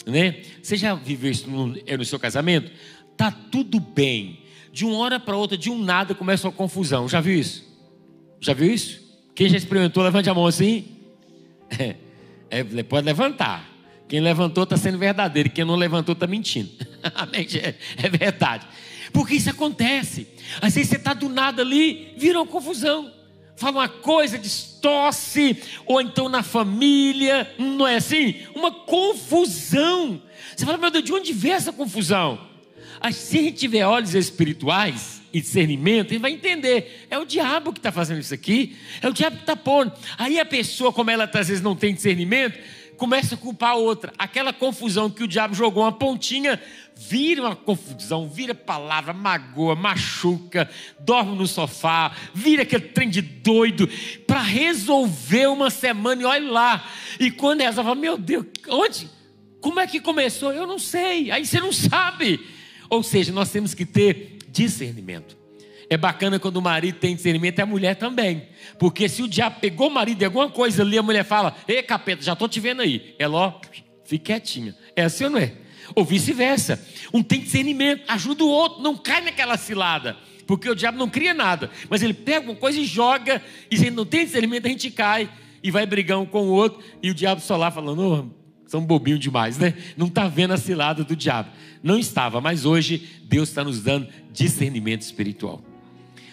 Né? 0.06 0.42
Você 0.62 0.76
já 0.76 0.94
viveu 0.94 1.30
isso 1.30 1.48
no, 1.48 1.78
é 1.86 1.96
no 1.96 2.04
seu 2.04 2.18
casamento? 2.18 2.70
Tá 3.16 3.30
tudo 3.30 3.78
bem. 3.78 4.40
De 4.72 4.84
uma 4.84 4.96
hora 4.98 5.20
para 5.20 5.36
outra, 5.36 5.56
de 5.56 5.70
um 5.70 5.78
nada, 5.78 6.14
começa 6.14 6.46
uma 6.48 6.52
confusão. 6.52 7.08
Já 7.08 7.20
viu 7.20 7.38
isso? 7.38 7.64
Já 8.40 8.54
viu 8.54 8.72
isso? 8.72 9.00
Quem 9.34 9.48
já 9.48 9.56
experimentou, 9.56 10.02
levante 10.02 10.28
a 10.28 10.34
mão 10.34 10.46
assim. 10.46 10.84
É, 11.78 11.96
é, 12.50 12.82
pode 12.82 13.06
levantar. 13.06 13.70
Quem 14.08 14.20
levantou 14.20 14.64
está 14.64 14.76
sendo 14.76 14.98
verdadeiro, 14.98 15.48
quem 15.48 15.64
não 15.64 15.74
levantou 15.74 16.12
está 16.12 16.26
mentindo. 16.26 16.70
É, 17.32 17.74
é 17.96 18.08
verdade. 18.08 18.64
Porque 19.12 19.34
isso 19.34 19.50
acontece. 19.50 20.28
Às 20.60 20.74
vezes 20.74 20.90
você 20.90 20.96
está 20.96 21.12
do 21.12 21.28
nada 21.28 21.62
ali, 21.62 22.14
vira 22.16 22.38
uma 22.38 22.46
confusão. 22.46 23.10
Fala 23.56 23.78
uma 23.78 23.88
coisa, 23.88 24.38
distorce, 24.38 25.56
ou 25.86 26.00
então 26.00 26.28
na 26.28 26.42
família, 26.42 27.54
não 27.58 27.86
é 27.86 27.96
assim? 27.96 28.36
Uma 28.54 28.70
confusão. 28.70 30.20
Você 30.56 30.64
fala, 30.64 30.78
meu 30.78 30.90
Deus, 30.90 31.04
de 31.04 31.12
onde 31.12 31.32
vem 31.32 31.52
essa 31.52 31.72
confusão? 31.72 32.50
Se 33.10 33.38
a 33.38 33.42
gente 33.42 33.58
tiver 33.58 33.84
olhos 33.84 34.14
espirituais 34.14 35.20
e 35.32 35.40
discernimento, 35.40 36.10
gente 36.10 36.20
vai 36.20 36.32
entender. 36.32 37.06
É 37.10 37.18
o 37.18 37.24
diabo 37.24 37.72
que 37.72 37.78
está 37.78 37.90
fazendo 37.90 38.20
isso 38.20 38.34
aqui, 38.34 38.76
é 39.00 39.08
o 39.08 39.12
diabo 39.12 39.36
que 39.36 39.42
está 39.42 39.56
pondo. 39.56 39.92
Aí 40.16 40.38
a 40.38 40.44
pessoa, 40.44 40.92
como 40.92 41.10
ela 41.10 41.24
às 41.24 41.48
vezes 41.48 41.62
não 41.62 41.74
tem 41.74 41.94
discernimento, 41.94 42.58
começa 43.02 43.34
a 43.34 43.38
culpar 43.38 43.70
a 43.70 43.74
outra. 43.74 44.12
Aquela 44.16 44.52
confusão 44.52 45.10
que 45.10 45.24
o 45.24 45.26
diabo 45.26 45.56
jogou 45.56 45.82
uma 45.82 45.90
pontinha, 45.90 46.62
vira 46.94 47.42
uma 47.42 47.56
confusão, 47.56 48.28
vira 48.28 48.54
palavra, 48.54 49.12
magoa, 49.12 49.74
machuca, 49.74 50.70
dorme 51.00 51.36
no 51.36 51.48
sofá, 51.48 52.14
vira 52.32 52.62
aquele 52.62 52.84
trem 52.84 53.10
de 53.10 53.20
doido 53.20 53.90
para 54.24 54.40
resolver 54.40 55.48
uma 55.48 55.68
semana 55.68 56.22
e 56.22 56.24
olha 56.24 56.48
lá. 56.48 56.88
E 57.18 57.28
quando 57.28 57.62
ela 57.62 57.72
fala, 57.72 57.96
meu 57.96 58.16
Deus, 58.16 58.46
onde? 58.68 59.10
Como 59.60 59.80
é 59.80 59.86
que 59.88 59.98
começou? 59.98 60.52
Eu 60.52 60.64
não 60.64 60.78
sei. 60.78 61.32
Aí 61.32 61.44
você 61.44 61.58
não 61.58 61.72
sabe. 61.72 62.38
Ou 62.88 63.02
seja, 63.02 63.32
nós 63.32 63.50
temos 63.50 63.74
que 63.74 63.84
ter 63.84 64.38
discernimento. 64.48 65.41
É 65.92 65.96
bacana 65.98 66.38
quando 66.38 66.56
o 66.56 66.62
marido 66.62 66.96
tem 66.98 67.14
discernimento 67.14 67.58
e 67.58 67.60
a 67.60 67.66
mulher 67.66 67.96
também. 67.96 68.48
Porque 68.78 69.10
se 69.10 69.22
o 69.22 69.28
diabo 69.28 69.60
pegou 69.60 69.88
o 69.88 69.90
marido 69.90 70.16
de 70.16 70.24
alguma 70.24 70.48
coisa 70.48 70.82
ali, 70.82 70.96
a 70.96 71.02
mulher 71.02 71.22
fala: 71.22 71.54
Ei, 71.68 71.82
capeta, 71.82 72.22
já 72.22 72.32
estou 72.32 72.48
te 72.48 72.58
vendo 72.60 72.80
aí. 72.80 73.14
Ela, 73.18 73.36
ó, 73.36 73.60
fique 74.02 74.24
quietinha. 74.24 74.74
É 74.96 75.02
assim 75.02 75.24
ou 75.24 75.30
não 75.30 75.38
é? 75.38 75.52
Ou 75.94 76.02
vice-versa. 76.02 76.82
Um 77.12 77.22
tem 77.22 77.40
discernimento, 77.40 78.04
ajuda 78.08 78.42
o 78.42 78.48
outro, 78.48 78.82
não 78.82 78.96
cai 78.96 79.20
naquela 79.20 79.58
cilada. 79.58 80.16
Porque 80.46 80.66
o 80.66 80.74
diabo 80.74 80.96
não 80.96 81.10
cria 81.10 81.34
nada. 81.34 81.70
Mas 81.90 82.02
ele 82.02 82.14
pega 82.14 82.50
uma 82.50 82.56
coisa 82.56 82.80
e 82.80 82.86
joga, 82.86 83.42
e 83.70 83.76
se 83.76 83.90
não 83.90 84.06
tem 84.06 84.24
discernimento, 84.24 84.64
a 84.64 84.70
gente 84.70 84.90
cai 84.90 85.28
e 85.62 85.70
vai 85.70 85.84
brigar 85.84 86.18
um 86.18 86.24
com 86.24 86.44
o 86.44 86.52
outro, 86.52 86.82
e 87.02 87.10
o 87.10 87.14
diabo 87.14 87.42
só 87.42 87.54
lá 87.54 87.70
falando: 87.70 88.00
oh, 88.02 88.66
são 88.66 88.80
bobinho 88.82 89.18
demais, 89.18 89.58
né? 89.58 89.74
Não 89.94 90.06
está 90.06 90.26
vendo 90.26 90.54
a 90.54 90.56
cilada 90.56 91.04
do 91.04 91.14
diabo. 91.14 91.50
Não 91.82 91.98
estava, 91.98 92.40
mas 92.40 92.64
hoje 92.64 93.20
Deus 93.24 93.50
está 93.50 93.62
nos 93.62 93.82
dando 93.82 94.08
discernimento 94.32 95.02
espiritual. 95.02 95.62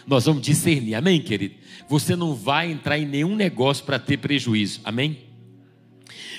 Nós 0.09 0.25
vamos 0.25 0.41
discernir, 0.41 0.95
amém, 0.95 1.21
querido? 1.21 1.53
Você 1.87 2.15
não 2.15 2.33
vai 2.33 2.71
entrar 2.71 2.97
em 2.97 3.05
nenhum 3.05 3.35
negócio 3.35 3.85
para 3.85 3.99
ter 3.99 4.17
prejuízo, 4.17 4.81
amém? 4.83 5.19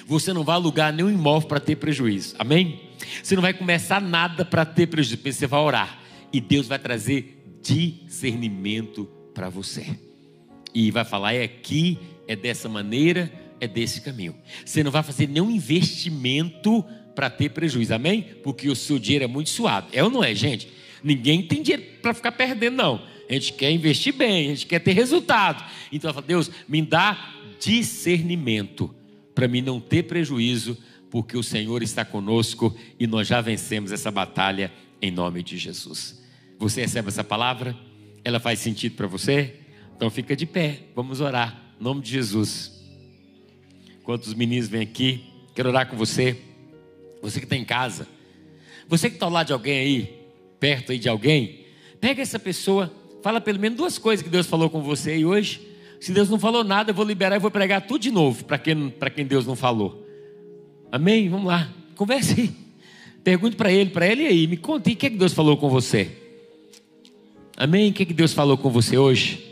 Você 0.09 0.33
não 0.33 0.43
vai 0.43 0.57
alugar 0.57 0.93
nenhum 0.93 1.09
imóvel 1.09 1.49
para 1.49 1.61
ter 1.61 1.77
prejuízo, 1.77 2.35
amém? 2.37 2.81
Você 3.23 3.37
não 3.37 3.43
vai 3.43 3.55
começar 3.55 4.01
nada 4.01 4.45
para 4.45 4.65
ter 4.65 4.89
prejuízo, 4.89 5.23
você 5.23 5.47
vai 5.47 5.61
orar 5.61 6.01
e 6.33 6.41
Deus 6.41 6.67
vai 6.67 6.81
trazer 6.81 7.61
discernimento 7.63 9.05
para 9.33 9.49
você. 9.49 9.97
E 10.75 10.91
vai 10.91 11.05
falar: 11.05 11.35
é 11.35 11.45
aqui, 11.45 11.97
é 12.27 12.35
dessa 12.35 12.69
maneira, 12.69 13.33
é 13.61 13.69
desse 13.69 14.01
caminho. 14.01 14.35
Você 14.65 14.83
não 14.83 14.91
vai 14.91 15.05
fazer 15.05 15.29
nenhum 15.29 15.49
investimento 15.49 16.85
para 17.15 17.31
ter 17.31 17.51
prejuízo, 17.51 17.95
amém? 17.95 18.23
Porque 18.43 18.69
o 18.69 18.75
seu 18.75 18.99
dinheiro 18.99 19.27
é 19.27 19.29
muito 19.29 19.51
suave. 19.51 19.91
É 19.93 20.03
ou 20.03 20.11
não 20.11 20.25
é, 20.25 20.35
gente? 20.35 20.67
Ninguém 21.05 21.41
tem 21.45 21.63
dinheiro 21.63 21.85
para 22.03 22.13
ficar 22.13 22.33
perdendo, 22.33 22.75
não 22.75 23.20
a 23.31 23.35
gente 23.35 23.53
quer 23.53 23.71
investir 23.71 24.13
bem, 24.13 24.47
a 24.47 24.55
gente 24.55 24.67
quer 24.67 24.81
ter 24.81 24.93
resultado. 24.93 25.65
Então, 25.93 26.13
falo, 26.13 26.27
Deus, 26.27 26.51
me 26.69 26.83
dá 26.83 27.33
discernimento 27.61 28.93
para 29.37 29.47
mim 29.47 29.63
não 29.63 29.79
ter 29.79 30.03
prejuízo, 30.03 30.77
porque 31.09 31.37
o 31.37 31.43
Senhor 31.43 31.81
está 31.81 32.05
conosco 32.05 32.77
e 32.99 33.07
nós 33.07 33.29
já 33.29 33.41
vencemos 33.41 33.93
essa 33.93 34.11
batalha 34.11 34.73
em 35.01 35.13
nome 35.13 35.45
de 35.45 35.57
Jesus. 35.57 36.21
Você 36.59 36.81
recebe 36.81 37.07
essa 37.07 37.23
palavra? 37.23 37.77
Ela 38.25 38.41
faz 38.41 38.59
sentido 38.59 38.97
para 38.97 39.07
você? 39.07 39.55
Então 39.97 40.11
fica 40.11 40.35
de 40.35 40.45
pé, 40.45 40.81
vamos 40.95 41.21
orar, 41.21 41.75
em 41.81 41.85
nome 41.85 42.01
de 42.01 42.11
Jesus. 42.11 42.83
Enquanto 44.01 44.25
os 44.25 44.35
meninos 44.35 44.69
vêm 44.69 44.83
aqui, 44.83 45.25
quero 45.55 45.69
orar 45.69 45.89
com 45.89 45.97
você. 45.97 46.37
Você 47.23 47.39
que 47.39 47.47
está 47.47 47.57
em 47.57 47.65
casa, 47.65 48.09
você 48.89 49.09
que 49.09 49.15
está 49.15 49.27
ao 49.27 49.33
lado 49.33 49.47
de 49.47 49.53
alguém 49.53 49.79
aí, 49.79 50.19
perto 50.59 50.91
aí 50.91 50.99
de 50.99 51.09
alguém, 51.09 51.67
pega 52.01 52.21
essa 52.21 52.39
pessoa 52.39 52.93
Fala 53.23 53.41
pelo 53.41 53.59
menos 53.59 53.77
duas 53.77 53.99
coisas 53.99 54.23
que 54.23 54.31
Deus 54.31 54.47
falou 54.47 54.71
com 54.71 54.83
você 54.83 55.13
aí 55.13 55.25
hoje. 55.25 55.61
Se 56.01 56.13
Deus 56.13 56.31
não 56.31 56.39
falou 56.39 56.65
nada, 56.65 56.91
eu 56.91 56.95
vou 56.95 57.05
liberar 57.05 57.37
e 57.37 57.39
vou 57.39 57.51
pregar 57.51 57.87
tudo 57.87 58.01
de 58.01 58.11
novo 58.11 58.45
para 58.45 58.59
quem, 58.59 58.93
quem 59.15 59.27
Deus 59.27 59.47
não 59.47 59.55
falou. 59.55 60.07
Amém? 60.91 61.29
Vamos 61.29 61.47
lá. 61.47 61.69
Converse 61.95 62.41
aí. 62.41 62.51
Pergunte 63.23 63.55
para 63.55 63.71
ele, 63.71 63.91
para 63.91 64.07
ele 64.07 64.27
aí. 64.27 64.47
Me 64.47 64.57
conte 64.57 64.93
o 64.93 64.97
que, 64.97 65.07
é 65.07 65.11
que 65.11 65.17
Deus 65.17 65.35
falou 65.35 65.57
com 65.57 65.69
você. 65.69 66.11
Amém? 67.57 67.91
O 67.91 67.93
que, 67.93 68.03
é 68.03 68.07
que 68.07 68.15
Deus 68.15 68.33
falou 68.33 68.57
com 68.57 68.71
você 68.71 68.97
hoje? 68.97 69.47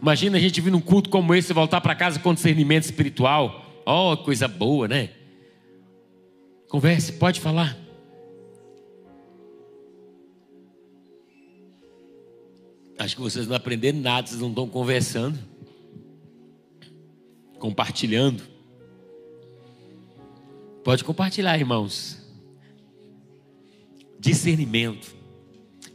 Imagina 0.00 0.36
a 0.36 0.40
gente 0.40 0.60
vir 0.60 0.72
num 0.72 0.80
culto 0.80 1.08
como 1.08 1.32
esse 1.32 1.52
e 1.52 1.54
voltar 1.54 1.80
para 1.80 1.94
casa 1.94 2.18
com 2.18 2.34
discernimento 2.34 2.82
espiritual. 2.82 3.82
Oh, 3.86 4.16
coisa 4.16 4.48
boa, 4.48 4.88
né? 4.88 5.10
Converse, 6.68 7.12
pode 7.12 7.38
falar. 7.38 7.78
Acho 13.02 13.16
que 13.16 13.22
vocês 13.22 13.48
não 13.48 13.56
aprenderam 13.56 13.98
nada, 13.98 14.28
vocês 14.28 14.40
não 14.40 14.50
estão 14.50 14.68
conversando, 14.68 15.36
compartilhando. 17.58 18.44
Pode 20.84 21.02
compartilhar, 21.02 21.58
irmãos. 21.58 22.24
Discernimento, 24.20 25.16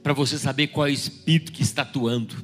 para 0.03 0.11
você 0.11 0.37
saber 0.37 0.67
qual 0.67 0.85
é 0.85 0.89
o 0.89 0.93
espírito 0.93 1.53
que 1.53 1.61
está 1.61 1.83
atuando. 1.83 2.35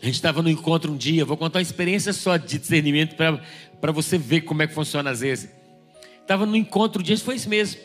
A 0.00 0.06
gente 0.06 0.14
estava 0.14 0.42
no 0.42 0.48
encontro 0.48 0.92
um 0.92 0.96
dia, 0.96 1.24
vou 1.24 1.36
contar 1.36 1.58
uma 1.58 1.62
experiência 1.62 2.12
só 2.12 2.36
de 2.36 2.56
discernimento 2.56 3.16
para 3.16 3.90
você 3.90 4.16
ver 4.16 4.42
como 4.42 4.62
é 4.62 4.68
que 4.68 4.74
funciona 4.74 5.10
às 5.10 5.22
vezes. 5.22 5.50
Estava 6.22 6.46
no 6.46 6.54
encontro 6.54 7.02
um 7.02 7.04
dia, 7.04 7.18
foi 7.18 7.34
isso 7.34 7.48
mesmo. 7.48 7.80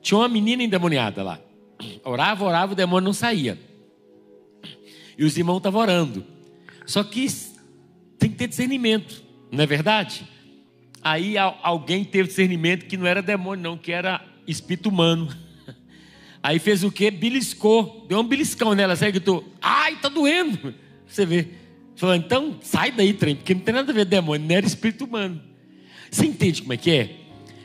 Tinha 0.00 0.16
uma 0.16 0.28
menina 0.28 0.62
endemoniada 0.62 1.22
lá. 1.22 1.38
Orava, 2.04 2.44
orava, 2.44 2.72
o 2.72 2.76
demônio 2.76 3.06
não 3.06 3.12
saía. 3.12 3.58
E 5.16 5.24
os 5.24 5.36
irmãos 5.36 5.58
estavam 5.58 5.80
orando. 5.80 6.24
Só 6.86 7.04
que 7.04 7.26
tem 8.18 8.30
que 8.30 8.36
ter 8.36 8.48
discernimento, 8.48 9.22
não 9.50 9.62
é 9.62 9.66
verdade? 9.66 10.26
Aí 11.02 11.36
alguém 11.36 12.04
teve 12.04 12.28
discernimento 12.28 12.86
que 12.86 12.96
não 12.96 13.06
era 13.06 13.20
demônio, 13.20 13.62
não, 13.62 13.76
que 13.76 13.90
era 13.90 14.24
espírito 14.46 14.88
humano. 14.88 15.28
Aí 16.42 16.58
fez 16.58 16.84
o 16.84 16.92
que? 16.92 17.10
Beliscou, 17.10 18.06
deu 18.08 18.20
um 18.20 18.24
beliscão 18.24 18.74
nela, 18.74 18.94
sabe? 18.94 19.12
Gritou: 19.12 19.44
Ai, 19.60 19.96
tá 19.96 20.08
doendo. 20.08 20.74
Você 21.06 21.26
vê. 21.26 21.48
Falou, 21.96 22.14
então 22.14 22.58
sai 22.62 22.90
daí, 22.90 23.12
trem, 23.12 23.36
porque 23.36 23.54
não 23.54 23.60
tem 23.60 23.74
nada 23.74 23.92
a 23.92 23.94
ver 23.94 24.04
demônio, 24.04 24.46
não 24.48 24.56
era 24.56 24.66
espírito 24.66 25.04
humano. 25.04 25.40
Você 26.10 26.26
entende 26.26 26.62
como 26.62 26.72
é 26.72 26.76
que 26.76 26.90
é? 26.90 27.16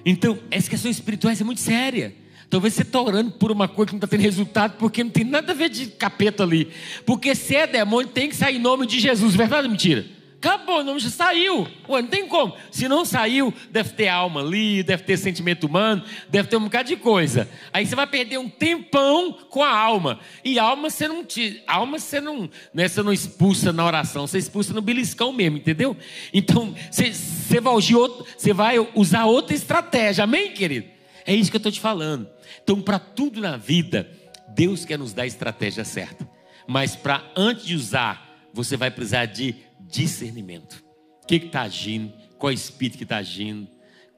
Então, 0.06 0.38
essa 0.52 0.70
questão 0.70 0.90
espiritual 0.92 1.34
é 1.34 1.44
muito 1.44 1.62
séria. 1.62 2.14
Talvez 2.50 2.74
você 2.74 2.84
está 2.84 3.02
orando 3.02 3.32
por 3.32 3.52
uma 3.52 3.68
coisa 3.68 3.88
que 3.88 3.94
não 3.94 3.98
está 3.98 4.08
tendo 4.08 4.22
resultado, 4.22 4.78
porque 4.78 5.04
não 5.04 5.12
tem 5.12 5.26
nada 5.26 5.52
a 5.52 5.56
ver 5.56 5.70
de 5.70 5.88
capeta 5.88 6.44
ali. 6.44 6.72
Porque 7.06 7.36
se 7.36 7.56
é 7.56 7.68
demônio, 7.68 8.10
tem 8.10 8.30
que 8.30 8.36
sair 8.36 8.56
em 8.56 8.60
nome 8.60 8.86
de 8.86 9.00
Jesus. 9.00 9.36
Verdade 9.36 9.66
ou 9.66 9.72
mentira? 9.72 10.06
Acabou, 10.38 10.82
o 10.82 10.84
nome 10.84 11.00
já 11.00 11.10
saiu. 11.10 11.68
Ué, 11.90 12.02
não 12.02 12.08
tem 12.08 12.28
como. 12.28 12.56
Se 12.72 12.88
não 12.88 13.04
saiu, 13.04 13.52
deve 13.72 13.90
ter 13.90 14.08
alma 14.08 14.40
ali, 14.40 14.84
deve 14.84 15.04
ter 15.04 15.18
sentimento 15.18 15.66
humano, 15.66 16.04
deve 16.30 16.48
ter 16.48 16.56
um 16.56 16.64
bocado 16.64 16.88
de 16.88 16.96
coisa. 16.96 17.50
Aí 17.74 17.86
você 17.86 17.96
vai 17.96 18.06
perder 18.06 18.38
um 18.38 18.48
tempão 18.48 19.34
com 19.50 19.64
a 19.64 19.76
alma. 19.76 20.20
E 20.46 20.60
alma 20.60 20.92
você 20.92 21.08
não 21.08 21.26
te, 21.26 21.62
alma 21.68 21.98
você 21.98 22.22
não, 22.22 22.50
né, 22.72 22.88
você 22.88 23.02
não 23.02 23.12
expulsa 23.12 23.74
na 23.74 23.84
oração, 23.84 24.28
você 24.28 24.38
expulsa 24.38 24.74
no 24.74 24.82
beliscão 24.82 25.34
mesmo, 25.34 25.58
entendeu? 25.58 25.98
Então, 26.32 26.74
você, 26.92 27.12
você 27.12 28.54
vai 28.54 28.76
usar 28.94 29.26
outra 29.26 29.56
estratégia. 29.56 30.24
Amém, 30.24 30.54
querido? 30.54 30.97
É 31.28 31.36
isso 31.36 31.52
que 31.52 31.58
eu 31.58 31.60
estou 31.60 31.72
te 31.72 31.82
falando. 31.82 32.26
Então, 32.64 32.82
para 32.82 32.98
tudo 32.98 33.42
na 33.42 33.58
vida, 33.58 34.10
Deus 34.56 34.86
quer 34.86 34.98
nos 34.98 35.12
dar 35.12 35.24
a 35.24 35.28
estratégia 35.28 35.84
certa. 35.84 36.28
Mas 36.66 36.96
para 36.96 37.30
antes 37.36 37.66
de 37.66 37.76
usar, 37.76 38.48
você 38.54 38.78
vai 38.78 38.90
precisar 38.90 39.26
de 39.26 39.54
discernimento. 39.82 40.82
O 41.22 41.28
que 41.28 41.36
está 41.36 41.64
agindo? 41.64 42.14
Qual 42.38 42.50
é 42.50 42.54
o 42.54 42.56
espírito 42.56 42.98
que 42.98 43.04
está 43.04 43.18
agindo? 43.18 43.68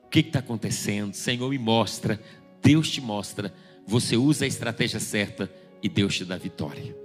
O 0.04 0.08
que 0.08 0.20
está 0.20 0.38
acontecendo? 0.38 1.16
Senhor, 1.16 1.50
me 1.50 1.58
mostra. 1.58 2.22
Deus 2.62 2.92
te 2.92 3.02
mostra. 3.02 3.52
Você 3.88 4.16
usa 4.16 4.46
a 4.46 4.48
estratégia 4.48 5.00
certa 5.00 5.52
e 5.82 5.90
Deus 5.90 6.16
te 6.16 6.24
dá 6.24 6.38
vitória. 6.38 6.96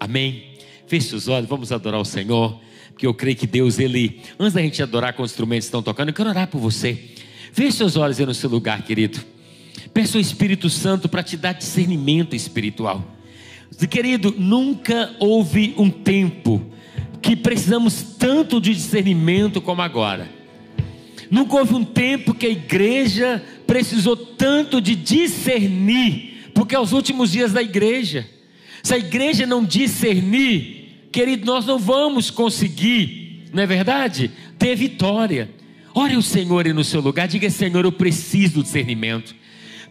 Amém? 0.00 0.58
Feche 0.88 1.14
os 1.14 1.28
olhos, 1.28 1.48
vamos 1.48 1.70
adorar 1.70 2.00
o 2.00 2.04
Senhor. 2.04 2.60
Porque 2.88 3.06
eu 3.06 3.14
creio 3.14 3.36
que 3.36 3.46
Deus, 3.46 3.78
Ele, 3.78 4.20
antes 4.36 4.54
da 4.54 4.62
gente 4.62 4.82
adorar 4.82 5.14
com 5.14 5.22
os 5.22 5.30
instrumentos 5.30 5.66
que 5.66 5.68
estão 5.68 5.82
tocando, 5.82 6.08
eu 6.08 6.14
quero 6.14 6.30
orar 6.30 6.48
por 6.48 6.58
você. 6.58 7.14
Feche 7.52 7.76
seus 7.76 7.96
olhos 7.96 8.18
aí 8.18 8.26
no 8.26 8.34
seu 8.34 8.50
lugar, 8.50 8.82
querido. 8.82 9.33
Peça 9.94 10.18
o 10.18 10.20
Espírito 10.20 10.68
Santo 10.68 11.08
para 11.08 11.22
te 11.22 11.36
dar 11.36 11.52
discernimento 11.52 12.34
espiritual. 12.34 13.16
Querido, 13.88 14.34
nunca 14.36 15.14
houve 15.20 15.72
um 15.78 15.88
tempo 15.88 16.60
que 17.22 17.36
precisamos 17.36 18.02
tanto 18.18 18.60
de 18.60 18.74
discernimento 18.74 19.60
como 19.60 19.82
agora. 19.82 20.28
Nunca 21.30 21.56
houve 21.56 21.74
um 21.74 21.84
tempo 21.84 22.34
que 22.34 22.44
a 22.44 22.50
igreja 22.50 23.40
precisou 23.68 24.16
tanto 24.16 24.80
de 24.80 24.96
discernir, 24.96 26.50
porque 26.52 26.74
é 26.74 26.80
os 26.80 26.92
últimos 26.92 27.30
dias 27.30 27.52
da 27.52 27.62
igreja. 27.62 28.28
Se 28.82 28.94
a 28.94 28.98
igreja 28.98 29.46
não 29.46 29.64
discernir, 29.64 31.06
querido, 31.12 31.46
nós 31.46 31.66
não 31.66 31.78
vamos 31.78 32.30
conseguir, 32.30 33.44
não 33.52 33.62
é 33.62 33.66
verdade? 33.66 34.32
Ter 34.58 34.74
vitória. 34.74 35.48
Ore 35.94 36.16
o 36.16 36.22
Senhor 36.22 36.66
no 36.74 36.82
seu 36.82 37.00
lugar, 37.00 37.28
diga: 37.28 37.48
Senhor, 37.48 37.84
eu 37.84 37.92
preciso 37.92 38.54
do 38.54 38.62
discernimento 38.64 39.43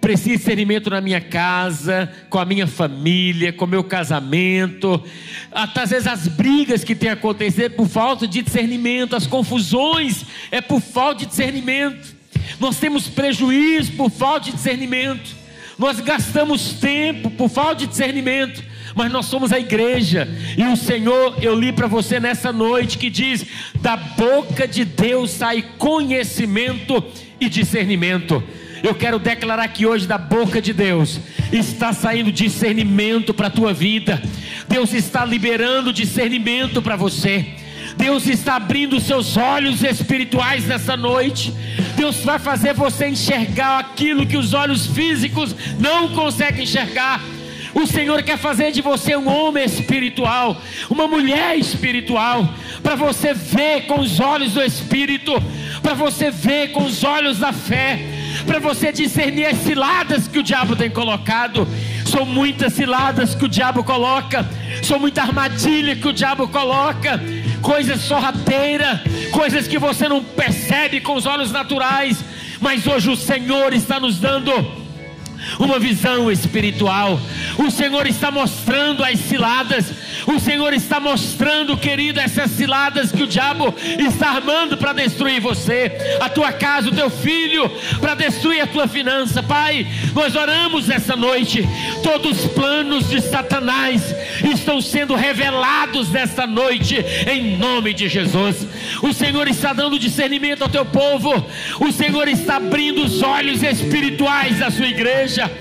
preciso 0.04 0.32
de 0.32 0.38
discernimento 0.38 0.90
na 0.90 1.00
minha 1.00 1.22
casa, 1.22 2.12
com 2.30 2.38
a 2.38 2.44
minha 2.44 2.68
família, 2.68 3.54
com 3.54 3.64
o 3.64 3.68
meu 3.68 3.86
casamento. 3.86 5.02
Até 5.50 5.84
às 5.84 5.92
vezes 5.92 6.08
as 6.08 6.28
brigas 6.28 6.84
que 6.84 6.94
têm 6.94 7.10
acontecido 7.10 7.64
é 7.64 7.70
por 7.70 7.88
falta 7.88 8.28
de 8.28 8.42
discernimento, 8.42 9.16
as 9.16 9.26
confusões 9.26 10.26
é 10.52 10.60
por 10.60 10.82
falta 10.82 11.20
de 11.20 11.28
discernimento. 11.28 12.14
Nós 12.60 12.78
temos 12.80 13.08
prejuízo 13.08 13.94
por 13.94 14.12
falta 14.12 14.48
de 14.48 14.58
discernimento. 14.58 15.34
Nós 15.80 16.02
gastamos 16.02 16.74
tempo 16.74 17.32
por 17.32 17.50
falta 17.50 17.76
de 17.76 17.88
discernimento 17.88 18.62
mas 18.96 19.12
nós 19.12 19.26
somos 19.26 19.52
a 19.52 19.60
igreja, 19.60 20.28
e 20.56 20.64
o 20.66 20.78
Senhor, 20.78 21.38
eu 21.42 21.56
li 21.56 21.72
para 21.74 21.88
você 21.88 22.20
nessa 22.20 22.54
noite, 22.54 23.00
que 23.00 23.10
diz: 23.10 23.44
da 23.82 23.98
boca 23.98 24.68
de 24.68 24.86
Deus 24.86 25.32
sai 25.32 25.64
conhecimento 25.80 27.04
e 27.40 27.50
discernimento. 27.50 28.44
Eu 28.84 28.94
quero 28.94 29.18
declarar 29.18 29.66
que 29.70 29.86
hoje 29.86 30.06
da 30.06 30.18
boca 30.18 30.62
de 30.62 30.74
Deus 30.74 31.18
está 31.54 31.94
saindo 31.94 32.30
discernimento 32.34 33.34
para 33.34 33.48
a 33.48 33.50
tua 33.50 33.74
vida. 33.74 34.22
Deus 34.68 34.94
está 34.94 35.24
liberando 35.24 35.94
discernimento 35.94 36.82
para 36.82 36.98
você. 36.98 37.46
Deus 37.96 38.28
está 38.28 38.58
abrindo 38.58 39.00
seus 39.00 39.38
olhos 39.38 39.82
espirituais 39.84 40.66
nessa 40.66 40.98
noite. 40.98 41.54
Deus 41.96 42.18
vai 42.26 42.38
fazer 42.38 42.74
você 42.74 43.08
enxergar 43.08 43.80
aquilo 43.80 44.26
que 44.26 44.36
os 44.36 44.54
olhos 44.54 44.86
físicos 44.88 45.56
não 45.80 46.10
conseguem 46.10 46.64
enxergar. 46.64 47.22
O 47.74 47.88
Senhor 47.88 48.22
quer 48.22 48.38
fazer 48.38 48.74
de 48.74 48.82
você 48.82 49.16
um 49.16 49.30
homem 49.30 49.64
espiritual, 49.64 50.62
uma 50.90 51.08
mulher 51.08 51.58
espiritual, 51.58 52.54
para 52.84 52.96
você 52.96 53.34
ver 53.34 53.86
com 53.88 54.02
os 54.02 54.20
olhos 54.20 54.52
do 54.52 54.62
Espírito, 54.62 55.32
para 55.82 55.94
você 55.94 56.30
ver 56.30 56.74
com 56.74 56.84
os 56.84 57.02
olhos 57.06 57.40
da 57.40 57.54
fé 57.54 58.13
para 58.46 58.60
você 58.60 58.92
discernir 58.92 59.46
as 59.46 59.58
ciladas 59.60 60.28
que 60.28 60.40
o 60.40 60.44
diabo 60.44 60.76
tem 60.76 60.90
colocado. 60.90 61.68
São 62.06 62.26
muitas 62.26 62.74
ciladas 62.74 63.34
que 63.34 63.46
o 63.46 63.50
diabo 63.50 63.84
coloca, 63.84 64.48
são 64.84 65.00
muita 65.00 65.22
armadilha 65.22 65.96
que 65.96 66.08
o 66.08 66.14
diabo 66.14 66.48
coloca, 66.48 67.20
coisas 67.62 68.02
sorrateiras, 68.02 69.00
coisas 69.32 69.68
que 69.68 69.80
você 69.80 70.08
não 70.08 70.24
percebe 70.24 71.02
com 71.02 71.16
os 71.16 71.26
olhos 71.26 71.52
naturais, 71.52 72.24
mas 72.60 72.86
hoje 72.86 73.10
o 73.10 73.16
Senhor 73.16 73.74
está 73.74 74.00
nos 74.00 74.20
dando 74.20 74.52
uma 75.60 75.80
visão 75.80 76.32
espiritual. 76.32 77.20
O 77.58 77.70
Senhor 77.70 78.08
está 78.08 78.32
mostrando 78.32 79.04
as 79.04 79.20
ciladas. 79.20 79.92
O 80.28 80.40
Senhor 80.40 80.74
está 80.74 81.00
mostrando, 81.00 81.78
querido, 81.78 82.20
essas 82.20 82.52
ciladas 82.52 83.12
que 83.12 83.24
o 83.24 83.28
diabo 83.28 83.74
está 84.00 84.30
armando 84.30 84.78
para 84.78 84.94
destruir 84.94 85.42
você, 85.42 85.92
a 86.20 86.30
tua 86.30 86.52
casa, 86.52 86.90
o 86.90 86.96
teu 86.96 87.10
filho, 87.10 87.70
para 88.00 88.16
destruir 88.16 88.62
a 88.62 88.68
tua 88.68 88.88
finança. 88.88 89.44
Pai, 89.44 89.88
nós 90.14 90.36
oramos 90.36 90.90
essa 90.90 91.16
noite. 91.16 91.68
Todos 92.02 92.46
os 92.46 92.52
planos 92.52 93.10
de 93.10 93.22
Satanás 93.22 94.16
estão 94.54 94.82
sendo 94.82 95.16
revelados 95.16 96.10
nesta 96.10 96.46
noite, 96.46 96.96
em 97.30 97.58
nome 97.58 97.94
de 97.94 98.08
Jesus. 98.08 98.68
O 99.02 99.14
Senhor 99.14 99.48
está 99.48 99.74
dando 99.74 100.00
discernimento 100.00 100.62
ao 100.62 100.70
teu 100.70 100.86
povo. 100.86 101.46
O 101.80 101.92
Senhor 101.92 102.28
está 102.28 102.58
abrindo 102.58 103.04
os 103.04 103.22
olhos 103.22 103.64
espirituais 103.64 104.60
da 104.60 104.70
sua 104.70 104.88
igreja. 104.88 105.52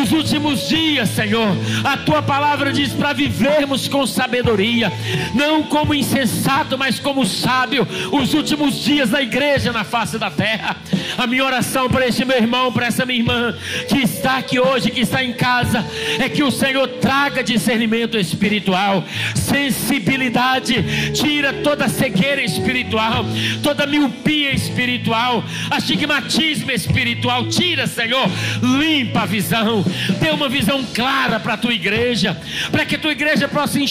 Os 0.00 0.12
últimos 0.12 0.68
dias, 0.68 1.08
Senhor, 1.10 1.48
a 1.84 1.96
tua 1.96 2.22
palavra 2.22 2.72
diz 2.72 2.92
para 2.92 3.12
vivermos 3.12 3.88
com 3.88 3.99
sabedoria, 4.06 4.92
não 5.34 5.62
como 5.62 5.94
insensato, 5.94 6.76
mas 6.76 6.98
como 6.98 7.26
sábio. 7.26 7.86
Os 8.12 8.34
últimos 8.34 8.82
dias 8.82 9.10
da 9.10 9.22
igreja 9.22 9.72
na 9.72 9.84
face 9.84 10.18
da 10.18 10.30
terra. 10.30 10.76
A 11.16 11.26
minha 11.26 11.44
oração 11.44 11.88
para 11.88 12.06
este 12.06 12.24
meu 12.24 12.36
irmão, 12.36 12.72
para 12.72 12.86
essa 12.86 13.04
minha 13.04 13.18
irmã 13.18 13.54
que 13.88 13.98
está 13.98 14.38
aqui 14.38 14.58
hoje, 14.58 14.90
que 14.90 15.00
está 15.00 15.22
em 15.22 15.32
casa, 15.32 15.84
é 16.18 16.28
que 16.28 16.42
o 16.42 16.50
Senhor 16.50 16.86
traga 17.00 17.42
discernimento 17.42 18.18
espiritual, 18.18 19.04
sensibilidade, 19.34 21.12
tira 21.12 21.52
toda 21.52 21.88
cegueira 21.88 22.42
espiritual, 22.42 23.24
toda 23.62 23.86
miopia 23.86 24.52
espiritual, 24.52 25.44
astigmatismo 25.70 26.70
espiritual, 26.70 27.46
tira, 27.48 27.86
Senhor, 27.86 28.28
limpa 28.62 29.22
a 29.22 29.26
visão, 29.26 29.84
dê 30.20 30.30
uma 30.30 30.48
visão 30.48 30.84
clara 30.94 31.38
para 31.38 31.54
a 31.54 31.58
tua 31.58 31.72
igreja, 31.72 32.36
para 32.70 32.84
que 32.84 32.96
a 32.96 32.98
tua 32.98 33.12
igreja 33.12 33.48
possa 33.48 33.78
enxergar 33.78 33.89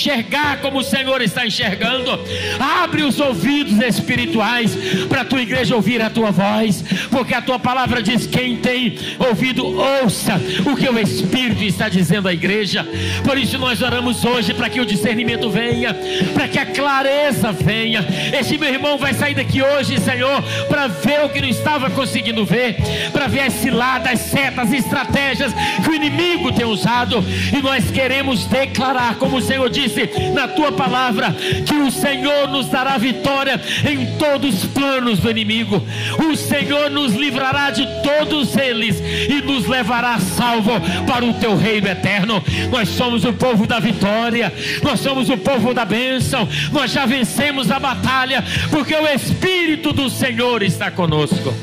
como 0.61 0.79
o 0.79 0.83
Senhor 0.83 1.21
está 1.21 1.45
enxergando. 1.45 2.11
Abre 2.59 3.03
os 3.03 3.19
ouvidos 3.19 3.79
espirituais 3.79 4.75
para 5.07 5.21
a 5.21 5.25
tua 5.25 5.41
igreja 5.41 5.75
ouvir 5.75 6.01
a 6.01 6.09
tua 6.09 6.31
voz, 6.31 6.83
porque 7.09 7.33
a 7.33 7.41
tua 7.41 7.59
palavra 7.59 8.01
diz: 8.01 8.25
quem 8.25 8.57
tem 8.57 8.97
ouvido, 9.19 9.65
ouça 9.65 10.39
o 10.65 10.75
que 10.75 10.87
o 10.87 10.99
Espírito 10.99 11.63
está 11.63 11.89
dizendo 11.89 12.27
à 12.27 12.33
igreja. 12.33 12.87
Por 13.23 13.37
isso 13.37 13.57
nós 13.57 13.81
oramos 13.81 14.23
hoje 14.23 14.53
para 14.53 14.69
que 14.69 14.79
o 14.79 14.85
discernimento 14.85 15.49
venha, 15.49 15.95
para 16.33 16.47
que 16.47 16.59
a 16.59 16.65
clareza 16.65 17.51
venha. 17.51 18.05
Este 18.37 18.57
meu 18.57 18.69
irmão 18.73 18.97
vai 18.97 19.13
sair 19.13 19.33
daqui 19.33 19.61
hoje, 19.61 19.99
Senhor, 19.99 20.41
para 20.67 20.87
ver 20.87 21.25
o 21.25 21.29
que 21.29 21.41
não 21.41 21.49
estava 21.49 21.89
conseguindo 21.89 22.45
ver, 22.45 22.77
para 23.11 23.27
ver 23.27 23.41
as 23.41 23.53
ciladas, 23.53 24.13
as 24.13 24.19
setas, 24.19 24.71
estratégias 24.71 25.53
que 25.83 25.89
o 25.89 25.93
inimigo 25.93 26.51
tem 26.51 26.65
usado, 26.65 27.23
e 27.55 27.61
nós 27.61 27.91
queremos 27.91 28.45
declarar, 28.45 29.15
como 29.15 29.37
o 29.37 29.41
Senhor 29.41 29.69
disse 29.89 30.29
na 30.33 30.47
tua 30.47 30.71
palavra, 30.71 31.35
que 31.65 31.75
o 31.75 31.91
Senhor 31.91 32.47
nos 32.47 32.67
dará 32.67 32.97
vitória 32.97 33.59
em 33.89 34.17
todos 34.17 34.63
os 34.63 34.69
planos 34.69 35.19
do 35.19 35.29
inimigo, 35.29 35.83
o 36.19 36.35
Senhor 36.35 36.89
nos 36.89 37.13
livrará 37.13 37.71
de 37.71 37.85
todos 38.03 38.55
eles 38.55 39.01
e 39.29 39.41
nos 39.41 39.67
levará 39.67 40.19
salvo 40.19 40.71
para 41.07 41.25
o 41.25 41.33
teu 41.33 41.55
reino 41.55 41.87
eterno. 41.87 42.43
Nós 42.71 42.89
somos 42.89 43.25
o 43.25 43.33
povo 43.33 43.65
da 43.65 43.79
vitória, 43.79 44.53
nós 44.83 44.99
somos 44.99 45.29
o 45.29 45.37
povo 45.37 45.73
da 45.73 45.85
bênção, 45.85 46.47
nós 46.71 46.91
já 46.91 47.05
vencemos 47.05 47.71
a 47.71 47.79
batalha, 47.79 48.43
porque 48.69 48.95
o 48.95 49.07
Espírito 49.07 49.91
do 49.93 50.09
Senhor 50.09 50.63
está 50.63 50.91
conosco. 50.91 51.53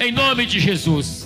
Em 0.00 0.10
nome 0.10 0.46
de 0.46 0.58
Jesus. 0.58 1.21